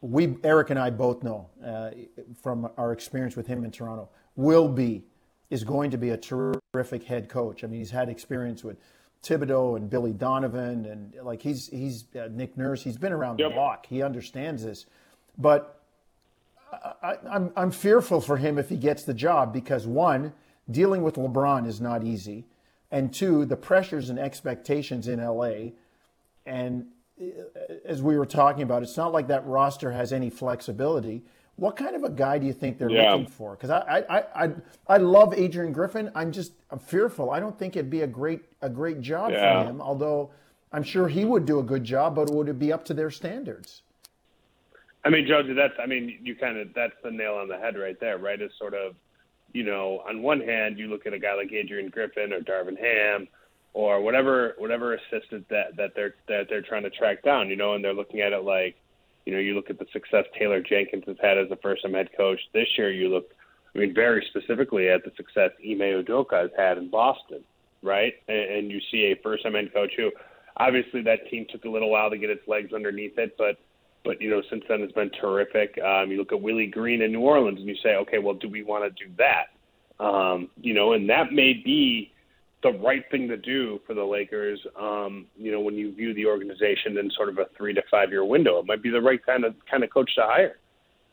we 0.00 0.36
Eric 0.44 0.70
and 0.70 0.78
I 0.78 0.90
both 0.90 1.22
know 1.22 1.48
uh, 1.64 1.90
from 2.42 2.68
our 2.76 2.92
experience 2.92 3.36
with 3.36 3.46
him 3.46 3.64
in 3.64 3.70
Toronto 3.70 4.08
will 4.36 4.68
be 4.68 5.04
is 5.50 5.64
going 5.64 5.90
to 5.90 5.98
be 5.98 6.10
a 6.10 6.16
terrific 6.16 7.04
head 7.04 7.28
coach. 7.28 7.62
I 7.62 7.66
mean, 7.66 7.78
he's 7.78 7.90
had 7.90 8.08
experience 8.08 8.64
with 8.64 8.78
Thibodeau 9.22 9.76
and 9.76 9.88
Billy 9.88 10.12
Donovan, 10.12 10.86
and 10.86 11.14
like 11.22 11.42
he's 11.42 11.68
he's 11.68 12.04
uh, 12.16 12.28
Nick 12.30 12.56
Nurse. 12.56 12.82
He's 12.82 12.96
been 12.96 13.12
around 13.12 13.38
yep. 13.38 13.50
the 13.50 13.54
block. 13.54 13.86
He 13.86 14.02
understands 14.02 14.64
this, 14.64 14.86
but 15.38 15.80
I, 17.02 17.16
I'm 17.30 17.52
I'm 17.56 17.70
fearful 17.70 18.20
for 18.20 18.36
him 18.36 18.58
if 18.58 18.68
he 18.68 18.76
gets 18.76 19.04
the 19.04 19.14
job 19.14 19.52
because 19.52 19.86
one, 19.86 20.32
dealing 20.70 21.02
with 21.02 21.16
LeBron 21.16 21.66
is 21.66 21.80
not 21.80 22.04
easy, 22.04 22.46
and 22.90 23.12
two, 23.12 23.44
the 23.44 23.56
pressures 23.56 24.10
and 24.10 24.18
expectations 24.18 25.08
in 25.08 25.24
LA, 25.24 25.70
and 26.46 26.86
uh, 27.20 27.24
as 27.84 28.02
we 28.02 28.16
were 28.16 28.26
talking 28.26 28.62
about, 28.62 28.82
it's 28.82 28.96
not 28.96 29.12
like 29.12 29.28
that 29.28 29.46
roster 29.46 29.92
has 29.92 30.12
any 30.12 30.30
flexibility. 30.30 31.22
What 31.56 31.76
kind 31.76 31.94
of 31.94 32.02
a 32.02 32.10
guy 32.10 32.38
do 32.38 32.46
you 32.46 32.52
think 32.52 32.78
they're 32.78 32.90
yeah. 32.90 33.12
looking 33.12 33.26
for? 33.26 33.52
Because 33.54 33.70
I, 33.70 34.04
I, 34.08 34.44
I, 34.44 34.50
I 34.88 34.96
love 34.96 35.34
Adrian 35.34 35.72
Griffin. 35.72 36.10
I'm 36.14 36.32
just 36.32 36.52
I'm 36.70 36.78
fearful. 36.78 37.30
I 37.30 37.40
don't 37.40 37.58
think 37.58 37.76
it'd 37.76 37.90
be 37.90 38.00
a 38.02 38.06
great 38.06 38.42
a 38.62 38.70
great 38.70 39.00
job 39.00 39.32
yeah. 39.32 39.62
for 39.62 39.68
him. 39.68 39.80
Although 39.80 40.30
I'm 40.72 40.82
sure 40.82 41.08
he 41.08 41.24
would 41.24 41.44
do 41.44 41.58
a 41.58 41.62
good 41.62 41.84
job, 41.84 42.14
but 42.14 42.30
would 42.30 42.48
it 42.48 42.58
be 42.58 42.72
up 42.72 42.84
to 42.86 42.94
their 42.94 43.10
standards? 43.10 43.82
I 45.04 45.10
mean, 45.10 45.26
Jonesy, 45.26 45.52
that's 45.52 45.74
I 45.82 45.86
mean, 45.86 46.18
you 46.22 46.34
kind 46.34 46.58
of 46.58 46.72
that's 46.74 46.94
the 47.02 47.10
nail 47.10 47.34
on 47.34 47.48
the 47.48 47.58
head 47.58 47.76
right 47.76 47.98
there, 48.00 48.18
right? 48.18 48.40
Is 48.40 48.52
sort 48.58 48.74
of, 48.74 48.94
you 49.52 49.64
know, 49.64 50.02
on 50.08 50.22
one 50.22 50.40
hand, 50.40 50.78
you 50.78 50.88
look 50.88 51.06
at 51.06 51.12
a 51.12 51.18
guy 51.18 51.34
like 51.34 51.52
Adrian 51.52 51.90
Griffin 51.90 52.32
or 52.32 52.40
Darvin 52.40 52.78
Ham 52.78 53.28
or 53.74 54.00
whatever 54.00 54.54
whatever 54.58 54.94
assistant 54.94 55.48
that 55.48 55.76
that 55.76 55.92
they're 55.94 56.14
that 56.28 56.46
they're 56.48 56.62
trying 56.62 56.82
to 56.82 56.90
track 56.90 57.22
down, 57.22 57.48
you 57.48 57.56
know, 57.56 57.74
and 57.74 57.84
they're 57.84 57.94
looking 57.94 58.20
at 58.20 58.32
it 58.32 58.44
like 58.44 58.76
you 59.24 59.32
know, 59.32 59.38
you 59.38 59.54
look 59.54 59.70
at 59.70 59.78
the 59.78 59.86
success 59.92 60.24
Taylor 60.38 60.60
Jenkins 60.60 61.04
has 61.06 61.16
had 61.22 61.38
as 61.38 61.50
a 61.50 61.56
first-time 61.56 61.94
head 61.94 62.08
coach. 62.16 62.40
This 62.52 62.66
year, 62.76 62.90
you 62.90 63.08
look, 63.08 63.30
I 63.74 63.78
mean, 63.78 63.94
very 63.94 64.26
specifically 64.30 64.88
at 64.88 65.04
the 65.04 65.12
success 65.16 65.50
Ime 65.64 66.04
Udoka 66.04 66.42
has 66.42 66.50
had 66.56 66.78
in 66.78 66.90
Boston, 66.90 67.44
right? 67.82 68.14
And, 68.28 68.50
and 68.50 68.70
you 68.70 68.80
see 68.90 69.12
a 69.12 69.22
first-time 69.22 69.54
head 69.54 69.72
coach 69.72 69.92
who, 69.96 70.10
obviously, 70.56 71.02
that 71.02 71.28
team 71.30 71.46
took 71.50 71.64
a 71.64 71.68
little 71.68 71.90
while 71.90 72.10
to 72.10 72.18
get 72.18 72.30
its 72.30 72.46
legs 72.48 72.72
underneath 72.72 73.16
it, 73.18 73.36
but 73.38 73.58
but 74.04 74.20
you 74.20 74.30
know, 74.30 74.42
since 74.50 74.64
then 74.68 74.80
it's 74.80 74.92
been 74.92 75.10
terrific. 75.20 75.78
Um, 75.78 76.10
you 76.10 76.18
look 76.18 76.32
at 76.32 76.40
Willie 76.40 76.66
Green 76.66 77.02
in 77.02 77.12
New 77.12 77.20
Orleans, 77.20 77.58
and 77.58 77.68
you 77.68 77.76
say, 77.82 77.96
okay, 77.96 78.18
well, 78.18 78.34
do 78.34 78.48
we 78.48 78.62
want 78.62 78.84
to 78.84 79.04
do 79.04 79.10
that? 79.18 80.04
Um, 80.04 80.50
you 80.60 80.74
know, 80.74 80.92
and 80.92 81.08
that 81.10 81.32
may 81.32 81.52
be 81.52 82.12
the 82.62 82.72
right 82.72 83.04
thing 83.10 83.28
to 83.28 83.36
do 83.36 83.80
for 83.86 83.94
the 83.94 84.04
Lakers. 84.04 84.60
Um, 84.80 85.26
you 85.36 85.52
know, 85.52 85.60
when 85.60 85.74
you 85.74 85.94
view 85.94 86.14
the 86.14 86.26
organization 86.26 86.98
in 86.98 87.10
sort 87.10 87.28
of 87.28 87.38
a 87.38 87.46
three 87.56 87.74
to 87.74 87.82
five 87.90 88.10
year 88.10 88.24
window, 88.24 88.58
it 88.58 88.66
might 88.66 88.82
be 88.82 88.90
the 88.90 89.00
right 89.00 89.24
kind 89.24 89.44
of 89.44 89.54
kind 89.70 89.84
of 89.84 89.90
coach 89.90 90.14
to 90.16 90.22
hire. 90.22 90.58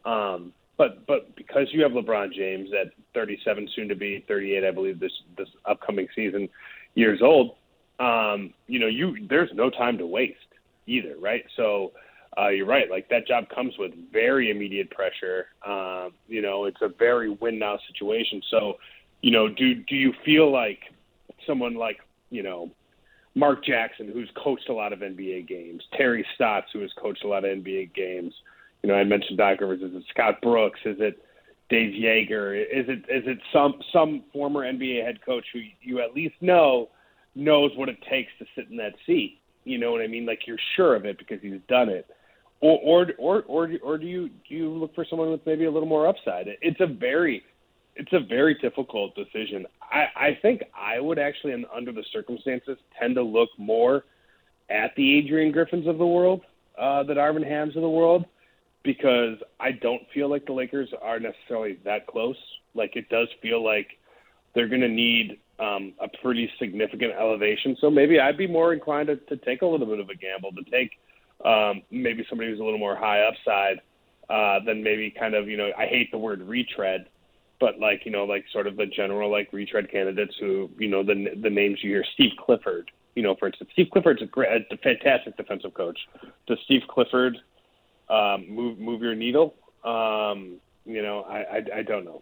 Um, 0.05 0.53
but 0.77 1.05
but 1.07 1.35
because 1.35 1.67
you 1.71 1.83
have 1.83 1.91
LeBron 1.91 2.33
James 2.33 2.69
at 2.79 2.93
37, 3.13 3.69
soon 3.75 3.89
to 3.89 3.95
be 3.95 4.23
38, 4.27 4.63
I 4.63 4.71
believe 4.71 4.99
this 4.99 5.11
this 5.37 5.49
upcoming 5.65 6.07
season, 6.15 6.49
years 6.95 7.21
old, 7.21 7.55
um, 7.99 8.53
you 8.67 8.79
know, 8.79 8.87
you 8.87 9.27
there's 9.27 9.49
no 9.53 9.69
time 9.69 9.97
to 9.97 10.07
waste 10.07 10.37
either, 10.87 11.15
right? 11.19 11.43
So. 11.55 11.91
Uh, 12.37 12.49
you're 12.49 12.65
right. 12.65 12.89
Like 12.89 13.09
that 13.09 13.27
job 13.27 13.49
comes 13.49 13.73
with 13.77 13.91
very 14.11 14.51
immediate 14.51 14.89
pressure. 14.91 15.47
Um, 15.65 16.11
you 16.27 16.41
know, 16.41 16.65
it's 16.65 16.81
a 16.81 16.87
very 16.87 17.29
win 17.29 17.59
now 17.59 17.79
situation. 17.87 18.41
So, 18.49 18.75
you 19.21 19.31
know, 19.31 19.49
do 19.49 19.75
do 19.75 19.95
you 19.95 20.13
feel 20.23 20.51
like 20.51 20.79
someone 21.47 21.75
like 21.75 21.97
you 22.29 22.43
know 22.43 22.69
Mark 23.35 23.63
Jackson, 23.63 24.09
who's 24.11 24.29
coached 24.41 24.69
a 24.69 24.73
lot 24.73 24.93
of 24.93 24.99
NBA 24.99 25.47
games, 25.47 25.83
Terry 25.97 26.25
Stotts, 26.35 26.67
who 26.73 26.79
has 26.79 26.91
coached 27.01 27.23
a 27.23 27.27
lot 27.27 27.45
of 27.45 27.57
NBA 27.57 27.93
games. 27.93 28.33
You 28.83 28.89
know, 28.89 28.95
I 28.95 29.03
mentioned 29.03 29.37
Doc 29.37 29.59
Rivers. 29.61 29.81
Is 29.81 29.95
it 29.95 30.03
Scott 30.09 30.41
Brooks? 30.41 30.79
Is 30.85 30.97
it 30.99 31.21
Dave 31.69 31.93
Joerger? 31.93 32.61
Is 32.61 32.85
it 32.87 32.99
is 33.09 33.23
it 33.27 33.39
some 33.53 33.75
some 33.93 34.23
former 34.33 34.61
NBA 34.61 35.03
head 35.03 35.23
coach 35.25 35.45
who 35.53 35.59
you 35.81 36.01
at 36.01 36.13
least 36.13 36.35
know 36.41 36.89
knows 37.35 37.71
what 37.75 37.89
it 37.89 37.97
takes 38.09 38.31
to 38.39 38.45
sit 38.55 38.69
in 38.69 38.77
that 38.77 38.93
seat? 39.05 39.39
You 39.63 39.77
know 39.77 39.91
what 39.91 40.01
I 40.01 40.07
mean? 40.07 40.25
Like 40.25 40.47
you're 40.47 40.57
sure 40.75 40.95
of 40.95 41.05
it 41.05 41.17
because 41.17 41.41
he's 41.41 41.61
done 41.67 41.89
it. 41.89 42.07
Or 42.61 42.79
or 42.83 43.07
or 43.17 43.43
or, 43.43 43.69
or 43.81 43.97
do 43.97 44.05
you 44.05 44.29
do 44.47 44.55
you 44.55 44.69
look 44.69 44.93
for 44.93 45.05
someone 45.09 45.31
with 45.31 45.45
maybe 45.45 45.65
a 45.65 45.71
little 45.71 45.87
more 45.87 46.07
upside? 46.07 46.47
It's 46.61 46.81
a 46.81 46.87
very 46.87 47.43
it's 47.95 48.13
a 48.13 48.19
very 48.19 48.55
difficult 48.55 49.15
decision. 49.15 49.65
I, 49.81 50.05
I 50.15 50.39
think 50.41 50.63
I 50.73 50.99
would 50.99 51.19
actually, 51.19 51.65
under 51.75 51.91
the 51.91 52.03
circumstances, 52.13 52.77
tend 52.99 53.15
to 53.15 53.23
look 53.23 53.49
more 53.57 54.05
at 54.69 54.95
the 54.95 55.17
Adrian 55.17 55.51
Griffins 55.51 55.87
of 55.87 55.97
the 55.97 56.07
world, 56.07 56.41
uh, 56.79 57.03
the 57.03 57.13
Darvin 57.13 57.45
Hams 57.45 57.75
of 57.75 57.81
the 57.81 57.89
world, 57.89 58.25
because 58.83 59.37
I 59.59 59.71
don't 59.71 60.03
feel 60.13 60.29
like 60.29 60.45
the 60.45 60.53
Lakers 60.53 60.89
are 61.01 61.19
necessarily 61.19 61.79
that 61.83 62.07
close. 62.07 62.37
Like 62.73 62.95
it 62.95 63.09
does 63.09 63.27
feel 63.41 63.63
like 63.63 63.87
they're 64.55 64.69
going 64.69 64.81
to 64.81 64.87
need 64.87 65.39
um, 65.59 65.93
a 65.99 66.07
pretty 66.21 66.49
significant 66.57 67.13
elevation. 67.19 67.75
So 67.81 67.89
maybe 67.89 68.19
I'd 68.19 68.37
be 68.37 68.47
more 68.47 68.73
inclined 68.73 69.07
to, 69.07 69.17
to 69.17 69.37
take 69.37 69.61
a 69.61 69.65
little 69.65 69.87
bit 69.87 69.99
of 69.99 70.09
a 70.09 70.15
gamble, 70.15 70.51
to 70.53 70.63
take 70.71 70.91
um, 71.45 71.81
maybe 71.91 72.25
somebody 72.29 72.49
who's 72.49 72.59
a 72.59 72.63
little 72.63 72.79
more 72.79 72.95
high 72.95 73.21
upside 73.21 73.81
uh, 74.29 74.63
than 74.65 74.83
maybe 74.83 75.13
kind 75.17 75.33
of, 75.33 75.47
you 75.47 75.57
know, 75.57 75.71
I 75.77 75.85
hate 75.85 76.11
the 76.11 76.17
word 76.17 76.41
retread, 76.41 77.07
but 77.59 77.79
like, 77.79 78.05
you 78.05 78.11
know, 78.11 78.25
like 78.25 78.45
sort 78.51 78.67
of 78.67 78.77
the 78.77 78.85
general 78.85 79.31
like 79.31 79.51
retread 79.51 79.91
candidates 79.91 80.35
who, 80.39 80.69
you 80.77 80.87
know, 80.87 81.03
the, 81.03 81.35
the 81.41 81.49
names 81.49 81.79
you 81.81 81.91
hear, 81.91 82.05
Steve 82.13 82.31
Clifford, 82.37 82.91
you 83.15 83.23
know, 83.23 83.35
for 83.35 83.47
instance, 83.47 83.69
Steve 83.73 83.87
Clifford's 83.91 84.21
a 84.21 84.25
great, 84.25 84.65
a 84.71 84.77
fantastic 84.77 85.35
defensive 85.37 85.73
coach. 85.73 85.99
Does 86.47 86.57
Steve 86.65 86.81
Clifford 86.87 87.37
um, 88.09 88.45
move, 88.49 88.79
move 88.79 89.01
your 89.01 89.15
needle? 89.15 89.55
Um, 89.83 90.57
you 90.85 91.01
know, 91.01 91.21
I, 91.21 91.37
I, 91.37 91.61
I 91.77 91.83
don't 91.83 92.05
know. 92.05 92.21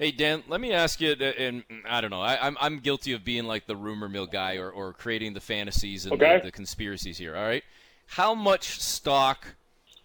Hey 0.00 0.12
Dan, 0.12 0.42
let 0.48 0.62
me 0.62 0.72
ask 0.72 0.98
you, 1.02 1.10
uh, 1.10 1.24
and 1.24 1.68
mm, 1.68 1.82
I 1.86 2.00
don't 2.00 2.08
know, 2.08 2.22
I, 2.22 2.32
am 2.32 2.56
I'm, 2.56 2.56
I'm 2.60 2.78
guilty 2.78 3.12
of 3.12 3.22
being 3.22 3.44
like 3.44 3.66
the 3.66 3.76
rumor 3.76 4.08
mill 4.08 4.24
guy 4.24 4.56
or, 4.56 4.70
or 4.70 4.94
creating 4.94 5.34
the 5.34 5.40
fantasies 5.40 6.06
and 6.06 6.14
okay. 6.14 6.38
the, 6.38 6.44
the 6.44 6.50
conspiracies 6.50 7.18
here. 7.18 7.36
All 7.36 7.42
right, 7.42 7.62
how 8.06 8.34
much 8.34 8.80
stock 8.80 9.56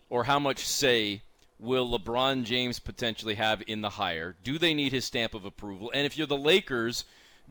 or 0.09 0.25
how 0.25 0.37
much 0.37 0.67
say 0.67 1.21
will 1.61 1.87
LeBron 1.87 2.43
James 2.43 2.77
potentially 2.77 3.35
have 3.35 3.63
in 3.67 3.79
the 3.79 3.91
hire? 3.91 4.35
Do 4.43 4.59
they 4.59 4.73
need 4.73 4.91
his 4.91 5.05
stamp 5.05 5.33
of 5.33 5.45
approval? 5.45 5.91
And 5.93 6.05
if 6.05 6.17
you're 6.17 6.27
the 6.27 6.35
Lakers, 6.35 7.05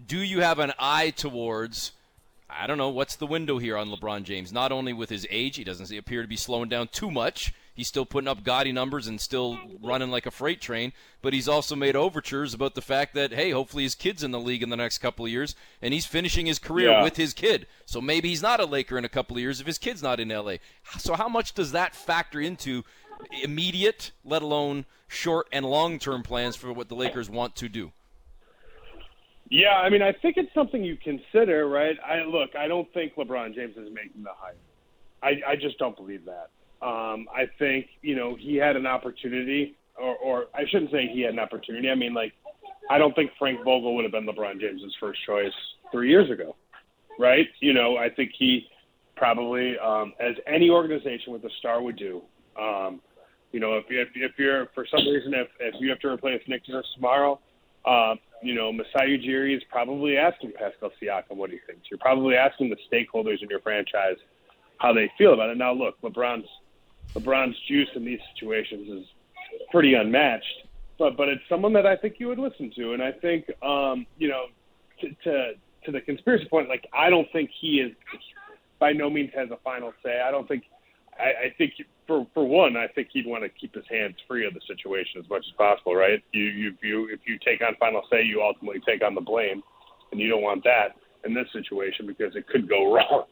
do 0.06 0.18
you 0.18 0.42
have 0.42 0.58
an 0.58 0.74
eye 0.78 1.14
towards? 1.16 1.92
I 2.50 2.66
don't 2.66 2.76
know 2.76 2.90
what's 2.90 3.16
the 3.16 3.26
window 3.26 3.56
here 3.56 3.78
on 3.78 3.88
LeBron 3.88 4.24
James. 4.24 4.52
Not 4.52 4.70
only 4.70 4.92
with 4.92 5.08
his 5.08 5.26
age, 5.30 5.56
he 5.56 5.64
doesn't 5.64 5.90
appear 5.96 6.20
to 6.20 6.28
be 6.28 6.36
slowing 6.36 6.68
down 6.68 6.88
too 6.88 7.10
much 7.10 7.54
He's 7.74 7.88
still 7.88 8.06
putting 8.06 8.28
up 8.28 8.44
gaudy 8.44 8.70
numbers 8.70 9.08
and 9.08 9.20
still 9.20 9.58
running 9.82 10.10
like 10.10 10.26
a 10.26 10.30
freight 10.30 10.60
train, 10.60 10.92
but 11.22 11.32
he's 11.32 11.48
also 11.48 11.74
made 11.74 11.96
overtures 11.96 12.54
about 12.54 12.76
the 12.76 12.80
fact 12.80 13.14
that, 13.14 13.32
hey, 13.32 13.50
hopefully 13.50 13.82
his 13.82 13.96
kid's 13.96 14.22
in 14.22 14.30
the 14.30 14.38
league 14.38 14.62
in 14.62 14.70
the 14.70 14.76
next 14.76 14.98
couple 14.98 15.24
of 15.24 15.30
years, 15.30 15.56
and 15.82 15.92
he's 15.92 16.06
finishing 16.06 16.46
his 16.46 16.60
career 16.60 16.90
yeah. 16.90 17.02
with 17.02 17.16
his 17.16 17.34
kid. 17.34 17.66
So 17.84 18.00
maybe 18.00 18.28
he's 18.28 18.42
not 18.42 18.60
a 18.60 18.64
Laker 18.64 18.96
in 18.96 19.04
a 19.04 19.08
couple 19.08 19.36
of 19.36 19.40
years 19.40 19.60
if 19.60 19.66
his 19.66 19.78
kid's 19.78 20.02
not 20.02 20.20
in 20.20 20.28
LA. 20.28 20.56
So 20.98 21.14
how 21.14 21.28
much 21.28 21.52
does 21.52 21.72
that 21.72 21.96
factor 21.96 22.40
into 22.40 22.84
immediate, 23.42 24.12
let 24.24 24.42
alone 24.42 24.86
short 25.08 25.48
and 25.52 25.66
long 25.66 25.98
term 25.98 26.22
plans 26.22 26.54
for 26.54 26.72
what 26.72 26.88
the 26.88 26.94
Lakers 26.94 27.28
want 27.28 27.56
to 27.56 27.68
do? 27.68 27.92
Yeah, 29.50 29.74
I 29.74 29.90
mean, 29.90 30.02
I 30.02 30.12
think 30.12 30.36
it's 30.36 30.52
something 30.54 30.82
you 30.82 30.96
consider, 30.96 31.68
right? 31.68 31.96
I 32.04 32.22
look, 32.24 32.56
I 32.56 32.66
don't 32.66 32.92
think 32.94 33.14
LeBron 33.14 33.54
James 33.54 33.76
is 33.76 33.92
making 33.92 34.22
the 34.22 34.32
hire. 34.34 34.54
I, 35.22 35.52
I 35.52 35.56
just 35.56 35.78
don't 35.78 35.96
believe 35.96 36.24
that. 36.24 36.50
Um, 36.84 37.26
I 37.34 37.44
think 37.58 37.86
you 38.02 38.14
know 38.14 38.36
he 38.38 38.56
had 38.56 38.76
an 38.76 38.86
opportunity, 38.86 39.74
or, 39.98 40.16
or 40.16 40.44
I 40.54 40.64
shouldn't 40.70 40.90
say 40.90 41.08
he 41.12 41.22
had 41.22 41.32
an 41.32 41.38
opportunity. 41.38 41.88
I 41.88 41.94
mean, 41.94 42.12
like 42.12 42.32
I 42.90 42.98
don't 42.98 43.14
think 43.14 43.30
Frank 43.38 43.60
Vogel 43.64 43.96
would 43.96 44.04
have 44.04 44.12
been 44.12 44.26
LeBron 44.26 44.60
James's 44.60 44.94
first 45.00 45.18
choice 45.26 45.52
three 45.90 46.10
years 46.10 46.30
ago, 46.30 46.56
right? 47.18 47.46
You 47.60 47.72
know, 47.72 47.96
I 47.96 48.10
think 48.10 48.32
he 48.38 48.66
probably, 49.16 49.76
um, 49.78 50.12
as 50.20 50.34
any 50.46 50.68
organization 50.68 51.32
with 51.32 51.44
a 51.44 51.50
star 51.58 51.80
would 51.82 51.96
do. 51.96 52.20
Um, 52.60 53.00
you 53.52 53.60
know, 53.60 53.78
if, 53.78 53.84
if 53.88 54.08
if 54.14 54.32
you're 54.36 54.66
for 54.74 54.84
some 54.90 55.06
reason 55.08 55.32
if 55.32 55.48
if 55.60 55.74
you 55.80 55.88
have 55.88 56.00
to 56.00 56.08
replace 56.08 56.42
Nick 56.48 56.68
Nurse 56.68 56.86
tomorrow, 56.96 57.40
uh, 57.86 58.14
you 58.42 58.54
know, 58.54 58.72
Masai 58.72 59.16
Ujiri 59.16 59.56
is 59.56 59.62
probably 59.70 60.18
asking 60.18 60.52
Pascal 60.52 60.90
Siakam 61.00 61.36
what 61.36 61.50
he 61.50 61.58
thinks. 61.66 61.86
You're 61.90 61.98
probably 61.98 62.34
asking 62.34 62.68
the 62.68 62.76
stakeholders 62.92 63.42
in 63.42 63.48
your 63.48 63.60
franchise 63.60 64.16
how 64.78 64.92
they 64.92 65.10
feel 65.16 65.32
about 65.32 65.50
it. 65.50 65.56
Now, 65.56 65.72
look, 65.72 66.00
LeBron's 66.02 66.48
LeBron's 67.16 67.56
juice 67.68 67.88
in 67.94 68.04
these 68.04 68.18
situations 68.34 68.88
is 68.88 69.06
pretty 69.70 69.94
unmatched. 69.94 70.66
But 70.98 71.16
but 71.16 71.28
it's 71.28 71.42
someone 71.48 71.72
that 71.72 71.86
I 71.86 71.96
think 71.96 72.16
you 72.18 72.28
would 72.28 72.38
listen 72.38 72.70
to, 72.76 72.92
and 72.92 73.02
I 73.02 73.12
think 73.12 73.46
um, 73.62 74.06
you 74.16 74.28
know 74.28 74.44
to, 75.00 75.08
to 75.24 75.52
to 75.86 75.92
the 75.92 76.00
conspiracy 76.00 76.46
point, 76.48 76.68
like 76.68 76.86
I 76.92 77.10
don't 77.10 77.26
think 77.32 77.50
he 77.60 77.80
is 77.80 77.92
by 78.78 78.92
no 78.92 79.10
means 79.10 79.30
has 79.34 79.50
a 79.50 79.58
final 79.64 79.92
say. 80.04 80.20
I 80.20 80.30
don't 80.30 80.46
think. 80.46 80.64
I, 81.18 81.46
I 81.46 81.54
think 81.58 81.72
for 82.06 82.26
for 82.32 82.46
one, 82.46 82.76
I 82.76 82.86
think 82.88 83.08
he'd 83.12 83.26
want 83.26 83.42
to 83.42 83.48
keep 83.48 83.74
his 83.74 83.84
hands 83.90 84.14
free 84.28 84.46
of 84.46 84.54
the 84.54 84.60
situation 84.68 85.20
as 85.22 85.28
much 85.28 85.44
as 85.48 85.56
possible, 85.56 85.94
right? 85.96 86.22
You 86.32 86.44
you 86.44 86.68
if 86.68 86.82
you 86.82 87.08
if 87.12 87.20
you 87.26 87.38
take 87.44 87.60
on 87.60 87.74
final 87.80 88.02
say, 88.10 88.22
you 88.22 88.42
ultimately 88.42 88.80
take 88.86 89.02
on 89.04 89.14
the 89.14 89.20
blame, 89.20 89.62
and 90.12 90.20
you 90.20 90.28
don't 90.28 90.42
want 90.42 90.62
that 90.64 90.94
in 91.24 91.34
this 91.34 91.46
situation 91.52 92.06
because 92.06 92.36
it 92.36 92.46
could 92.46 92.68
go 92.68 92.92
wrong 92.94 93.24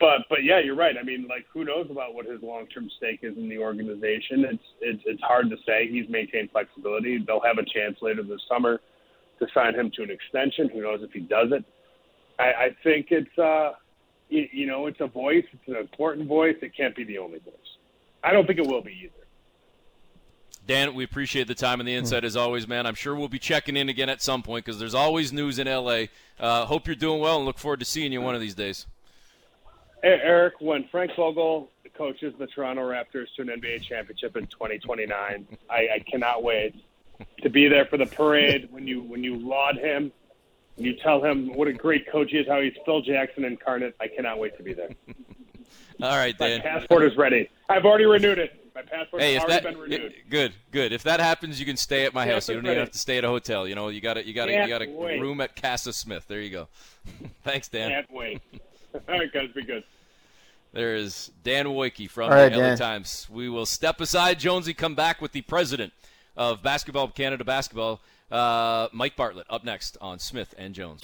but 0.00 0.22
but 0.28 0.44
yeah, 0.44 0.60
you're 0.60 0.76
right. 0.76 0.96
I 0.98 1.02
mean, 1.02 1.26
like 1.28 1.46
who 1.52 1.64
knows 1.64 1.86
about 1.90 2.14
what 2.14 2.26
his 2.26 2.42
long 2.42 2.66
term 2.66 2.90
stake 2.96 3.20
is 3.22 3.36
in 3.36 3.48
the 3.48 3.58
organization? 3.58 4.44
It's 4.44 4.64
it's 4.80 5.02
it's 5.06 5.22
hard 5.22 5.50
to 5.50 5.56
say. 5.66 5.88
He's 5.90 6.08
maintained 6.08 6.50
flexibility. 6.50 7.18
They'll 7.26 7.40
have 7.40 7.58
a 7.58 7.64
chance 7.64 7.98
later 8.02 8.22
this 8.22 8.40
summer 8.48 8.80
to 9.38 9.46
sign 9.54 9.74
him 9.74 9.90
to 9.96 10.02
an 10.02 10.10
extension. 10.10 10.68
Who 10.70 10.82
knows 10.82 11.00
if 11.02 11.12
he 11.12 11.20
does 11.20 11.48
it? 11.52 11.64
I, 12.38 12.44
I 12.44 12.76
think 12.82 13.08
it's 13.10 13.38
uh 13.38 13.72
you, 14.28 14.48
you 14.52 14.66
know 14.66 14.86
it's 14.86 15.00
a 15.00 15.06
voice. 15.06 15.44
It's 15.52 15.68
an 15.68 15.76
important 15.76 16.28
voice. 16.28 16.56
It 16.62 16.76
can't 16.76 16.96
be 16.96 17.04
the 17.04 17.18
only 17.18 17.38
voice. 17.38 17.54
I 18.24 18.32
don't 18.32 18.46
think 18.46 18.58
it 18.58 18.66
will 18.66 18.82
be 18.82 18.92
either. 19.04 19.22
Dan, 20.64 20.94
we 20.94 21.02
appreciate 21.02 21.48
the 21.48 21.56
time 21.56 21.80
and 21.80 21.88
the 21.88 21.94
insight 21.94 22.24
as 22.24 22.36
always, 22.36 22.68
man. 22.68 22.86
I'm 22.86 22.94
sure 22.94 23.16
we'll 23.16 23.28
be 23.28 23.40
checking 23.40 23.76
in 23.76 23.88
again 23.88 24.08
at 24.08 24.22
some 24.22 24.42
point 24.42 24.64
because 24.64 24.78
there's 24.78 24.94
always 24.94 25.32
news 25.32 25.58
in 25.58 25.66
LA. 25.66 26.04
Uh, 26.38 26.66
hope 26.66 26.86
you're 26.86 26.94
doing 26.94 27.20
well 27.20 27.38
and 27.38 27.44
look 27.44 27.58
forward 27.58 27.80
to 27.80 27.84
seeing 27.84 28.12
you 28.12 28.20
one 28.20 28.36
of 28.36 28.40
these 28.40 28.54
days. 28.54 28.86
Eric, 30.02 30.54
when 30.60 30.84
Frank 30.90 31.12
Vogel 31.16 31.70
coaches 31.96 32.34
the 32.38 32.46
Toronto 32.46 32.82
Raptors 32.82 33.26
to 33.36 33.42
an 33.42 33.48
NBA 33.48 33.82
championship 33.82 34.36
in 34.36 34.46
2029, 34.46 35.46
I, 35.70 35.74
I 35.74 35.98
cannot 36.10 36.42
wait 36.42 36.74
to 37.42 37.50
be 37.50 37.68
there 37.68 37.86
for 37.86 37.96
the 37.96 38.06
parade 38.06 38.68
when 38.70 38.86
you 38.86 39.02
when 39.02 39.22
you 39.22 39.36
laud 39.36 39.76
him, 39.76 40.10
and 40.76 40.86
you 40.86 40.96
tell 40.96 41.22
him 41.22 41.52
what 41.54 41.68
a 41.68 41.72
great 41.72 42.10
coach 42.10 42.30
he 42.30 42.38
is, 42.38 42.48
how 42.48 42.60
he's 42.60 42.74
Phil 42.84 43.02
Jackson 43.02 43.44
incarnate. 43.44 43.94
I 44.00 44.08
cannot 44.08 44.38
wait 44.38 44.56
to 44.56 44.62
be 44.62 44.72
there. 44.72 44.90
All 46.02 46.16
right, 46.16 46.36
Dan. 46.36 46.58
My 46.58 46.64
passport 46.64 47.04
is 47.04 47.16
ready. 47.16 47.48
I've 47.68 47.84
already 47.84 48.06
renewed 48.06 48.38
it. 48.38 48.58
My 48.74 48.82
passport 48.82 49.22
hey, 49.22 49.34
has 49.34 49.44
already 49.44 49.62
that, 49.62 49.72
been 49.72 49.78
renewed. 49.78 50.14
Good, 50.30 50.54
good. 50.70 50.92
If 50.92 51.02
that 51.02 51.20
happens, 51.20 51.60
you 51.60 51.66
can 51.66 51.76
stay 51.76 52.06
at 52.06 52.14
my 52.14 52.26
house. 52.26 52.48
You 52.48 52.54
don't 52.54 52.66
even 52.66 52.78
have 52.78 52.90
to 52.90 52.98
stay 52.98 53.18
at 53.18 53.24
a 53.24 53.28
hotel. 53.28 53.68
You 53.68 53.74
know, 53.74 53.88
you 53.88 54.00
got 54.00 54.24
You 54.26 54.32
got 54.32 54.48
You 54.48 54.66
got 54.66 54.82
a 54.82 54.88
wait. 54.88 55.20
room 55.20 55.40
at 55.40 55.54
Casa 55.60 55.92
Smith. 55.92 56.24
There 56.26 56.40
you 56.40 56.50
go. 56.50 56.68
Thanks, 57.44 57.68
Dan. 57.68 57.90
Can't 57.90 58.10
wait. 58.10 58.40
All 59.08 59.18
right, 59.18 59.32
guys, 59.32 59.48
be 59.54 59.62
good. 59.62 59.84
There 60.72 60.94
is 60.94 61.30
Dan 61.44 61.66
Woike 61.66 62.08
from 62.08 62.30
right, 62.30 62.50
the 62.50 62.58
LA 62.58 62.68
Dan. 62.68 62.78
Times. 62.78 63.28
We 63.30 63.48
will 63.48 63.66
step 63.66 64.00
aside, 64.00 64.38
Jonesy, 64.38 64.72
come 64.72 64.94
back 64.94 65.20
with 65.20 65.32
the 65.32 65.42
president 65.42 65.92
of 66.36 66.62
Basketball 66.62 67.08
Canada 67.08 67.44
Basketball, 67.44 68.00
uh, 68.30 68.88
Mike 68.92 69.16
Bartlett, 69.16 69.46
up 69.50 69.64
next 69.64 69.98
on 70.00 70.18
Smith 70.18 70.54
and 70.56 70.74
Jones. 70.74 71.02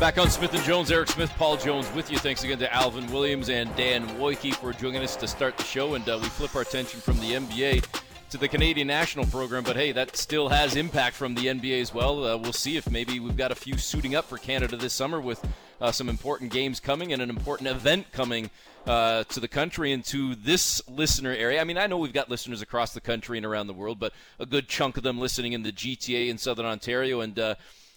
Back 0.00 0.18
on 0.18 0.30
Smith 0.30 0.52
and 0.54 0.62
Jones, 0.64 0.90
Eric 0.90 1.08
Smith, 1.08 1.30
Paul 1.38 1.56
Jones 1.56 1.88
with 1.94 2.10
you. 2.10 2.18
Thanks 2.18 2.42
again 2.42 2.58
to 2.58 2.72
Alvin 2.74 3.06
Williams 3.12 3.48
and 3.48 3.74
Dan 3.76 4.06
Woike 4.18 4.54
for 4.56 4.72
joining 4.72 5.02
us 5.02 5.14
to 5.16 5.28
start 5.28 5.56
the 5.56 5.64
show. 5.64 5.94
And 5.94 6.08
uh, 6.08 6.18
we 6.20 6.28
flip 6.28 6.54
our 6.56 6.62
attention 6.62 7.00
from 7.00 7.18
the 7.20 7.32
NBA 7.32 7.84
to 8.30 8.38
the 8.38 8.48
Canadian 8.48 8.86
national 8.86 9.24
program, 9.26 9.64
but 9.64 9.76
hey, 9.76 9.92
that 9.92 10.16
still 10.16 10.48
has 10.48 10.76
impact 10.76 11.16
from 11.16 11.34
the 11.34 11.46
NBA 11.46 11.80
as 11.80 11.94
well. 11.94 12.24
Uh, 12.24 12.36
we'll 12.36 12.52
see 12.52 12.76
if 12.76 12.90
maybe 12.90 13.20
we've 13.20 13.36
got 13.36 13.52
a 13.52 13.54
few 13.54 13.78
suiting 13.78 14.14
up 14.14 14.26
for 14.26 14.36
Canada 14.36 14.76
this 14.76 14.92
summer 14.92 15.20
with 15.20 15.42
uh, 15.80 15.92
some 15.92 16.08
important 16.08 16.52
games 16.52 16.80
coming 16.80 17.12
and 17.12 17.22
an 17.22 17.30
important 17.30 17.68
event 17.68 18.10
coming 18.12 18.50
uh, 18.86 19.24
to 19.24 19.40
the 19.40 19.48
country 19.48 19.92
and 19.92 20.04
to 20.06 20.34
this 20.34 20.80
listener 20.88 21.32
area. 21.32 21.60
I 21.60 21.64
mean, 21.64 21.78
I 21.78 21.86
know 21.86 21.98
we've 21.98 22.12
got 22.12 22.30
listeners 22.30 22.62
across 22.62 22.94
the 22.94 23.00
country 23.00 23.36
and 23.36 23.46
around 23.46 23.66
the 23.66 23.74
world, 23.74 23.98
but 23.98 24.12
a 24.38 24.46
good 24.46 24.68
chunk 24.68 24.96
of 24.96 25.02
them 25.02 25.18
listening 25.18 25.52
in 25.52 25.62
the 25.62 25.72
GTA 25.72 26.28
in 26.28 26.38
Southern 26.38 26.66
Ontario 26.66 27.20
and. 27.20 27.38
Uh, 27.38 27.54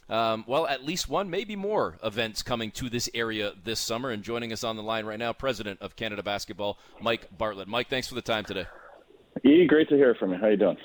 um, 0.09 0.43
well, 0.45 0.67
at 0.67 0.83
least 0.83 1.07
one, 1.07 1.29
maybe 1.29 1.55
more 1.55 1.97
events 2.03 2.43
coming 2.43 2.69
to 2.71 2.89
this 2.89 3.09
area 3.13 3.53
this 3.63 3.79
summer. 3.79 4.09
And 4.09 4.21
joining 4.21 4.51
us 4.51 4.61
on 4.61 4.75
the 4.75 4.83
line 4.83 5.05
right 5.05 5.17
now, 5.17 5.31
President 5.31 5.79
of 5.79 5.95
Canada 5.95 6.21
Basketball, 6.21 6.77
Mike 6.99 7.29
Bartlett. 7.37 7.69
Mike, 7.69 7.87
thanks 7.87 8.09
for 8.09 8.15
the 8.15 8.21
time 8.21 8.43
today. 8.43 8.65
E, 9.45 9.65
great 9.65 9.87
to 9.87 9.95
hear 9.95 10.13
from 10.15 10.33
you. 10.33 10.37
How 10.37 10.47
you 10.47 10.57
doing? 10.57 10.75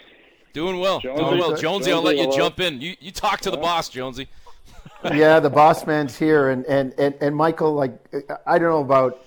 Doing 0.52 0.78
well. 0.78 1.00
Jonesy, 1.00 1.22
Doing 1.24 1.38
well. 1.38 1.48
Jonesy, 1.48 1.62
Jonesy 1.62 1.92
I'll 1.92 2.02
let 2.02 2.16
you 2.16 2.22
hello. 2.22 2.36
jump 2.36 2.60
in. 2.60 2.80
You, 2.80 2.94
you 3.00 3.10
talk 3.10 3.40
to 3.40 3.50
the 3.50 3.56
boss, 3.56 3.88
Jonesy. 3.88 4.28
Yeah, 5.14 5.40
the 5.40 5.50
boss 5.50 5.86
man's 5.86 6.16
here. 6.16 6.50
And, 6.50 6.64
and, 6.66 6.94
and, 6.98 7.14
and 7.20 7.36
Michael, 7.36 7.74
like, 7.74 7.98
I 8.46 8.58
don't 8.58 8.68
know 8.68 8.80
about, 8.80 9.24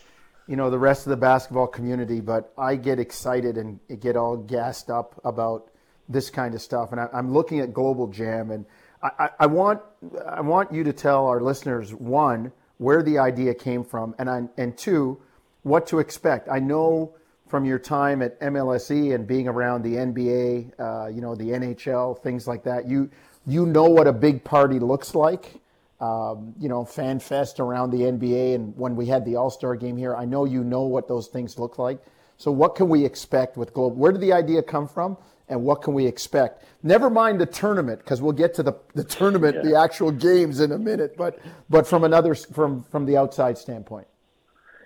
you 0.48 0.56
know, 0.56 0.70
the 0.70 0.80
rest 0.80 1.06
of 1.06 1.12
the 1.12 1.18
basketball 1.18 1.68
community, 1.68 2.22
but 2.22 2.52
I 2.58 2.76
get 2.76 3.00
excited 3.00 3.58
and 3.58 3.80
get 4.00 4.16
all 4.16 4.38
gassed 4.38 4.90
up 4.90 5.20
about 5.24 5.70
this 6.08 6.30
kind 6.30 6.56
of 6.56 6.62
stuff. 6.62 6.92
And 6.92 7.00
I, 7.00 7.08
am 7.14 7.32
looking 7.32 7.60
at 7.60 7.74
Global 7.74 8.08
Jam, 8.08 8.52
and 8.52 8.66
I, 9.02 9.30
I, 9.40 9.46
want 9.46 9.82
I 10.28 10.42
want 10.42 10.74
you 10.74 10.84
to 10.84 10.92
tell 10.92 11.28
our 11.28 11.40
listeners 11.40 11.94
one 11.94 12.52
where 12.78 13.04
the 13.04 13.20
idea 13.20 13.54
came 13.54 13.84
from, 13.84 14.16
and 14.18 14.30
I, 14.30 14.44
and 14.58 14.78
two 14.78 15.22
what 15.64 15.86
to 15.88 16.00
expect. 16.00 16.50
I 16.50 16.60
know 16.60 17.14
from 17.48 17.66
your 17.66 17.80
time 17.80 18.22
at 18.22 18.40
MLSE 18.40 19.14
and 19.14 19.28
being 19.28 19.48
around 19.48 19.84
the 19.84 19.96
NBA, 19.96 20.80
uh, 20.80 21.08
you 21.08 21.22
know, 21.22 21.36
the 21.36 21.50
NHL, 21.50 22.22
things 22.22 22.48
like 22.48 22.64
that. 22.64 22.88
You 22.88 23.10
you 23.46 23.66
know 23.66 23.86
what 23.86 24.08
a 24.08 24.14
big 24.14 24.44
party 24.44 24.80
looks 24.80 25.16
like. 25.16 25.60
Um, 26.02 26.54
you 26.58 26.70
know, 26.70 26.86
fan 26.86 27.20
fest 27.20 27.60
around 27.60 27.91
the 27.91 28.04
NBA, 28.04 28.56
and 28.56 28.74
when 28.78 28.95
we 28.95 29.06
had 29.08 29.26
the 29.26 29.36
All 29.36 29.50
Star 29.50 29.76
game 29.76 29.97
here, 29.97 30.16
I 30.16 30.24
know 30.24 30.45
you 30.45 30.64
know 30.64 30.84
what 30.84 31.10
those 31.10 31.28
things 31.28 31.60
look 31.60 31.78
like. 31.78 32.00
So, 32.38 32.52
what 32.52 32.76
can 32.76 32.88
we 32.88 33.04
expect 33.04 33.58
with 33.58 33.74
Global? 33.74 33.97
Where 33.97 34.14
did 34.14 34.22
the 34.22 34.32
idea 34.32 34.64
come 34.64 34.88
from, 34.88 35.18
and 35.50 35.62
what 35.62 35.82
can 35.82 35.93
we 35.93 36.06
expect? 36.08 36.64
Never 36.84 37.10
mind 37.10 37.41
the 37.41 37.45
tournament, 37.45 38.00
because 38.00 38.22
we'll 38.22 38.32
get 38.32 38.54
to 38.54 38.64
the, 38.64 38.74
the 38.93 39.04
tournament, 39.04 39.58
yeah. 39.58 39.72
the 39.72 39.78
actual 39.78 40.10
games 40.10 40.62
in 40.62 40.72
a 40.72 40.80
minute. 40.80 41.18
But 41.18 41.38
but 41.70 41.86
from 41.86 42.06
another 42.06 42.34
from 42.34 42.84
from 42.84 43.06
the 43.06 43.18
outside 43.18 43.58
standpoint. 43.58 44.08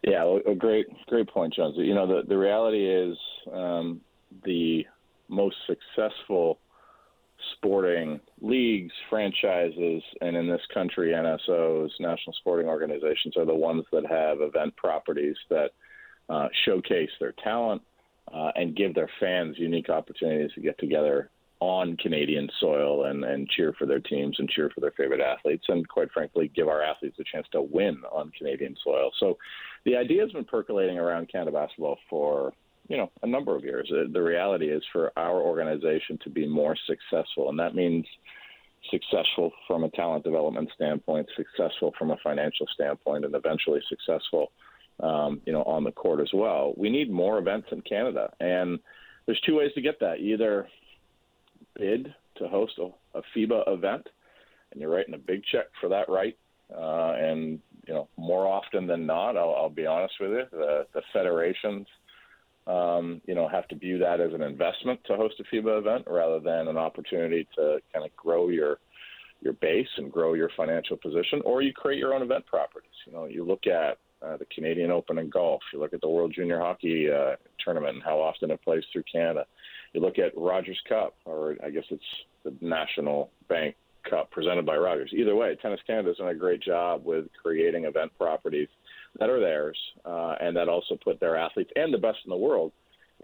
Yeah, 0.01 0.39
a 0.47 0.55
great 0.55 0.87
great 1.05 1.27
point, 1.27 1.53
Jones. 1.53 1.75
You 1.77 1.93
know, 1.93 2.07
the 2.07 2.27
the 2.27 2.37
reality 2.37 2.89
is 2.89 3.17
um, 3.51 4.01
the 4.43 4.87
most 5.29 5.57
successful 5.67 6.57
sporting 7.55 8.19
leagues, 8.41 8.93
franchises, 9.09 10.03
and 10.21 10.35
in 10.35 10.47
this 10.47 10.61
country, 10.73 11.11
NSOs, 11.11 11.89
national 11.99 12.33
sporting 12.39 12.67
organizations, 12.67 13.37
are 13.37 13.45
the 13.45 13.55
ones 13.55 13.85
that 13.91 14.05
have 14.05 14.41
event 14.41 14.75
properties 14.75 15.35
that 15.49 15.71
uh, 16.29 16.47
showcase 16.65 17.09
their 17.19 17.33
talent 17.43 17.81
uh, 18.33 18.51
and 18.55 18.75
give 18.75 18.95
their 18.95 19.09
fans 19.19 19.57
unique 19.57 19.89
opportunities 19.89 20.51
to 20.53 20.61
get 20.61 20.77
together 20.79 21.29
on 21.59 21.95
Canadian 21.95 22.49
soil 22.59 23.05
and, 23.05 23.23
and 23.23 23.47
cheer 23.47 23.73
for 23.79 23.85
their 23.85 23.99
teams 23.99 24.35
and 24.37 24.49
cheer 24.49 24.69
for 24.73 24.81
their 24.81 24.91
favorite 24.91 25.21
athletes, 25.21 25.63
and 25.69 25.87
quite 25.87 26.11
frankly, 26.11 26.51
give 26.53 26.67
our 26.67 26.83
athletes 26.83 27.17
a 27.19 27.23
chance 27.23 27.47
to 27.51 27.61
win 27.61 28.01
on 28.11 28.31
Canadian 28.37 28.75
soil. 28.83 29.11
So 29.17 29.37
the 29.85 29.95
idea 29.95 30.23
has 30.23 30.31
been 30.33 30.43
percolating 30.43 30.97
around 30.97 31.31
Canada 31.31 31.51
basketball 31.51 31.99
for 32.09 32.53
you 32.87 32.97
know 32.97 33.11
a 33.21 33.27
number 33.27 33.55
of 33.55 33.63
years. 33.63 33.91
The 33.91 34.21
reality 34.21 34.69
is 34.69 34.83
for 34.91 35.11
our 35.17 35.39
organization 35.39 36.19
to 36.23 36.29
be 36.29 36.47
more 36.47 36.75
successful, 36.87 37.49
and 37.49 37.59
that 37.59 37.75
means 37.75 38.05
successful 38.91 39.51
from 39.67 39.83
a 39.83 39.89
talent 39.89 40.23
development 40.23 40.69
standpoint, 40.75 41.27
successful 41.37 41.93
from 41.97 42.11
a 42.11 42.17
financial 42.23 42.67
standpoint, 42.73 43.25
and 43.25 43.35
eventually 43.35 43.79
successful, 43.87 44.51
um, 44.99 45.41
you 45.45 45.53
know, 45.53 45.63
on 45.63 45.83
the 45.83 45.91
court 45.91 46.19
as 46.19 46.29
well. 46.33 46.73
We 46.75 46.89
need 46.89 47.09
more 47.09 47.39
events 47.39 47.67
in 47.71 47.81
Canada, 47.81 48.31
and 48.39 48.79
there's 49.25 49.41
two 49.45 49.57
ways 49.57 49.71
to 49.75 49.81
get 49.81 49.99
that: 50.01 50.19
either 50.19 50.67
bid 51.75 52.13
to 52.35 52.47
host 52.47 52.73
a, 52.79 52.89
a 53.17 53.21
FIBA 53.35 53.73
event, 53.73 54.07
and 54.71 54.81
you're 54.81 54.89
writing 54.89 55.13
a 55.13 55.19
big 55.19 55.43
check 55.51 55.67
for 55.79 55.89
that 55.89 56.09
right, 56.09 56.37
uh, 56.75 57.13
and 57.13 57.59
you 57.87 57.93
know, 57.93 58.07
more 58.17 58.47
often 58.47 58.87
than 58.87 59.05
not, 59.05 59.37
I'll, 59.37 59.53
I'll 59.55 59.69
be 59.69 59.85
honest 59.85 60.13
with 60.19 60.31
you, 60.31 60.43
the, 60.51 60.87
the 60.93 61.01
federations 61.11 61.85
um, 62.67 63.21
you 63.25 63.35
know, 63.35 63.47
have 63.47 63.67
to 63.69 63.75
view 63.75 63.97
that 63.99 64.21
as 64.21 64.33
an 64.33 64.41
investment 64.41 64.99
to 65.05 65.15
host 65.15 65.35
a 65.39 65.55
FIBA 65.55 65.79
event 65.79 66.05
rather 66.07 66.39
than 66.39 66.67
an 66.67 66.77
opportunity 66.77 67.47
to 67.55 67.79
kind 67.93 68.05
of 68.05 68.15
grow 68.15 68.49
your 68.49 68.79
your 69.41 69.53
base 69.53 69.89
and 69.97 70.09
grow 70.09 70.35
your 70.35 70.49
financial 70.55 70.95
position, 70.95 71.41
or 71.43 71.61
you 71.61 71.73
create 71.73 71.99
your 71.99 72.13
own 72.13 72.21
event 72.21 72.45
properties. 72.45 72.89
You 73.05 73.11
know, 73.11 73.25
you 73.25 73.43
look 73.43 73.67
at 73.67 73.97
uh, 74.25 74.37
the 74.37 74.45
Canadian 74.45 74.89
Open 74.89 75.17
in 75.17 75.29
golf. 75.29 75.61
You 75.73 75.79
look 75.79 75.93
at 75.93 75.99
the 75.99 76.07
World 76.07 76.31
Junior 76.33 76.59
Hockey 76.59 77.11
uh, 77.11 77.35
Tournament 77.59 77.95
and 77.95 78.03
how 78.03 78.19
often 78.21 78.51
it 78.51 78.61
plays 78.63 78.83
through 78.93 79.03
Canada. 79.11 79.45
You 79.91 79.99
look 79.99 80.17
at 80.17 80.31
Rogers 80.37 80.79
Cup, 80.87 81.15
or 81.25 81.57
I 81.61 81.71
guess 81.71 81.83
it's 81.89 82.03
the 82.45 82.53
National 82.61 83.31
Bank 83.49 83.75
Cup 84.09 84.31
presented 84.31 84.65
by 84.65 84.77
Rogers. 84.77 85.11
Either 85.13 85.35
way, 85.35 85.57
Tennis 85.61 85.81
Canada's 85.85 86.17
done 86.17 86.29
a 86.29 86.35
great 86.35 86.61
job 86.61 87.05
with 87.05 87.25
creating 87.41 87.83
event 87.83 88.11
properties 88.17 88.69
that 89.19 89.29
are 89.29 89.39
theirs, 89.39 89.77
uh, 90.05 90.35
and 90.39 90.55
that 90.55 90.69
also 90.69 90.97
put 91.03 91.19
their 91.19 91.37
athletes 91.37 91.71
and 91.75 91.93
the 91.93 91.97
best 91.97 92.19
in 92.25 92.29
the 92.29 92.37
world 92.37 92.71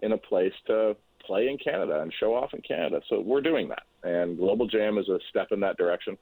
in 0.02 0.12
a 0.12 0.18
place 0.18 0.52
to 0.66 0.96
play 1.26 1.48
in 1.48 1.58
Canada 1.58 2.00
and 2.00 2.12
show 2.18 2.34
off 2.34 2.54
in 2.54 2.60
Canada. 2.62 3.00
So 3.08 3.20
we're 3.20 3.40
doing 3.40 3.68
that, 3.68 3.82
and 4.02 4.38
Global 4.38 4.66
Jam 4.66 4.98
is 4.98 5.08
a 5.08 5.18
step 5.28 5.48
in 5.50 5.60
that 5.60 5.76
direction. 5.76 6.16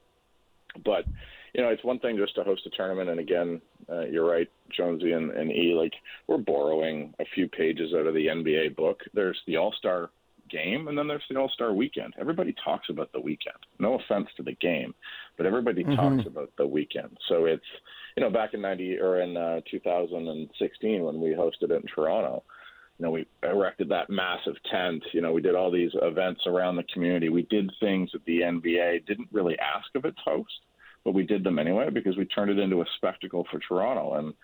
But 0.84 1.04
you 1.54 1.62
know, 1.62 1.70
it's 1.70 1.84
one 1.84 1.98
thing 1.98 2.16
just 2.16 2.34
to 2.34 2.44
host 2.44 2.66
a 2.66 2.70
tournament, 2.70 3.10
and 3.10 3.20
again, 3.20 3.60
uh, 3.90 4.02
you're 4.02 4.28
right, 4.28 4.48
Jonesy 4.76 5.12
and, 5.12 5.30
and 5.30 5.50
E. 5.50 5.74
Like 5.74 5.92
we're 6.26 6.38
borrowing 6.38 7.14
a 7.20 7.24
few 7.34 7.48
pages 7.48 7.92
out 7.94 8.06
of 8.06 8.14
the 8.14 8.26
NBA 8.26 8.76
book. 8.76 9.00
There's 9.14 9.38
the 9.46 9.56
All 9.56 9.72
Star 9.78 10.10
game, 10.50 10.88
and 10.88 10.96
then 10.96 11.06
there's 11.06 11.22
the 11.28 11.36
All 11.36 11.50
Star 11.50 11.72
weekend. 11.72 12.14
Everybody 12.18 12.54
talks 12.64 12.88
about 12.90 13.12
the 13.12 13.20
weekend. 13.20 13.56
No 13.78 13.94
offense 13.94 14.28
to 14.36 14.42
the 14.42 14.54
game, 14.54 14.94
but 15.36 15.46
everybody 15.46 15.84
mm-hmm. 15.84 15.94
talks 15.94 16.26
about 16.26 16.50
the 16.58 16.66
weekend. 16.66 17.16
So 17.28 17.44
it's 17.44 17.64
you 18.16 18.22
know 18.22 18.30
back 18.30 18.54
in 18.54 18.62
ninety 18.62 18.98
or 18.98 19.20
in 19.20 19.36
uh, 19.36 19.60
2016 19.70 21.02
when 21.02 21.20
we 21.20 21.30
hosted 21.30 21.70
it 21.70 21.72
in 21.72 21.82
Toronto. 21.94 22.42
You 22.98 23.06
know, 23.06 23.12
we 23.12 23.28
erected 23.44 23.88
that 23.90 24.10
massive 24.10 24.56
tent. 24.72 25.04
You 25.12 25.20
know, 25.20 25.32
we 25.32 25.40
did 25.40 25.54
all 25.54 25.70
these 25.70 25.92
events 26.02 26.40
around 26.46 26.76
the 26.76 26.84
community. 26.92 27.28
We 27.28 27.42
did 27.42 27.70
things 27.78 28.10
that 28.12 28.24
the 28.24 28.40
NBA 28.40 29.06
didn't 29.06 29.28
really 29.30 29.56
ask 29.60 29.86
of 29.94 30.04
its 30.04 30.18
host, 30.24 30.50
but 31.04 31.14
we 31.14 31.22
did 31.22 31.44
them 31.44 31.60
anyway 31.60 31.90
because 31.90 32.16
we 32.16 32.24
turned 32.24 32.50
it 32.50 32.58
into 32.58 32.80
a 32.80 32.86
spectacle 32.96 33.46
for 33.52 33.60
Toronto. 33.60 34.14
And 34.14 34.34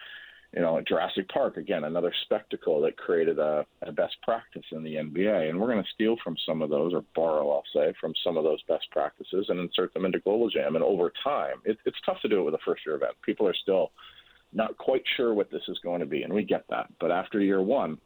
you 0.55 0.63
know, 0.63 0.81
Jurassic 0.87 1.29
Park, 1.29 1.57
again, 1.57 1.85
another 1.85 2.13
spectacle 2.23 2.81
that 2.83 2.97
created 2.97 3.41
a, 3.41 3.67
a 3.83 3.91
best 3.91 4.17
practice 4.23 4.65
in 4.71 4.85
the 4.85 4.95
NBA. 4.95 5.51
And 5.51 5.61
we're 5.61 5.73
going 5.73 5.83
to 5.83 5.91
steal 5.95 6.17
from 6.23 6.37
some 6.47 6.63
of 6.63 6.71
those, 6.71 6.95
or 6.95 7.05
borrow, 7.15 7.51
I'll 7.51 7.65
say, 7.75 7.93
from 8.01 8.15
some 8.23 8.37
of 8.37 8.45
those 8.45 8.63
best 8.69 8.87
practices 8.93 9.47
and 9.49 9.59
insert 9.59 9.93
them 9.93 10.05
into 10.05 10.21
Global 10.21 10.49
Jam. 10.49 10.77
And 10.77 10.85
over 10.85 11.13
time, 11.25 11.57
it, 11.65 11.79
it's 11.85 11.97
tough 12.07 12.21
to 12.23 12.29
do 12.29 12.41
it 12.41 12.45
with 12.45 12.55
a 12.55 12.65
first 12.65 12.83
year 12.87 12.95
event. 12.95 13.15
People 13.23 13.49
are 13.49 13.55
still 13.63 13.91
not 14.53 14.79
quite 14.79 15.03
sure 15.17 15.35
what 15.35 15.51
this 15.51 15.63
is 15.67 15.79
going 15.83 16.01
to 16.01 16.07
be, 16.07 16.23
and 16.23 16.33
we 16.33 16.45
get 16.45 16.65
that. 16.71 16.87
But 17.01 17.11
after 17.11 17.41
year 17.41 17.61
one, 17.61 17.99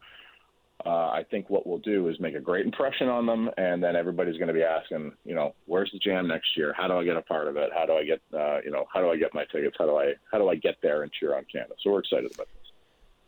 uh, 0.86 1.10
I 1.10 1.24
think 1.30 1.50
what 1.50 1.66
we'll 1.66 1.78
do 1.78 2.08
is 2.08 2.20
make 2.20 2.34
a 2.34 2.40
great 2.40 2.64
impression 2.64 3.08
on 3.08 3.26
them, 3.26 3.50
and 3.56 3.82
then 3.82 3.96
everybody's 3.96 4.36
going 4.36 4.48
to 4.48 4.54
be 4.54 4.62
asking, 4.62 5.12
you 5.24 5.34
know, 5.34 5.54
where's 5.66 5.90
the 5.92 5.98
jam 5.98 6.28
next 6.28 6.56
year? 6.56 6.72
How 6.76 6.86
do 6.86 6.94
I 6.94 7.04
get 7.04 7.16
a 7.16 7.22
part 7.22 7.48
of 7.48 7.56
it? 7.56 7.70
How 7.74 7.84
do 7.84 7.94
I 7.94 8.04
get, 8.04 8.20
uh, 8.32 8.58
you 8.64 8.70
know, 8.70 8.86
how 8.92 9.00
do 9.00 9.10
I 9.10 9.16
get 9.16 9.34
my 9.34 9.44
tickets? 9.52 9.76
How 9.78 9.86
do 9.86 9.96
I, 9.96 10.14
how 10.30 10.38
do 10.38 10.48
I 10.48 10.54
get 10.54 10.76
there 10.82 11.02
and 11.02 11.12
cheer 11.12 11.36
on 11.36 11.44
Canada? 11.50 11.74
So 11.82 11.90
we're 11.90 12.00
excited 12.00 12.32
about 12.32 12.46
this. 12.46 12.68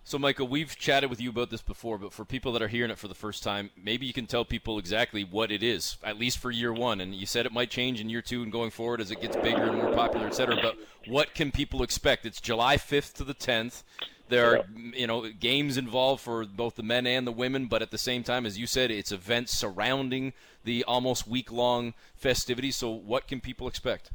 So, 0.04 0.18
Michael, 0.18 0.48
we've 0.48 0.76
chatted 0.76 1.10
with 1.10 1.20
you 1.20 1.30
about 1.30 1.50
this 1.50 1.60
before, 1.60 1.98
but 1.98 2.12
for 2.12 2.24
people 2.24 2.52
that 2.52 2.62
are 2.62 2.68
hearing 2.68 2.90
it 2.90 2.98
for 2.98 3.06
the 3.06 3.14
first 3.14 3.42
time, 3.42 3.70
maybe 3.80 4.06
you 4.06 4.12
can 4.12 4.26
tell 4.26 4.44
people 4.44 4.78
exactly 4.78 5.22
what 5.24 5.52
it 5.52 5.62
is, 5.62 5.98
at 6.02 6.18
least 6.18 6.38
for 6.38 6.50
year 6.50 6.72
one. 6.72 7.00
And 7.00 7.14
you 7.14 7.26
said 7.26 7.46
it 7.46 7.52
might 7.52 7.70
change 7.70 8.00
in 8.00 8.08
year 8.08 8.22
two 8.22 8.42
and 8.42 8.50
going 8.50 8.70
forward 8.70 9.00
as 9.00 9.10
it 9.10 9.20
gets 9.20 9.36
bigger 9.36 9.62
and 9.64 9.76
more 9.76 9.92
popular, 9.92 10.26
et 10.26 10.34
cetera. 10.34 10.56
But 10.60 10.78
what 11.06 11.34
can 11.34 11.52
people 11.52 11.82
expect? 11.82 12.26
It's 12.26 12.40
July 12.40 12.76
5th 12.76 13.12
to 13.14 13.24
the 13.24 13.34
10th. 13.34 13.82
There 14.30 14.56
are, 14.56 14.64
you 14.94 15.06
know, 15.06 15.28
games 15.28 15.76
involved 15.76 16.22
for 16.22 16.44
both 16.44 16.76
the 16.76 16.82
men 16.82 17.06
and 17.06 17.26
the 17.26 17.32
women, 17.32 17.66
but 17.66 17.82
at 17.82 17.90
the 17.90 17.98
same 17.98 18.22
time, 18.22 18.46
as 18.46 18.58
you 18.58 18.66
said, 18.66 18.90
it's 18.90 19.12
events 19.12 19.52
surrounding 19.52 20.32
the 20.64 20.84
almost 20.84 21.26
week-long 21.26 21.94
festivities. 22.14 22.76
So, 22.76 22.90
what 22.90 23.26
can 23.28 23.40
people 23.40 23.68
expect? 23.68 24.10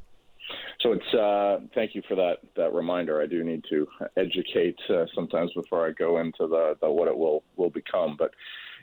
So 0.82 0.92
it's 0.92 1.14
uh, 1.14 1.66
thank 1.74 1.96
you 1.96 2.04
for 2.08 2.16
that 2.16 2.38
that 2.56 2.72
reminder. 2.74 3.20
I 3.20 3.26
do 3.26 3.44
need 3.44 3.64
to 3.70 3.88
educate 4.18 4.78
uh, 4.90 5.06
sometimes 5.16 5.52
before 5.54 5.88
I 5.88 5.92
go 5.92 6.20
into 6.20 6.48
the, 6.48 6.78
the 6.80 6.92
what 6.92 7.08
it 7.08 7.18
will 7.18 7.44
will 7.56 7.72
become. 7.72 8.16
But 8.18 8.32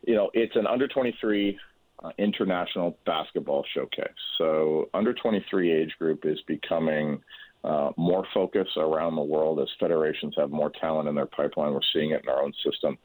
you 0.05 0.15
know, 0.17 0.31
it's 0.35 0.57
an 0.57 0.67
under 0.67 0.89
23 0.89 1.59
uh, 2.03 2.11
international 2.19 2.99
basketball 3.07 3.65
showcase. 3.73 4.09
So 4.39 4.89
under 4.95 5.15
23 5.15 5.73
age 5.73 5.93
group 5.99 6.25
is 6.25 6.41
becoming 6.47 7.23
uh, 7.65 7.91
more 7.97 8.27
focus 8.35 8.69
around 8.77 9.15
the 9.15 9.23
world 9.23 9.61
as 9.61 9.69
federations 9.79 10.35
have 10.37 10.51
more 10.51 10.73
talent 10.81 11.09
in 11.09 11.15
their 11.15 11.27
pipeline. 11.27 11.73
We're 11.73 11.81
seeing 11.93 12.11
it 12.11 12.23
in 12.23 12.29
our 12.29 12.43
own 12.43 12.53
system. 12.65 12.99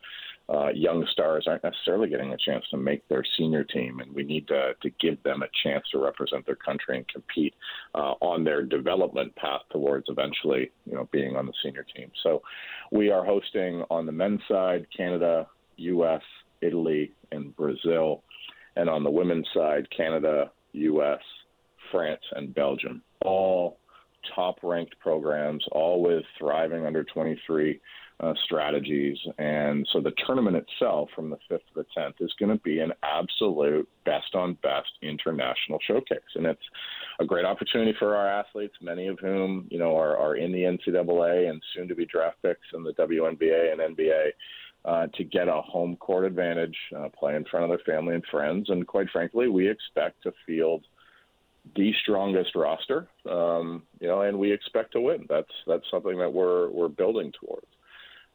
Uh, 0.50 0.70
young 0.70 1.06
stars 1.12 1.46
aren't 1.46 1.64
necessarily 1.64 2.08
getting 2.08 2.32
a 2.32 2.38
chance 2.38 2.64
to 2.72 2.78
make 2.78 3.06
their 3.10 3.24
senior 3.38 3.66
team, 3.66 4.00
and 4.00 4.16
we 4.16 4.24
need 4.24 4.48
to, 4.48 4.74
to 4.82 4.90
give 5.02 5.22
them 5.24 5.44
a 5.44 5.48
chance 5.62 5.84
to 5.92 6.00
represent 6.00 6.46
their 6.46 6.56
country 6.56 6.96
and 6.96 7.08
compete 7.10 7.54
uh, 7.96 8.14
on 8.22 8.46
their 8.46 8.64
development 8.64 9.36
path 9.36 9.62
towards 9.72 10.06
eventually, 10.08 10.72
you 10.86 10.96
know, 10.96 11.08
being 11.12 11.36
on 11.36 11.46
the 11.46 11.54
senior 11.62 11.86
team. 11.96 12.10
So, 12.24 12.42
we 12.94 13.12
are 13.12 13.26
hosting 13.26 13.84
on 13.90 14.06
the 14.06 14.14
men's 14.14 14.40
side 14.48 14.86
Canada, 14.96 15.48
U.S., 15.76 16.22
Italy, 16.62 17.12
and 17.34 17.54
Brazil, 17.58 18.24
and 18.78 18.90
on 18.90 19.04
the 19.04 19.12
women's 19.12 19.48
side 19.54 19.86
Canada, 19.96 20.50
U.S., 20.72 21.20
France, 21.92 22.22
and 22.32 22.56
Belgium. 22.56 23.02
All 23.26 23.80
top 24.36 24.58
ranked 24.64 25.00
programs, 25.00 25.64
all 25.72 26.02
with 26.02 26.24
thriving 26.38 26.86
under 26.86 27.04
23 27.04 27.80
uh, 28.20 28.34
strategies. 28.46 29.18
And 29.38 29.88
so 29.94 30.02
the 30.02 30.14
tournament 30.26 30.56
itself 30.56 31.10
from 31.16 31.30
the 31.30 31.38
5th 31.52 31.60
to 31.60 31.74
the 31.76 31.86
10th 31.96 32.16
is 32.20 32.34
going 32.40 32.56
to 32.56 32.62
be 32.64 32.80
an 32.80 32.92
absolute 33.04 33.88
best 34.06 34.34
on 34.34 34.58
best 34.64 34.90
international 35.02 35.80
showcase. 35.88 36.18
And 36.36 36.46
it's 36.46 36.64
a 37.20 37.26
great 37.26 37.46
opportunity 37.46 37.94
for 38.00 38.16
our 38.16 38.28
athletes, 38.28 38.76
many 38.82 39.08
of 39.08 39.20
whom, 39.20 39.68
you 39.70 39.78
know, 39.78 39.96
are, 39.96 40.18
are 40.18 40.36
in 40.36 40.52
the 40.52 40.64
NCAA 40.64 41.50
and 41.50 41.62
soon 41.76 41.88
to 41.88 41.96
be 41.96 42.06
draft 42.06 42.38
picks 42.42 42.68
in 42.74 42.84
the 42.84 42.94
WNBA 42.94 43.72
and 43.72 43.98
NBA. 43.98 44.30
Uh, 44.86 45.08
to 45.16 45.26
get 45.26 45.50
a 45.50 45.62
home 45.64 45.98
court 45.98 46.24
advantage, 46.24 46.78
uh, 46.98 47.10
play 47.10 47.36
in 47.36 47.44
front 47.46 47.66
of 47.66 47.70
their 47.70 47.96
family 47.96 48.16
and 48.16 48.24
friends, 48.32 48.70
and 48.70 48.88
quite 48.88 49.08
frankly, 49.12 49.50
we 49.50 49.70
expect 49.70 50.24
to 50.24 50.32
field 50.46 50.86
the 51.76 51.94
strongest 52.02 52.56
roster, 52.56 53.08
um, 53.30 53.84
you 54.00 54.08
know, 54.08 54.22
and 54.22 54.38
we 54.38 54.52
expect 54.52 54.94
to 54.94 55.02
win. 55.02 55.26
That's 55.30 55.52
that's 55.66 55.84
something 55.92 56.18
that 56.20 56.32
we're 56.32 56.70
we're 56.70 56.88
building 56.88 57.32
towards. 57.40 57.68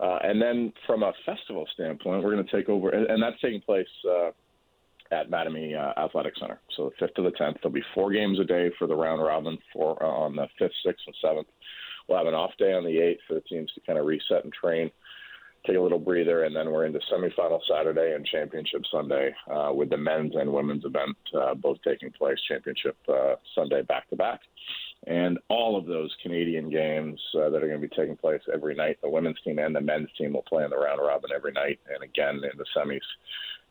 Uh, 0.00 0.18
and 0.24 0.42
then 0.42 0.72
from 0.86 1.02
a 1.02 1.12
festival 1.24 1.66
standpoint, 1.74 2.24
we're 2.24 2.32
going 2.32 2.44
to 2.44 2.56
take 2.56 2.68
over, 2.68 2.90
and, 2.90 3.06
and 3.06 3.22
that's 3.22 3.40
taking 3.40 3.60
place 3.60 3.86
uh, 4.08 4.30
at 5.12 5.30
Mattamy 5.30 5.76
uh, 5.76 5.98
Athletic 6.00 6.34
Center. 6.40 6.58
So 6.76 6.90
the 6.98 7.06
5th 7.06 7.14
to 7.14 7.22
the 7.22 7.30
10th, 7.30 7.56
there'll 7.62 7.70
be 7.70 7.84
four 7.94 8.10
games 8.10 8.40
a 8.40 8.44
day 8.44 8.70
for 8.78 8.86
the 8.86 8.96
round 8.96 9.22
robin 9.22 9.58
for 9.72 10.02
uh, 10.02 10.06
on 10.06 10.34
the 10.34 10.48
5th, 10.60 10.70
6th, 10.84 10.94
and 11.06 11.16
7th. 11.22 11.44
We'll 12.08 12.18
have 12.18 12.26
an 12.26 12.34
off 12.34 12.50
day 12.58 12.72
on 12.72 12.84
the 12.84 12.90
8th 12.90 13.18
for 13.28 13.34
the 13.34 13.40
teams 13.42 13.70
to 13.74 13.80
kind 13.86 13.98
of 13.98 14.06
reset 14.06 14.42
and 14.42 14.52
train, 14.52 14.90
take 15.66 15.76
a 15.76 15.80
little 15.80 15.98
breather, 15.98 16.44
and 16.44 16.54
then 16.54 16.70
we're 16.70 16.86
into 16.86 17.00
semifinal 17.12 17.60
Saturday 17.68 18.14
and 18.14 18.26
championship 18.26 18.82
Sunday 18.90 19.34
uh, 19.50 19.72
with 19.72 19.90
the 19.90 19.96
men's 19.96 20.34
and 20.34 20.52
women's 20.52 20.84
event 20.84 21.16
uh, 21.34 21.54
both 21.54 21.78
taking 21.82 22.10
place, 22.10 22.38
championship 22.48 22.96
uh, 23.08 23.34
Sunday 23.54 23.82
back 23.82 24.08
to 24.10 24.16
back. 24.16 24.40
And 25.06 25.38
all 25.48 25.76
of 25.76 25.86
those 25.86 26.14
Canadian 26.22 26.70
games 26.70 27.20
uh, 27.34 27.50
that 27.50 27.62
are 27.62 27.68
going 27.68 27.80
to 27.80 27.88
be 27.88 27.94
taking 27.94 28.16
place 28.16 28.40
every 28.52 28.74
night, 28.74 28.98
the 29.02 29.08
women's 29.08 29.40
team 29.44 29.58
and 29.58 29.74
the 29.74 29.80
men's 29.80 30.08
team 30.16 30.32
will 30.32 30.42
play 30.42 30.62
in 30.62 30.70
the 30.70 30.78
round 30.78 31.00
robin 31.00 31.30
every 31.34 31.52
night, 31.52 31.80
and 31.92 32.02
again 32.04 32.36
in 32.36 32.56
the 32.56 32.66
semis 32.76 33.00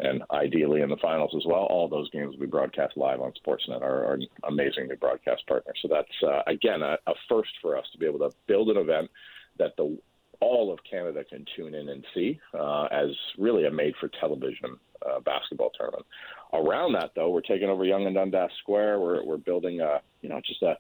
and 0.02 0.24
ideally 0.32 0.82
in 0.82 0.90
the 0.90 0.98
finals 0.98 1.34
as 1.38 1.46
well. 1.46 1.68
All 1.70 1.88
those 1.88 2.10
games 2.10 2.34
will 2.34 2.42
be 2.42 2.48
broadcast 2.48 2.98
live 2.98 3.22
on 3.22 3.32
Sportsnet, 3.46 3.82
our, 3.82 4.06
our 4.06 4.20
amazing 4.48 4.88
new 4.88 4.96
broadcast 4.96 5.46
partner. 5.48 5.74
So 5.82 5.88
that's 5.88 6.24
uh, 6.24 6.42
again 6.48 6.82
a, 6.82 6.98
a 7.08 7.14
first 7.30 7.52
for 7.62 7.78
us 7.78 7.86
to 7.92 7.98
be 7.98 8.06
able 8.06 8.20
to 8.20 8.32
build 8.48 8.70
an 8.70 8.78
event 8.78 9.10
that 9.58 9.76
the 9.78 9.98
all 10.42 10.74
of 10.74 10.80
Canada 10.90 11.24
can 11.24 11.46
tune 11.56 11.74
in 11.74 11.90
and 11.90 12.04
see 12.14 12.40
uh, 12.54 12.86
as 12.92 13.10
really 13.38 13.66
a 13.66 13.72
made 13.72 13.94
for 14.00 14.10
television 14.20 14.78
uh, 15.08 15.20
basketball 15.22 15.72
tournament. 15.78 16.06
Around 16.54 16.94
that, 16.94 17.12
though, 17.16 17.30
we're 17.30 17.42
taking 17.42 17.70
over 17.70 17.86
Yonge 17.86 18.08
and 18.08 18.16
Dundas 18.16 18.52
Square. 18.62 19.00
We're, 19.00 19.24
we're 19.24 19.38
building 19.38 19.80
a, 19.82 20.02
you 20.22 20.30
know, 20.30 20.42
just 20.46 20.62
a 20.64 20.76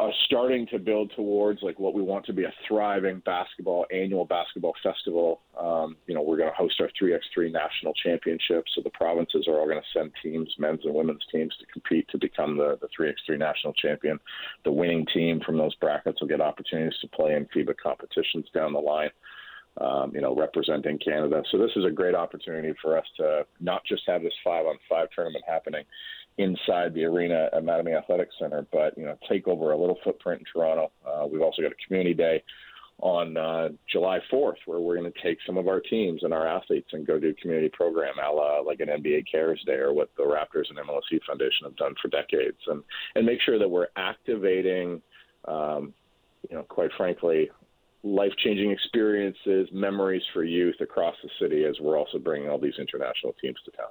uh, 0.00 0.08
starting 0.24 0.66
to 0.68 0.78
build 0.78 1.12
towards 1.14 1.62
like 1.62 1.78
what 1.78 1.94
we 1.94 2.02
want 2.02 2.24
to 2.26 2.32
be 2.32 2.44
a 2.44 2.52
thriving 2.66 3.20
basketball 3.24 3.86
annual 3.92 4.24
basketball 4.24 4.74
festival. 4.82 5.40
Um, 5.58 5.96
you 6.06 6.14
know, 6.14 6.22
we're 6.22 6.38
going 6.38 6.50
to 6.50 6.56
host 6.56 6.80
our 6.80 6.88
3x3 7.00 7.52
national 7.52 7.92
championship, 7.94 8.64
so 8.74 8.80
the 8.82 8.90
provinces 8.90 9.46
are 9.46 9.58
all 9.58 9.66
going 9.66 9.80
to 9.80 9.98
send 9.98 10.12
teams, 10.22 10.52
men's 10.58 10.84
and 10.84 10.94
women's 10.94 11.24
teams, 11.30 11.54
to 11.60 11.66
compete 11.66 12.08
to 12.08 12.18
become 12.18 12.56
the 12.56 12.78
the 12.80 12.88
3x3 12.98 13.38
national 13.38 13.74
champion. 13.74 14.18
The 14.64 14.72
winning 14.72 15.06
team 15.12 15.40
from 15.44 15.58
those 15.58 15.74
brackets 15.76 16.20
will 16.20 16.28
get 16.28 16.40
opportunities 16.40 16.98
to 17.00 17.08
play 17.08 17.34
in 17.34 17.46
FIBA 17.46 17.74
competitions 17.82 18.46
down 18.54 18.72
the 18.72 18.80
line. 18.80 19.10
Um, 19.80 20.12
you 20.14 20.20
know, 20.20 20.36
representing 20.36 20.98
Canada. 20.98 21.42
So 21.50 21.56
this 21.56 21.70
is 21.76 21.86
a 21.86 21.90
great 21.90 22.14
opportunity 22.14 22.74
for 22.82 22.98
us 22.98 23.06
to 23.16 23.46
not 23.58 23.82
just 23.86 24.02
have 24.06 24.22
this 24.22 24.34
five 24.44 24.66
on 24.66 24.76
five 24.86 25.08
tournament 25.14 25.44
happening 25.48 25.84
inside 26.38 26.94
the 26.94 27.04
arena 27.04 27.48
at 27.52 27.62
Mattamy 27.62 27.96
Athletic 27.96 28.28
Center, 28.38 28.66
but 28.72 28.96
you 28.96 29.04
know, 29.04 29.16
take 29.28 29.48
over 29.48 29.72
a 29.72 29.78
little 29.78 29.98
footprint 30.04 30.40
in 30.40 30.46
Toronto. 30.52 30.90
Uh, 31.06 31.26
we've 31.26 31.42
also 31.42 31.62
got 31.62 31.72
a 31.72 31.86
community 31.86 32.14
day 32.14 32.42
on 32.98 33.36
uh, 33.36 33.68
July 33.90 34.20
4th, 34.32 34.56
where 34.66 34.78
we're 34.78 34.96
going 34.96 35.12
to 35.12 35.22
take 35.22 35.38
some 35.44 35.58
of 35.58 35.66
our 35.66 35.80
teams 35.80 36.22
and 36.22 36.32
our 36.32 36.46
athletes 36.46 36.88
and 36.92 37.06
go 37.06 37.18
do 37.18 37.34
community 37.34 37.68
program, 37.68 38.14
a 38.18 38.30
la 38.30 38.60
like 38.60 38.80
an 38.80 38.88
NBA 38.88 39.24
Cares 39.30 39.62
Day 39.66 39.74
or 39.74 39.92
what 39.92 40.10
the 40.16 40.22
Raptors 40.22 40.70
and 40.70 40.78
MLSE 40.78 41.20
Foundation 41.26 41.64
have 41.64 41.76
done 41.76 41.94
for 42.00 42.08
decades, 42.08 42.58
and 42.68 42.82
and 43.16 43.26
make 43.26 43.40
sure 43.40 43.58
that 43.58 43.68
we're 43.68 43.88
activating, 43.96 45.02
um, 45.46 45.92
you 46.48 46.56
know, 46.56 46.62
quite 46.62 46.90
frankly, 46.96 47.50
life-changing 48.02 48.70
experiences, 48.70 49.68
memories 49.72 50.22
for 50.32 50.42
youth 50.42 50.76
across 50.80 51.14
the 51.22 51.30
city 51.40 51.64
as 51.64 51.78
we're 51.80 51.96
also 51.96 52.18
bringing 52.18 52.48
all 52.48 52.58
these 52.58 52.78
international 52.78 53.34
teams 53.40 53.58
to 53.64 53.70
town. 53.70 53.90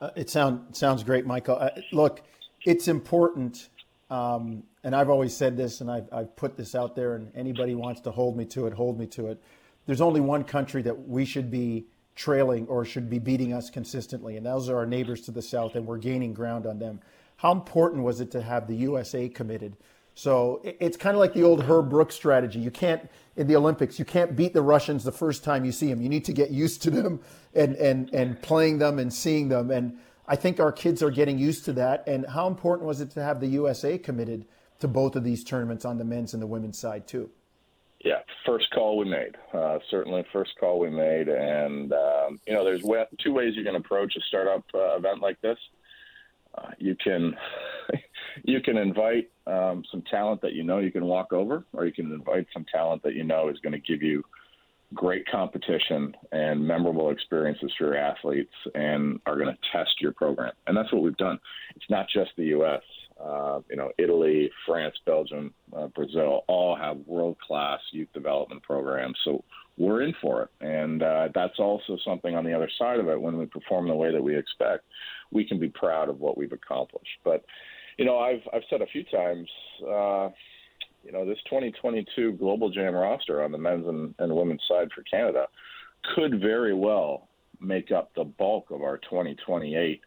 Uh, 0.00 0.10
it 0.16 0.30
sound, 0.30 0.74
sounds 0.74 1.04
great, 1.04 1.26
Michael. 1.26 1.56
Uh, 1.56 1.70
look, 1.92 2.22
it's 2.64 2.88
important, 2.88 3.68
um, 4.08 4.62
and 4.82 4.96
I've 4.96 5.10
always 5.10 5.36
said 5.36 5.58
this, 5.58 5.82
and 5.82 5.90
I've, 5.90 6.08
I've 6.10 6.34
put 6.36 6.56
this 6.56 6.74
out 6.74 6.96
there, 6.96 7.16
and 7.16 7.30
anybody 7.34 7.74
wants 7.74 8.00
to 8.02 8.10
hold 8.10 8.36
me 8.36 8.46
to 8.46 8.66
it, 8.66 8.72
hold 8.72 8.98
me 8.98 9.06
to 9.08 9.26
it. 9.26 9.42
There's 9.84 10.00
only 10.00 10.20
one 10.20 10.44
country 10.44 10.80
that 10.82 11.08
we 11.08 11.26
should 11.26 11.50
be 11.50 11.84
trailing 12.14 12.66
or 12.66 12.84
should 12.84 13.10
be 13.10 13.18
beating 13.18 13.52
us 13.52 13.68
consistently, 13.68 14.38
and 14.38 14.46
those 14.46 14.70
are 14.70 14.76
our 14.76 14.86
neighbors 14.86 15.20
to 15.22 15.32
the 15.32 15.42
south, 15.42 15.74
and 15.74 15.86
we're 15.86 15.98
gaining 15.98 16.32
ground 16.32 16.66
on 16.66 16.78
them. 16.78 17.00
How 17.36 17.52
important 17.52 18.02
was 18.02 18.20
it 18.20 18.30
to 18.32 18.42
have 18.42 18.68
the 18.68 18.76
USA 18.76 19.28
committed? 19.28 19.76
So 20.20 20.60
it's 20.62 20.98
kind 20.98 21.14
of 21.14 21.18
like 21.18 21.32
the 21.32 21.44
old 21.44 21.62
Herb 21.62 21.88
Brooks 21.88 22.14
strategy. 22.14 22.58
You 22.58 22.70
can't 22.70 23.08
in 23.36 23.46
the 23.46 23.56
Olympics, 23.56 23.98
you 23.98 24.04
can't 24.04 24.36
beat 24.36 24.52
the 24.52 24.60
Russians 24.60 25.02
the 25.02 25.12
first 25.12 25.42
time 25.42 25.64
you 25.64 25.72
see 25.72 25.88
them. 25.88 26.02
You 26.02 26.10
need 26.10 26.26
to 26.26 26.34
get 26.34 26.50
used 26.50 26.82
to 26.82 26.90
them 26.90 27.20
and 27.54 27.74
and 27.76 28.12
and 28.12 28.42
playing 28.42 28.80
them 28.80 28.98
and 28.98 29.10
seeing 29.10 29.48
them. 29.48 29.70
And 29.70 29.96
I 30.28 30.36
think 30.36 30.60
our 30.60 30.72
kids 30.72 31.02
are 31.02 31.10
getting 31.10 31.38
used 31.38 31.64
to 31.64 31.72
that. 31.72 32.06
And 32.06 32.26
how 32.26 32.48
important 32.48 32.86
was 32.86 33.00
it 33.00 33.12
to 33.12 33.22
have 33.22 33.40
the 33.40 33.46
USA 33.46 33.96
committed 33.96 34.44
to 34.80 34.88
both 34.88 35.16
of 35.16 35.24
these 35.24 35.42
tournaments 35.42 35.86
on 35.86 35.96
the 35.96 36.04
men's 36.04 36.34
and 36.34 36.42
the 36.42 36.46
women's 36.46 36.78
side 36.78 37.06
too? 37.08 37.30
Yeah, 38.04 38.18
first 38.44 38.70
call 38.72 38.98
we 38.98 39.06
made. 39.06 39.38
Uh, 39.54 39.78
certainly, 39.90 40.26
first 40.34 40.50
call 40.60 40.80
we 40.80 40.90
made. 40.90 41.30
And 41.30 41.94
um, 41.94 42.38
you 42.46 42.52
know, 42.52 42.62
there's 42.62 42.82
two 43.24 43.32
ways 43.32 43.56
you 43.56 43.64
can 43.64 43.76
approach 43.76 44.16
a 44.16 44.20
startup 44.20 44.64
uh, 44.74 44.98
event 44.98 45.22
like 45.22 45.40
this. 45.40 45.58
Uh, 46.54 46.72
you 46.78 46.94
can 46.94 47.34
you 48.44 48.60
can 48.60 48.76
invite 48.76 49.30
um, 49.46 49.82
some 49.90 50.02
talent 50.10 50.42
that 50.42 50.52
you 50.52 50.62
know 50.62 50.78
you 50.78 50.92
can 50.92 51.04
walk 51.04 51.32
over, 51.32 51.64
or 51.72 51.86
you 51.86 51.92
can 51.92 52.12
invite 52.12 52.46
some 52.52 52.64
talent 52.70 53.02
that 53.02 53.14
you 53.14 53.24
know 53.24 53.48
is 53.48 53.58
going 53.60 53.72
to 53.72 53.78
give 53.78 54.02
you 54.02 54.22
great 54.94 55.24
competition 55.28 56.14
and 56.32 56.66
memorable 56.66 57.10
experiences 57.10 57.72
for 57.78 57.86
your 57.86 57.96
athletes 57.96 58.52
and 58.74 59.20
are 59.26 59.36
going 59.36 59.48
to 59.48 59.58
test 59.72 60.00
your 60.00 60.12
program. 60.12 60.52
And 60.66 60.76
that's 60.76 60.92
what 60.92 61.02
we've 61.02 61.16
done. 61.16 61.38
It's 61.76 61.88
not 61.88 62.06
just 62.12 62.30
the 62.36 62.46
U.S. 62.46 62.82
Uh, 63.22 63.60
you 63.70 63.76
know, 63.76 63.92
Italy, 63.98 64.50
France, 64.66 64.96
Belgium, 65.06 65.54
uh, 65.76 65.86
Brazil 65.88 66.44
all 66.48 66.74
have 66.74 66.96
world 67.06 67.36
class 67.38 67.80
youth 67.92 68.08
development 68.12 68.62
programs. 68.62 69.16
So 69.24 69.44
we're 69.78 70.02
in 70.02 70.14
for 70.20 70.42
it. 70.42 70.50
And 70.60 71.02
uh, 71.02 71.28
that's 71.34 71.58
also 71.58 71.96
something 72.04 72.34
on 72.34 72.44
the 72.44 72.52
other 72.52 72.70
side 72.78 72.98
of 72.98 73.08
it. 73.08 73.20
When 73.20 73.38
we 73.38 73.46
perform 73.46 73.88
the 73.88 73.94
way 73.94 74.10
that 74.10 74.22
we 74.22 74.36
expect, 74.36 74.84
we 75.30 75.44
can 75.44 75.60
be 75.60 75.68
proud 75.68 76.08
of 76.08 76.18
what 76.18 76.36
we've 76.36 76.52
accomplished. 76.52 77.18
But 77.24 77.44
you 78.00 78.06
know, 78.06 78.18
I've 78.18 78.40
I've 78.54 78.62
said 78.70 78.80
a 78.80 78.86
few 78.86 79.04
times, 79.04 79.46
uh, 79.82 80.30
you 81.04 81.12
know, 81.12 81.26
this 81.26 81.36
2022 81.50 82.32
Global 82.32 82.70
Jam 82.70 82.94
roster 82.94 83.44
on 83.44 83.52
the 83.52 83.58
men's 83.58 83.86
and, 83.86 84.14
and 84.18 84.34
women's 84.34 84.62
side 84.66 84.88
for 84.94 85.02
Canada 85.02 85.46
could 86.14 86.40
very 86.40 86.72
well 86.72 87.28
make 87.60 87.92
up 87.92 88.10
the 88.16 88.24
bulk 88.24 88.70
of 88.70 88.80
our 88.80 88.96
2028 88.96 90.00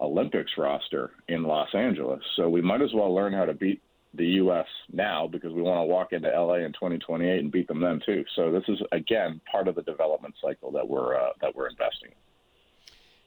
Olympics 0.00 0.50
roster 0.58 1.12
in 1.28 1.44
Los 1.44 1.68
Angeles. 1.72 2.20
So 2.34 2.48
we 2.48 2.60
might 2.60 2.82
as 2.82 2.92
well 2.92 3.14
learn 3.14 3.32
how 3.32 3.44
to 3.44 3.54
beat 3.54 3.80
the 4.14 4.26
U.S. 4.26 4.66
now 4.92 5.28
because 5.28 5.52
we 5.52 5.62
want 5.62 5.78
to 5.78 5.84
walk 5.84 6.12
into 6.12 6.28
LA 6.28 6.64
in 6.64 6.72
2028 6.72 7.38
and 7.38 7.52
beat 7.52 7.68
them 7.68 7.80
then 7.80 8.00
too. 8.04 8.24
So 8.34 8.50
this 8.50 8.64
is 8.66 8.80
again 8.90 9.40
part 9.48 9.68
of 9.68 9.76
the 9.76 9.82
development 9.82 10.34
cycle 10.42 10.72
that 10.72 10.88
we're 10.88 11.14
uh, 11.14 11.30
that 11.42 11.54
we're 11.54 11.68
investing 11.68 12.10
in. 12.10 12.25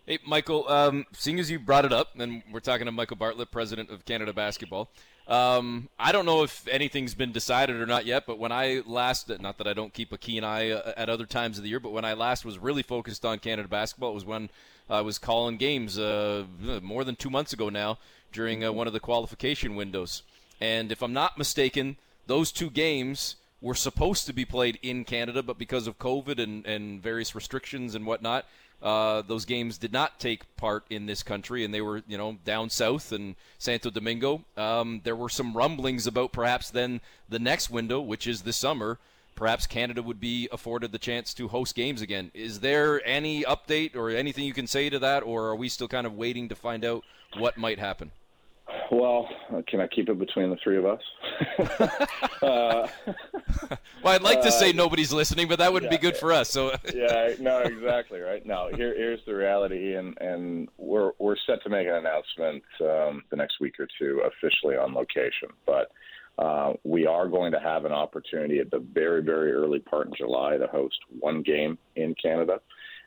Hey, 0.09 0.17
Michael, 0.25 0.67
um, 0.67 1.05
seeing 1.11 1.39
as 1.39 1.51
you 1.51 1.59
brought 1.59 1.85
it 1.85 1.93
up, 1.93 2.19
and 2.19 2.41
we're 2.51 2.61
talking 2.61 2.87
to 2.87 2.91
Michael 2.91 3.15
Bartlett, 3.15 3.51
president 3.51 3.91
of 3.91 4.05
Canada 4.05 4.33
Basketball. 4.33 4.89
Um, 5.27 5.87
I 5.99 6.11
don't 6.11 6.25
know 6.25 6.41
if 6.41 6.67
anything's 6.67 7.13
been 7.13 7.31
decided 7.31 7.75
or 7.75 7.85
not 7.85 8.07
yet, 8.07 8.25
but 8.25 8.39
when 8.39 8.51
I 8.51 8.81
last, 8.87 9.29
not 9.39 9.59
that 9.59 9.67
I 9.67 9.73
don't 9.73 9.93
keep 9.93 10.11
a 10.11 10.17
keen 10.17 10.43
eye 10.43 10.71
uh, 10.71 10.93
at 10.97 11.09
other 11.09 11.27
times 11.27 11.59
of 11.59 11.63
the 11.63 11.69
year, 11.69 11.79
but 11.79 11.91
when 11.91 12.05
I 12.05 12.13
last 12.13 12.43
was 12.43 12.57
really 12.57 12.81
focused 12.81 13.23
on 13.23 13.37
Canada 13.37 13.67
basketball, 13.67 14.09
it 14.09 14.15
was 14.15 14.25
when 14.25 14.49
I 14.89 15.01
was 15.01 15.19
calling 15.19 15.57
games 15.57 15.99
uh, 15.99 16.45
more 16.81 17.03
than 17.03 17.15
two 17.15 17.29
months 17.29 17.53
ago 17.53 17.69
now 17.69 17.99
during 18.31 18.63
uh, 18.63 18.71
one 18.71 18.87
of 18.87 18.93
the 18.93 18.99
qualification 18.99 19.75
windows. 19.75 20.23
And 20.59 20.91
if 20.91 21.03
I'm 21.03 21.13
not 21.13 21.37
mistaken, 21.37 21.97
those 22.25 22.51
two 22.51 22.71
games 22.71 23.35
were 23.61 23.75
supposed 23.75 24.25
to 24.25 24.33
be 24.33 24.45
played 24.45 24.79
in 24.81 25.03
Canada, 25.03 25.43
but 25.43 25.59
because 25.59 25.85
of 25.85 25.99
COVID 25.99 26.41
and, 26.41 26.65
and 26.65 26.99
various 26.99 27.35
restrictions 27.35 27.93
and 27.93 28.07
whatnot, 28.07 28.47
uh, 28.81 29.21
those 29.21 29.45
games 29.45 29.77
did 29.77 29.91
not 29.91 30.19
take 30.19 30.55
part 30.55 30.85
in 30.89 31.05
this 31.05 31.23
country, 31.23 31.65
and 31.65 31.73
they 31.73 31.81
were, 31.81 32.01
you 32.07 32.17
know, 32.17 32.37
down 32.45 32.69
south 32.69 33.11
in 33.11 33.35
Santo 33.57 33.89
Domingo. 33.89 34.45
Um, 34.55 35.01
there 35.03 35.15
were 35.15 35.29
some 35.29 35.55
rumblings 35.55 36.07
about 36.07 36.31
perhaps 36.31 36.69
then 36.69 37.01
the 37.27 37.39
next 37.39 37.69
window, 37.69 37.99
which 37.99 38.25
is 38.25 38.43
this 38.43 38.57
summer, 38.57 38.97
perhaps 39.35 39.67
Canada 39.67 40.01
would 40.01 40.19
be 40.19 40.47
afforded 40.51 40.91
the 40.91 40.97
chance 40.97 41.33
to 41.33 41.47
host 41.49 41.75
games 41.75 42.01
again. 42.01 42.31
Is 42.33 42.59
there 42.61 43.01
any 43.05 43.43
update 43.43 43.95
or 43.95 44.09
anything 44.09 44.45
you 44.45 44.53
can 44.53 44.67
say 44.67 44.89
to 44.89 44.99
that, 44.99 45.23
or 45.23 45.47
are 45.47 45.55
we 45.55 45.69
still 45.69 45.87
kind 45.87 46.07
of 46.07 46.15
waiting 46.15 46.49
to 46.49 46.55
find 46.55 46.85
out 46.85 47.03
what 47.37 47.57
might 47.57 47.79
happen? 47.79 48.11
Well, 48.91 49.29
can 49.67 49.81
I 49.81 49.87
keep 49.87 50.09
it 50.09 50.17
between 50.17 50.49
the 50.49 50.57
three 50.63 50.77
of 50.77 50.85
us? 50.85 51.01
uh, 52.41 52.87
well, 54.03 54.13
I'd 54.13 54.21
like 54.21 54.41
to 54.41 54.51
say 54.51 54.71
uh, 54.71 54.73
nobody's 54.73 55.13
listening, 55.13 55.47
but 55.47 55.59
that 55.59 55.71
wouldn't 55.71 55.91
yeah, 55.91 55.97
be 55.97 56.01
good 56.01 56.17
for 56.17 56.33
us. 56.33 56.49
So 56.49 56.71
yeah, 56.93 57.33
no, 57.39 57.59
exactly 57.59 58.19
right. 58.19 58.45
Now, 58.45 58.69
here, 58.69 58.95
here's 58.95 59.23
the 59.25 59.35
reality, 59.35 59.95
and 59.95 60.17
and 60.19 60.69
we're 60.77 61.11
we're 61.19 61.35
set 61.45 61.61
to 61.63 61.69
make 61.69 61.87
an 61.87 61.95
announcement 61.95 62.63
um, 62.81 63.23
the 63.29 63.35
next 63.35 63.59
week 63.59 63.79
or 63.79 63.87
two 63.99 64.21
officially 64.25 64.75
on 64.75 64.93
location, 64.93 65.49
but. 65.65 65.91
Uh, 66.37 66.71
we 66.85 67.05
are 67.05 67.27
going 67.27 67.51
to 67.51 67.59
have 67.59 67.83
an 67.83 67.91
opportunity 67.91 68.59
at 68.59 68.71
the 68.71 68.79
very, 68.93 69.21
very 69.21 69.51
early 69.51 69.79
part 69.79 70.07
in 70.07 70.13
July 70.17 70.55
to 70.55 70.67
host 70.67 70.95
one 71.19 71.41
game 71.41 71.77
in 71.97 72.15
Canada. 72.15 72.61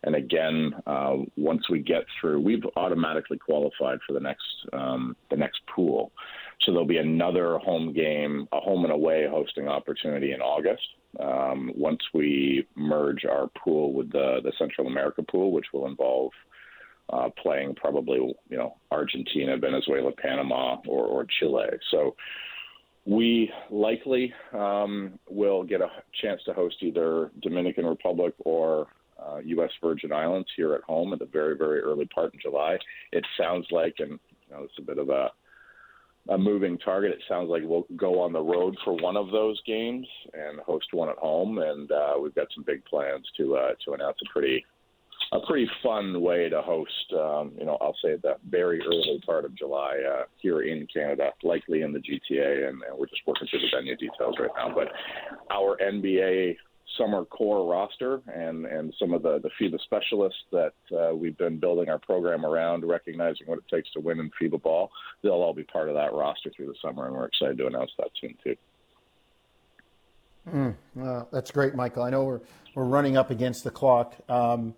And 0.04 0.16
again, 0.16 0.74
uh, 0.86 1.16
once 1.36 1.70
we 1.70 1.78
get 1.78 2.02
through, 2.20 2.40
we've 2.40 2.64
automatically 2.76 3.38
qualified 3.38 3.98
for 4.06 4.12
the 4.12 4.20
next 4.20 4.46
um, 4.72 5.16
the 5.30 5.36
next 5.36 5.60
pool. 5.74 6.10
So 6.62 6.72
there'll 6.72 6.86
be 6.86 6.98
another 6.98 7.58
home 7.58 7.92
game, 7.92 8.48
a 8.52 8.60
home 8.60 8.84
and 8.84 8.92
away 8.92 9.26
hosting 9.30 9.68
opportunity 9.68 10.32
in 10.32 10.40
August. 10.40 10.82
um, 11.20 11.72
once 11.76 12.00
we 12.14 12.66
merge 12.74 13.24
our 13.24 13.48
pool 13.62 13.92
with 13.92 14.10
the, 14.12 14.40
the 14.42 14.52
Central 14.58 14.86
America 14.86 15.22
pool, 15.22 15.52
which 15.52 15.66
will 15.72 15.86
involve 15.86 16.30
uh, 17.12 17.28
playing 17.42 17.74
probably 17.74 18.16
you 18.48 18.56
know 18.56 18.76
Argentina, 18.90 19.56
Venezuela, 19.56 20.12
Panama, 20.12 20.76
or, 20.86 21.04
or 21.04 21.26
Chile. 21.38 21.66
So 21.90 22.14
we 23.04 23.50
likely 23.70 24.32
um, 24.52 25.18
will 25.28 25.64
get 25.64 25.80
a 25.80 25.88
chance 26.22 26.40
to 26.44 26.52
host 26.52 26.76
either 26.80 27.30
Dominican 27.42 27.84
Republic 27.84 28.32
or 28.44 28.86
uh, 29.26 29.38
U.S. 29.38 29.70
Virgin 29.82 30.12
Islands 30.12 30.48
here 30.56 30.74
at 30.74 30.82
home 30.82 31.12
at 31.12 31.18
the 31.18 31.26
very 31.26 31.56
very 31.56 31.80
early 31.80 32.06
part 32.06 32.34
in 32.34 32.40
July. 32.40 32.78
It 33.12 33.24
sounds 33.38 33.66
like, 33.70 33.96
and 33.98 34.10
you 34.10 34.54
know, 34.54 34.64
it's 34.64 34.78
a 34.78 34.82
bit 34.82 34.98
of 34.98 35.08
a 35.08 35.30
a 36.28 36.38
moving 36.38 36.78
target. 36.78 37.12
It 37.12 37.22
sounds 37.28 37.48
like 37.48 37.62
we'll 37.64 37.86
go 37.96 38.20
on 38.20 38.32
the 38.32 38.40
road 38.40 38.76
for 38.84 38.94
one 38.94 39.16
of 39.16 39.30
those 39.30 39.60
games 39.66 40.06
and 40.32 40.60
host 40.60 40.86
one 40.92 41.08
at 41.08 41.18
home, 41.18 41.58
and 41.58 41.90
uh, 41.90 42.14
we've 42.22 42.34
got 42.34 42.46
some 42.54 42.64
big 42.64 42.84
plans 42.84 43.26
to 43.36 43.56
uh, 43.56 43.72
to 43.84 43.94
announce 43.94 44.18
a 44.22 44.32
pretty 44.32 44.64
a 45.32 45.40
pretty 45.46 45.68
fun 45.82 46.20
way 46.20 46.48
to 46.48 46.60
host. 46.60 47.12
Um, 47.12 47.52
you 47.58 47.64
know, 47.64 47.78
I'll 47.80 47.96
say 48.04 48.16
the 48.22 48.36
very 48.48 48.80
early 48.82 49.20
part 49.24 49.44
of 49.44 49.56
July 49.56 49.98
uh, 50.08 50.24
here 50.38 50.62
in 50.62 50.86
Canada, 50.92 51.30
likely 51.42 51.82
in 51.82 51.92
the 51.92 52.00
GTA, 52.00 52.68
and, 52.68 52.82
and 52.82 52.98
we're 52.98 53.06
just 53.06 53.22
working 53.26 53.48
through 53.48 53.60
the 53.60 53.68
venue 53.74 53.96
details 53.96 54.36
right 54.38 54.50
now. 54.56 54.74
But 54.74 54.88
our 55.50 55.78
NBA 55.78 56.56
summer 56.96 57.24
core 57.24 57.70
roster 57.70 58.20
and 58.32 58.66
and 58.66 58.92
some 58.98 59.12
of 59.12 59.22
the 59.22 59.38
the 59.40 59.50
FIBA 59.60 59.80
specialists 59.82 60.40
that 60.50 60.74
uh, 60.96 61.14
we've 61.14 61.36
been 61.38 61.58
building 61.58 61.88
our 61.88 61.98
program 61.98 62.44
around, 62.44 62.84
recognizing 62.84 63.46
what 63.46 63.58
it 63.58 63.64
takes 63.68 63.90
to 63.92 64.00
win 64.00 64.20
in 64.20 64.30
FIBA 64.40 64.62
ball. 64.62 64.90
They'll 65.22 65.32
all 65.32 65.54
be 65.54 65.64
part 65.64 65.88
of 65.88 65.94
that 65.94 66.12
roster 66.12 66.50
through 66.54 66.66
the 66.66 66.74
summer, 66.82 67.06
and 67.06 67.14
we're 67.14 67.26
excited 67.26 67.58
to 67.58 67.66
announce 67.66 67.92
that 67.98 68.10
soon 68.20 68.34
too. 68.42 68.56
Mm, 70.50 70.74
uh, 71.00 71.24
that's 71.32 71.50
great, 71.50 71.74
Michael. 71.74 72.02
I 72.02 72.10
know 72.10 72.24
we're 72.24 72.40
we're 72.74 72.84
running 72.84 73.16
up 73.16 73.30
against 73.30 73.64
the 73.64 73.70
clock. 73.70 74.14
Um, 74.28 74.74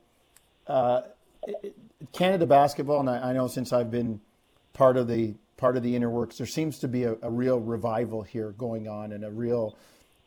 uh, 0.66 1.02
Canada 2.12 2.46
basketball, 2.46 3.00
and 3.00 3.10
I, 3.10 3.30
I, 3.30 3.32
know 3.32 3.48
since 3.48 3.72
I've 3.72 3.90
been 3.90 4.20
part 4.72 4.96
of 4.96 5.08
the 5.08 5.34
part 5.56 5.76
of 5.76 5.82
the 5.82 5.94
inner 5.94 6.10
works, 6.10 6.38
there 6.38 6.46
seems 6.46 6.78
to 6.80 6.88
be 6.88 7.04
a, 7.04 7.16
a 7.22 7.30
real 7.30 7.60
revival 7.60 8.22
here 8.22 8.52
going 8.52 8.88
on, 8.88 9.12
and 9.12 9.24
a 9.24 9.30
real 9.30 9.76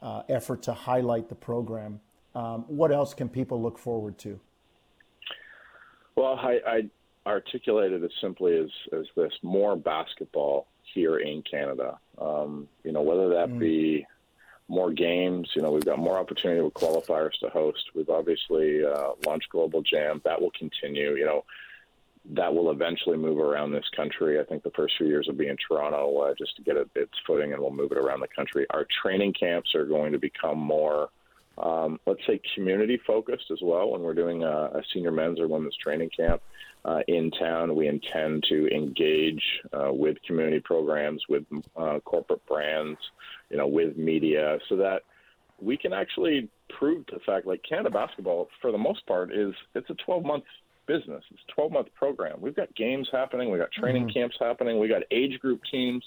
uh, 0.02 0.24
effort 0.30 0.64
to 0.64 0.74
highlight 0.74 1.30
the 1.30 1.36
program. 1.36 2.00
Um, 2.36 2.66
what 2.68 2.92
else 2.92 3.14
can 3.14 3.30
people 3.30 3.62
look 3.62 3.80
forward 3.80 4.18
to? 4.20 4.40
Well, 6.16 6.40
I, 6.40 6.60
I 6.66 6.90
articulated 7.30 8.04
as 8.04 8.12
simply 8.22 8.58
as, 8.58 8.70
as 8.92 9.06
this 9.16 9.34
more 9.44 9.76
basketball 9.76 10.68
here 10.94 11.18
in 11.18 11.44
Canada. 11.44 12.00
Um, 12.18 12.68
you 12.84 12.92
know, 12.92 13.02
whether 13.02 13.30
that 13.30 13.50
mm. 13.50 13.60
be 13.60 14.08
more 14.68 14.92
games, 14.92 15.50
you 15.56 15.62
know, 15.62 15.72
we've 15.72 15.86
got 15.86 16.00
more 16.00 16.18
opportunity 16.18 16.62
with 16.62 16.74
qualifiers 16.74 17.38
to 17.42 17.50
host. 17.50 17.84
We've 17.96 18.10
obviously 18.10 18.84
uh, 18.84 19.12
launched 19.26 19.50
Global 19.50 19.82
Jam. 19.82 20.22
That 20.26 20.42
will 20.42 20.52
continue. 20.52 21.16
You 21.16 21.26
know, 21.26 21.46
that 22.32 22.54
will 22.54 22.72
eventually 22.72 23.18
move 23.18 23.40
around 23.40 23.72
this 23.72 23.86
country. 23.96 24.40
I 24.40 24.44
think 24.44 24.64
the 24.64 24.72
first 24.72 24.96
few 24.98 25.08
years 25.08 25.28
will 25.28 25.36
be 25.36 25.48
in 25.48 25.56
Toronto 25.68 26.18
uh, 26.20 26.34
just 26.38 26.56
to 26.58 26.62
get 26.62 26.76
it, 26.76 26.90
its 26.96 27.14
footing, 27.26 27.54
and 27.54 27.62
we'll 27.62 27.72
move 27.72 27.92
it 27.92 27.98
around 27.98 28.20
the 28.20 28.28
country. 28.28 28.66
Our 28.72 28.86
training 29.02 29.34
camps 29.40 29.74
are 29.76 29.86
going 29.86 30.12
to 30.12 30.20
become 30.20 30.58
more, 30.58 31.10
um, 31.58 32.00
let's 32.06 32.26
say, 32.28 32.42
community 32.54 33.00
focused 33.08 33.50
as 33.52 33.60
well. 33.62 33.92
When 33.92 34.02
we're 34.02 34.14
doing 34.14 34.44
a, 34.44 34.72
a 34.74 34.82
senior 34.94 35.12
men's 35.12 35.40
or 35.40 35.48
women's 35.48 35.78
training 35.78 36.10
camp 36.18 36.42
uh, 36.84 37.00
in 37.08 37.32
town, 37.32 37.76
we 37.76 37.88
intend 37.88 38.44
to 38.50 38.68
engage 38.76 39.44
uh, 39.72 39.94
with 39.94 40.18
community 40.24 40.60
programs, 40.60 41.24
with 41.30 41.46
uh, 41.78 42.00
corporate 42.04 42.46
brands, 42.46 43.00
you 43.50 43.58
know, 43.58 43.68
with 43.68 43.96
media, 43.96 44.60
so 44.68 44.76
that 44.76 45.04
we 45.62 45.78
can 45.78 45.94
actually 45.94 46.50
prove 46.78 47.06
the 47.12 47.20
fact 47.26 47.48
like 47.48 47.62
Canada 47.68 47.90
basketball 47.90 48.50
for 48.62 48.72
the 48.72 48.78
most 48.78 49.06
part 49.08 49.34
is 49.34 49.54
it's 49.74 49.90
a 49.90 49.96
12 50.06 50.26
month 50.26 50.44
business. 50.88 51.24
It's 51.32 51.42
a 51.50 51.52
12 51.54 51.72
month 51.72 51.88
program. 51.94 52.38
We've 52.42 52.56
got 52.56 52.74
games 52.76 53.08
happening. 53.12 53.52
We 53.52 53.58
got 53.58 53.72
training 53.72 54.08
mm-hmm. 54.08 54.20
camps 54.20 54.38
happening. 54.40 54.80
We 54.80 54.88
got 54.88 55.04
age 55.12 55.40
group 55.40 55.62
teams. 55.72 56.04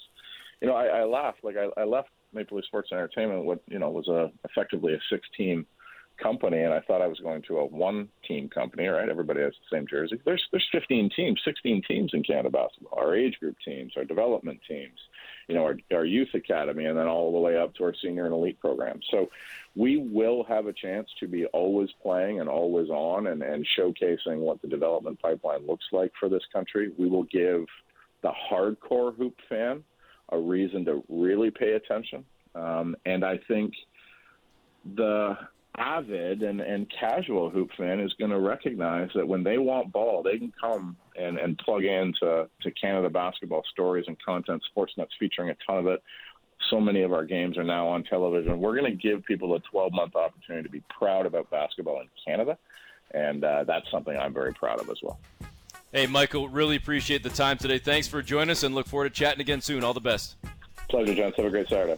You 0.61 0.67
know, 0.67 0.75
I, 0.75 0.85
I 0.85 1.03
laugh 1.05 1.35
like 1.43 1.55
I, 1.57 1.79
I 1.79 1.85
left 1.85 2.09
Maple 2.33 2.57
Leaf 2.57 2.65
Sports 2.65 2.89
and 2.91 2.99
Entertainment. 2.99 3.45
What 3.45 3.61
you 3.67 3.79
know 3.79 3.89
was 3.89 4.07
a 4.07 4.31
effectively 4.45 4.93
a 4.93 4.99
six 5.09 5.27
team 5.37 5.65
company, 6.21 6.59
and 6.59 6.73
I 6.73 6.79
thought 6.81 7.01
I 7.01 7.07
was 7.07 7.19
going 7.19 7.41
to 7.43 7.59
a 7.59 7.65
one 7.65 8.09
team 8.27 8.49
company. 8.49 8.87
Right, 8.87 9.09
everybody 9.09 9.41
has 9.41 9.53
the 9.53 9.75
same 9.75 9.87
jersey. 9.87 10.19
There's 10.25 10.43
there's 10.51 10.67
15 10.71 11.09
teams, 11.15 11.41
16 11.43 11.83
teams 11.87 12.11
in 12.13 12.23
Canada 12.23 12.49
basketball. 12.49 12.97
Our 12.97 13.15
age 13.15 13.39
group 13.39 13.57
teams, 13.65 13.93
our 13.97 14.05
development 14.05 14.59
teams, 14.67 14.99
you 15.47 15.55
know, 15.55 15.63
our, 15.63 15.77
our 15.93 16.05
youth 16.05 16.29
academy, 16.33 16.85
and 16.85 16.97
then 16.97 17.07
all 17.07 17.31
the 17.31 17.39
way 17.39 17.57
up 17.57 17.73
to 17.75 17.83
our 17.83 17.93
senior 18.01 18.25
and 18.25 18.33
elite 18.33 18.59
programs. 18.59 19.05
So 19.11 19.29
we 19.75 19.97
will 19.97 20.43
have 20.45 20.67
a 20.67 20.73
chance 20.73 21.09
to 21.19 21.27
be 21.27 21.45
always 21.47 21.89
playing 22.01 22.39
and 22.39 22.49
always 22.49 22.89
on 22.89 23.27
and, 23.27 23.41
and 23.41 23.67
showcasing 23.77 24.37
what 24.37 24.61
the 24.61 24.67
development 24.67 25.21
pipeline 25.21 25.65
looks 25.65 25.85
like 25.91 26.11
for 26.19 26.29
this 26.29 26.43
country. 26.53 26.91
We 26.97 27.07
will 27.07 27.23
give 27.23 27.65
the 28.21 28.31
hardcore 28.51 29.15
hoop 29.15 29.35
fan 29.49 29.83
a 30.29 30.37
reason 30.37 30.85
to 30.85 31.03
really 31.09 31.51
pay 31.51 31.73
attention. 31.73 32.25
Um, 32.55 32.95
and 33.05 33.23
I 33.23 33.39
think 33.47 33.73
the 34.95 35.37
avid 35.77 36.43
and, 36.43 36.59
and 36.59 36.91
casual 36.97 37.49
hoop 37.49 37.69
fan 37.77 37.99
is 37.99 38.13
going 38.19 38.31
to 38.31 38.39
recognize 38.39 39.09
that 39.15 39.27
when 39.27 39.43
they 39.43 39.57
want 39.57 39.91
ball, 39.91 40.21
they 40.21 40.37
can 40.37 40.51
come 40.59 40.97
and, 41.15 41.37
and 41.37 41.57
plug 41.59 41.83
into 41.83 42.47
to 42.61 42.71
Canada 42.71 43.09
basketball 43.09 43.63
stories 43.71 44.05
and 44.07 44.17
content. 44.23 44.61
Sportsnet's 44.75 45.13
featuring 45.19 45.49
a 45.49 45.55
ton 45.65 45.79
of 45.79 45.87
it. 45.87 46.03
So 46.69 46.79
many 46.79 47.01
of 47.01 47.13
our 47.13 47.25
games 47.25 47.57
are 47.57 47.63
now 47.63 47.87
on 47.87 48.03
television. 48.03 48.59
We're 48.59 48.77
going 48.77 48.91
to 48.91 48.97
give 48.97 49.23
people 49.25 49.55
a 49.55 49.59
12 49.71 49.93
month 49.93 50.15
opportunity 50.15 50.63
to 50.63 50.71
be 50.71 50.83
proud 50.89 51.25
about 51.25 51.49
basketball 51.49 52.01
in 52.01 52.07
Canada. 52.25 52.57
And 53.13 53.43
uh, 53.43 53.63
that's 53.65 53.89
something 53.91 54.15
I'm 54.15 54.33
very 54.33 54.53
proud 54.53 54.79
of 54.79 54.89
as 54.89 54.97
well. 55.01 55.19
Hey, 55.91 56.07
Michael, 56.07 56.47
really 56.47 56.77
appreciate 56.77 57.23
the 57.23 57.29
time 57.29 57.57
today. 57.57 57.77
Thanks 57.77 58.07
for 58.07 58.21
joining 58.21 58.51
us 58.51 58.63
and 58.63 58.73
look 58.73 58.87
forward 58.87 59.13
to 59.13 59.19
chatting 59.19 59.41
again 59.41 59.59
soon. 59.59 59.83
All 59.83 59.93
the 59.93 59.99
best. 59.99 60.35
Pleasure, 60.89 61.15
John. 61.15 61.33
Have 61.33 61.45
a 61.45 61.49
great 61.49 61.67
Saturday. 61.67 61.97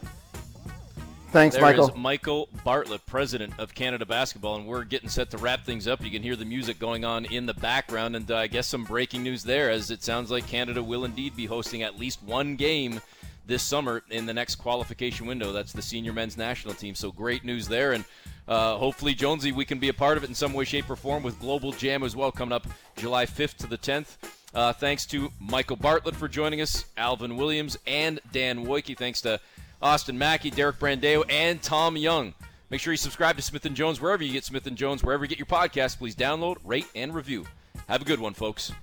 Thanks, 1.33 1.55
there 1.55 1.63
Michael. 1.63 1.89
Is 1.89 1.95
Michael 1.95 2.47
Bartlett, 2.63 3.03
president 3.07 3.55
of 3.57 3.73
Canada 3.73 4.05
Basketball, 4.05 4.57
and 4.57 4.67
we're 4.67 4.83
getting 4.83 5.09
set 5.09 5.31
to 5.31 5.39
wrap 5.39 5.65
things 5.65 5.87
up. 5.87 6.03
You 6.03 6.11
can 6.11 6.21
hear 6.21 6.35
the 6.35 6.45
music 6.45 6.77
going 6.77 7.03
on 7.03 7.25
in 7.25 7.47
the 7.47 7.55
background, 7.55 8.15
and 8.15 8.29
uh, 8.29 8.37
I 8.37 8.45
guess 8.45 8.67
some 8.67 8.83
breaking 8.83 9.23
news 9.23 9.43
there, 9.43 9.71
as 9.71 9.89
it 9.89 10.03
sounds 10.03 10.29
like 10.29 10.45
Canada 10.45 10.83
will 10.83 11.05
indeed 11.05 11.35
be 11.35 11.47
hosting 11.47 11.81
at 11.81 11.97
least 11.97 12.21
one 12.21 12.55
game 12.55 13.01
this 13.47 13.63
summer 13.63 14.03
in 14.11 14.27
the 14.27 14.33
next 14.33 14.57
qualification 14.57 15.25
window. 15.25 15.51
That's 15.51 15.73
the 15.73 15.81
senior 15.81 16.13
men's 16.13 16.37
national 16.37 16.75
team. 16.75 16.93
So 16.93 17.11
great 17.11 17.43
news 17.43 17.67
there, 17.67 17.93
and 17.93 18.05
uh, 18.47 18.77
hopefully, 18.77 19.15
Jonesy, 19.15 19.51
we 19.51 19.65
can 19.65 19.79
be 19.79 19.89
a 19.89 19.93
part 19.93 20.17
of 20.17 20.23
it 20.23 20.29
in 20.29 20.35
some 20.35 20.53
way, 20.53 20.65
shape, 20.65 20.87
or 20.87 20.95
form 20.95 21.23
with 21.23 21.39
Global 21.39 21.71
Jam 21.71 22.03
as 22.03 22.15
well, 22.15 22.31
coming 22.31 22.53
up 22.53 22.67
July 22.95 23.25
5th 23.25 23.57
to 23.57 23.65
the 23.65 23.79
10th. 23.79 24.17
Uh, 24.53 24.71
thanks 24.71 25.07
to 25.07 25.31
Michael 25.39 25.77
Bartlett 25.77 26.15
for 26.15 26.27
joining 26.27 26.61
us, 26.61 26.85
Alvin 26.95 27.37
Williams, 27.37 27.75
and 27.87 28.19
Dan 28.31 28.67
Woike. 28.67 28.95
Thanks 28.95 29.19
to 29.21 29.39
Austin 29.83 30.17
Mackey, 30.17 30.49
Derek 30.49 30.79
Brandeo, 30.79 31.23
and 31.29 31.61
Tom 31.61 31.95
Young. 31.95 32.33
Make 32.69 32.81
sure 32.81 32.91
you 32.91 32.97
subscribe 32.97 33.35
to 33.35 33.43
Smith 33.43 33.71
& 33.73 33.75
Jones 33.75 34.01
wherever 34.01 34.23
you 34.23 34.33
get 34.33 34.43
Smith 34.43 34.73
& 34.73 34.75
Jones, 34.75 35.03
wherever 35.03 35.23
you 35.23 35.29
get 35.29 35.37
your 35.37 35.45
podcast. 35.45 35.99
Please 35.99 36.15
download, 36.15 36.55
rate, 36.63 36.87
and 36.95 37.13
review. 37.13 37.45
Have 37.87 38.01
a 38.01 38.05
good 38.05 38.19
one, 38.19 38.33
folks. 38.33 38.73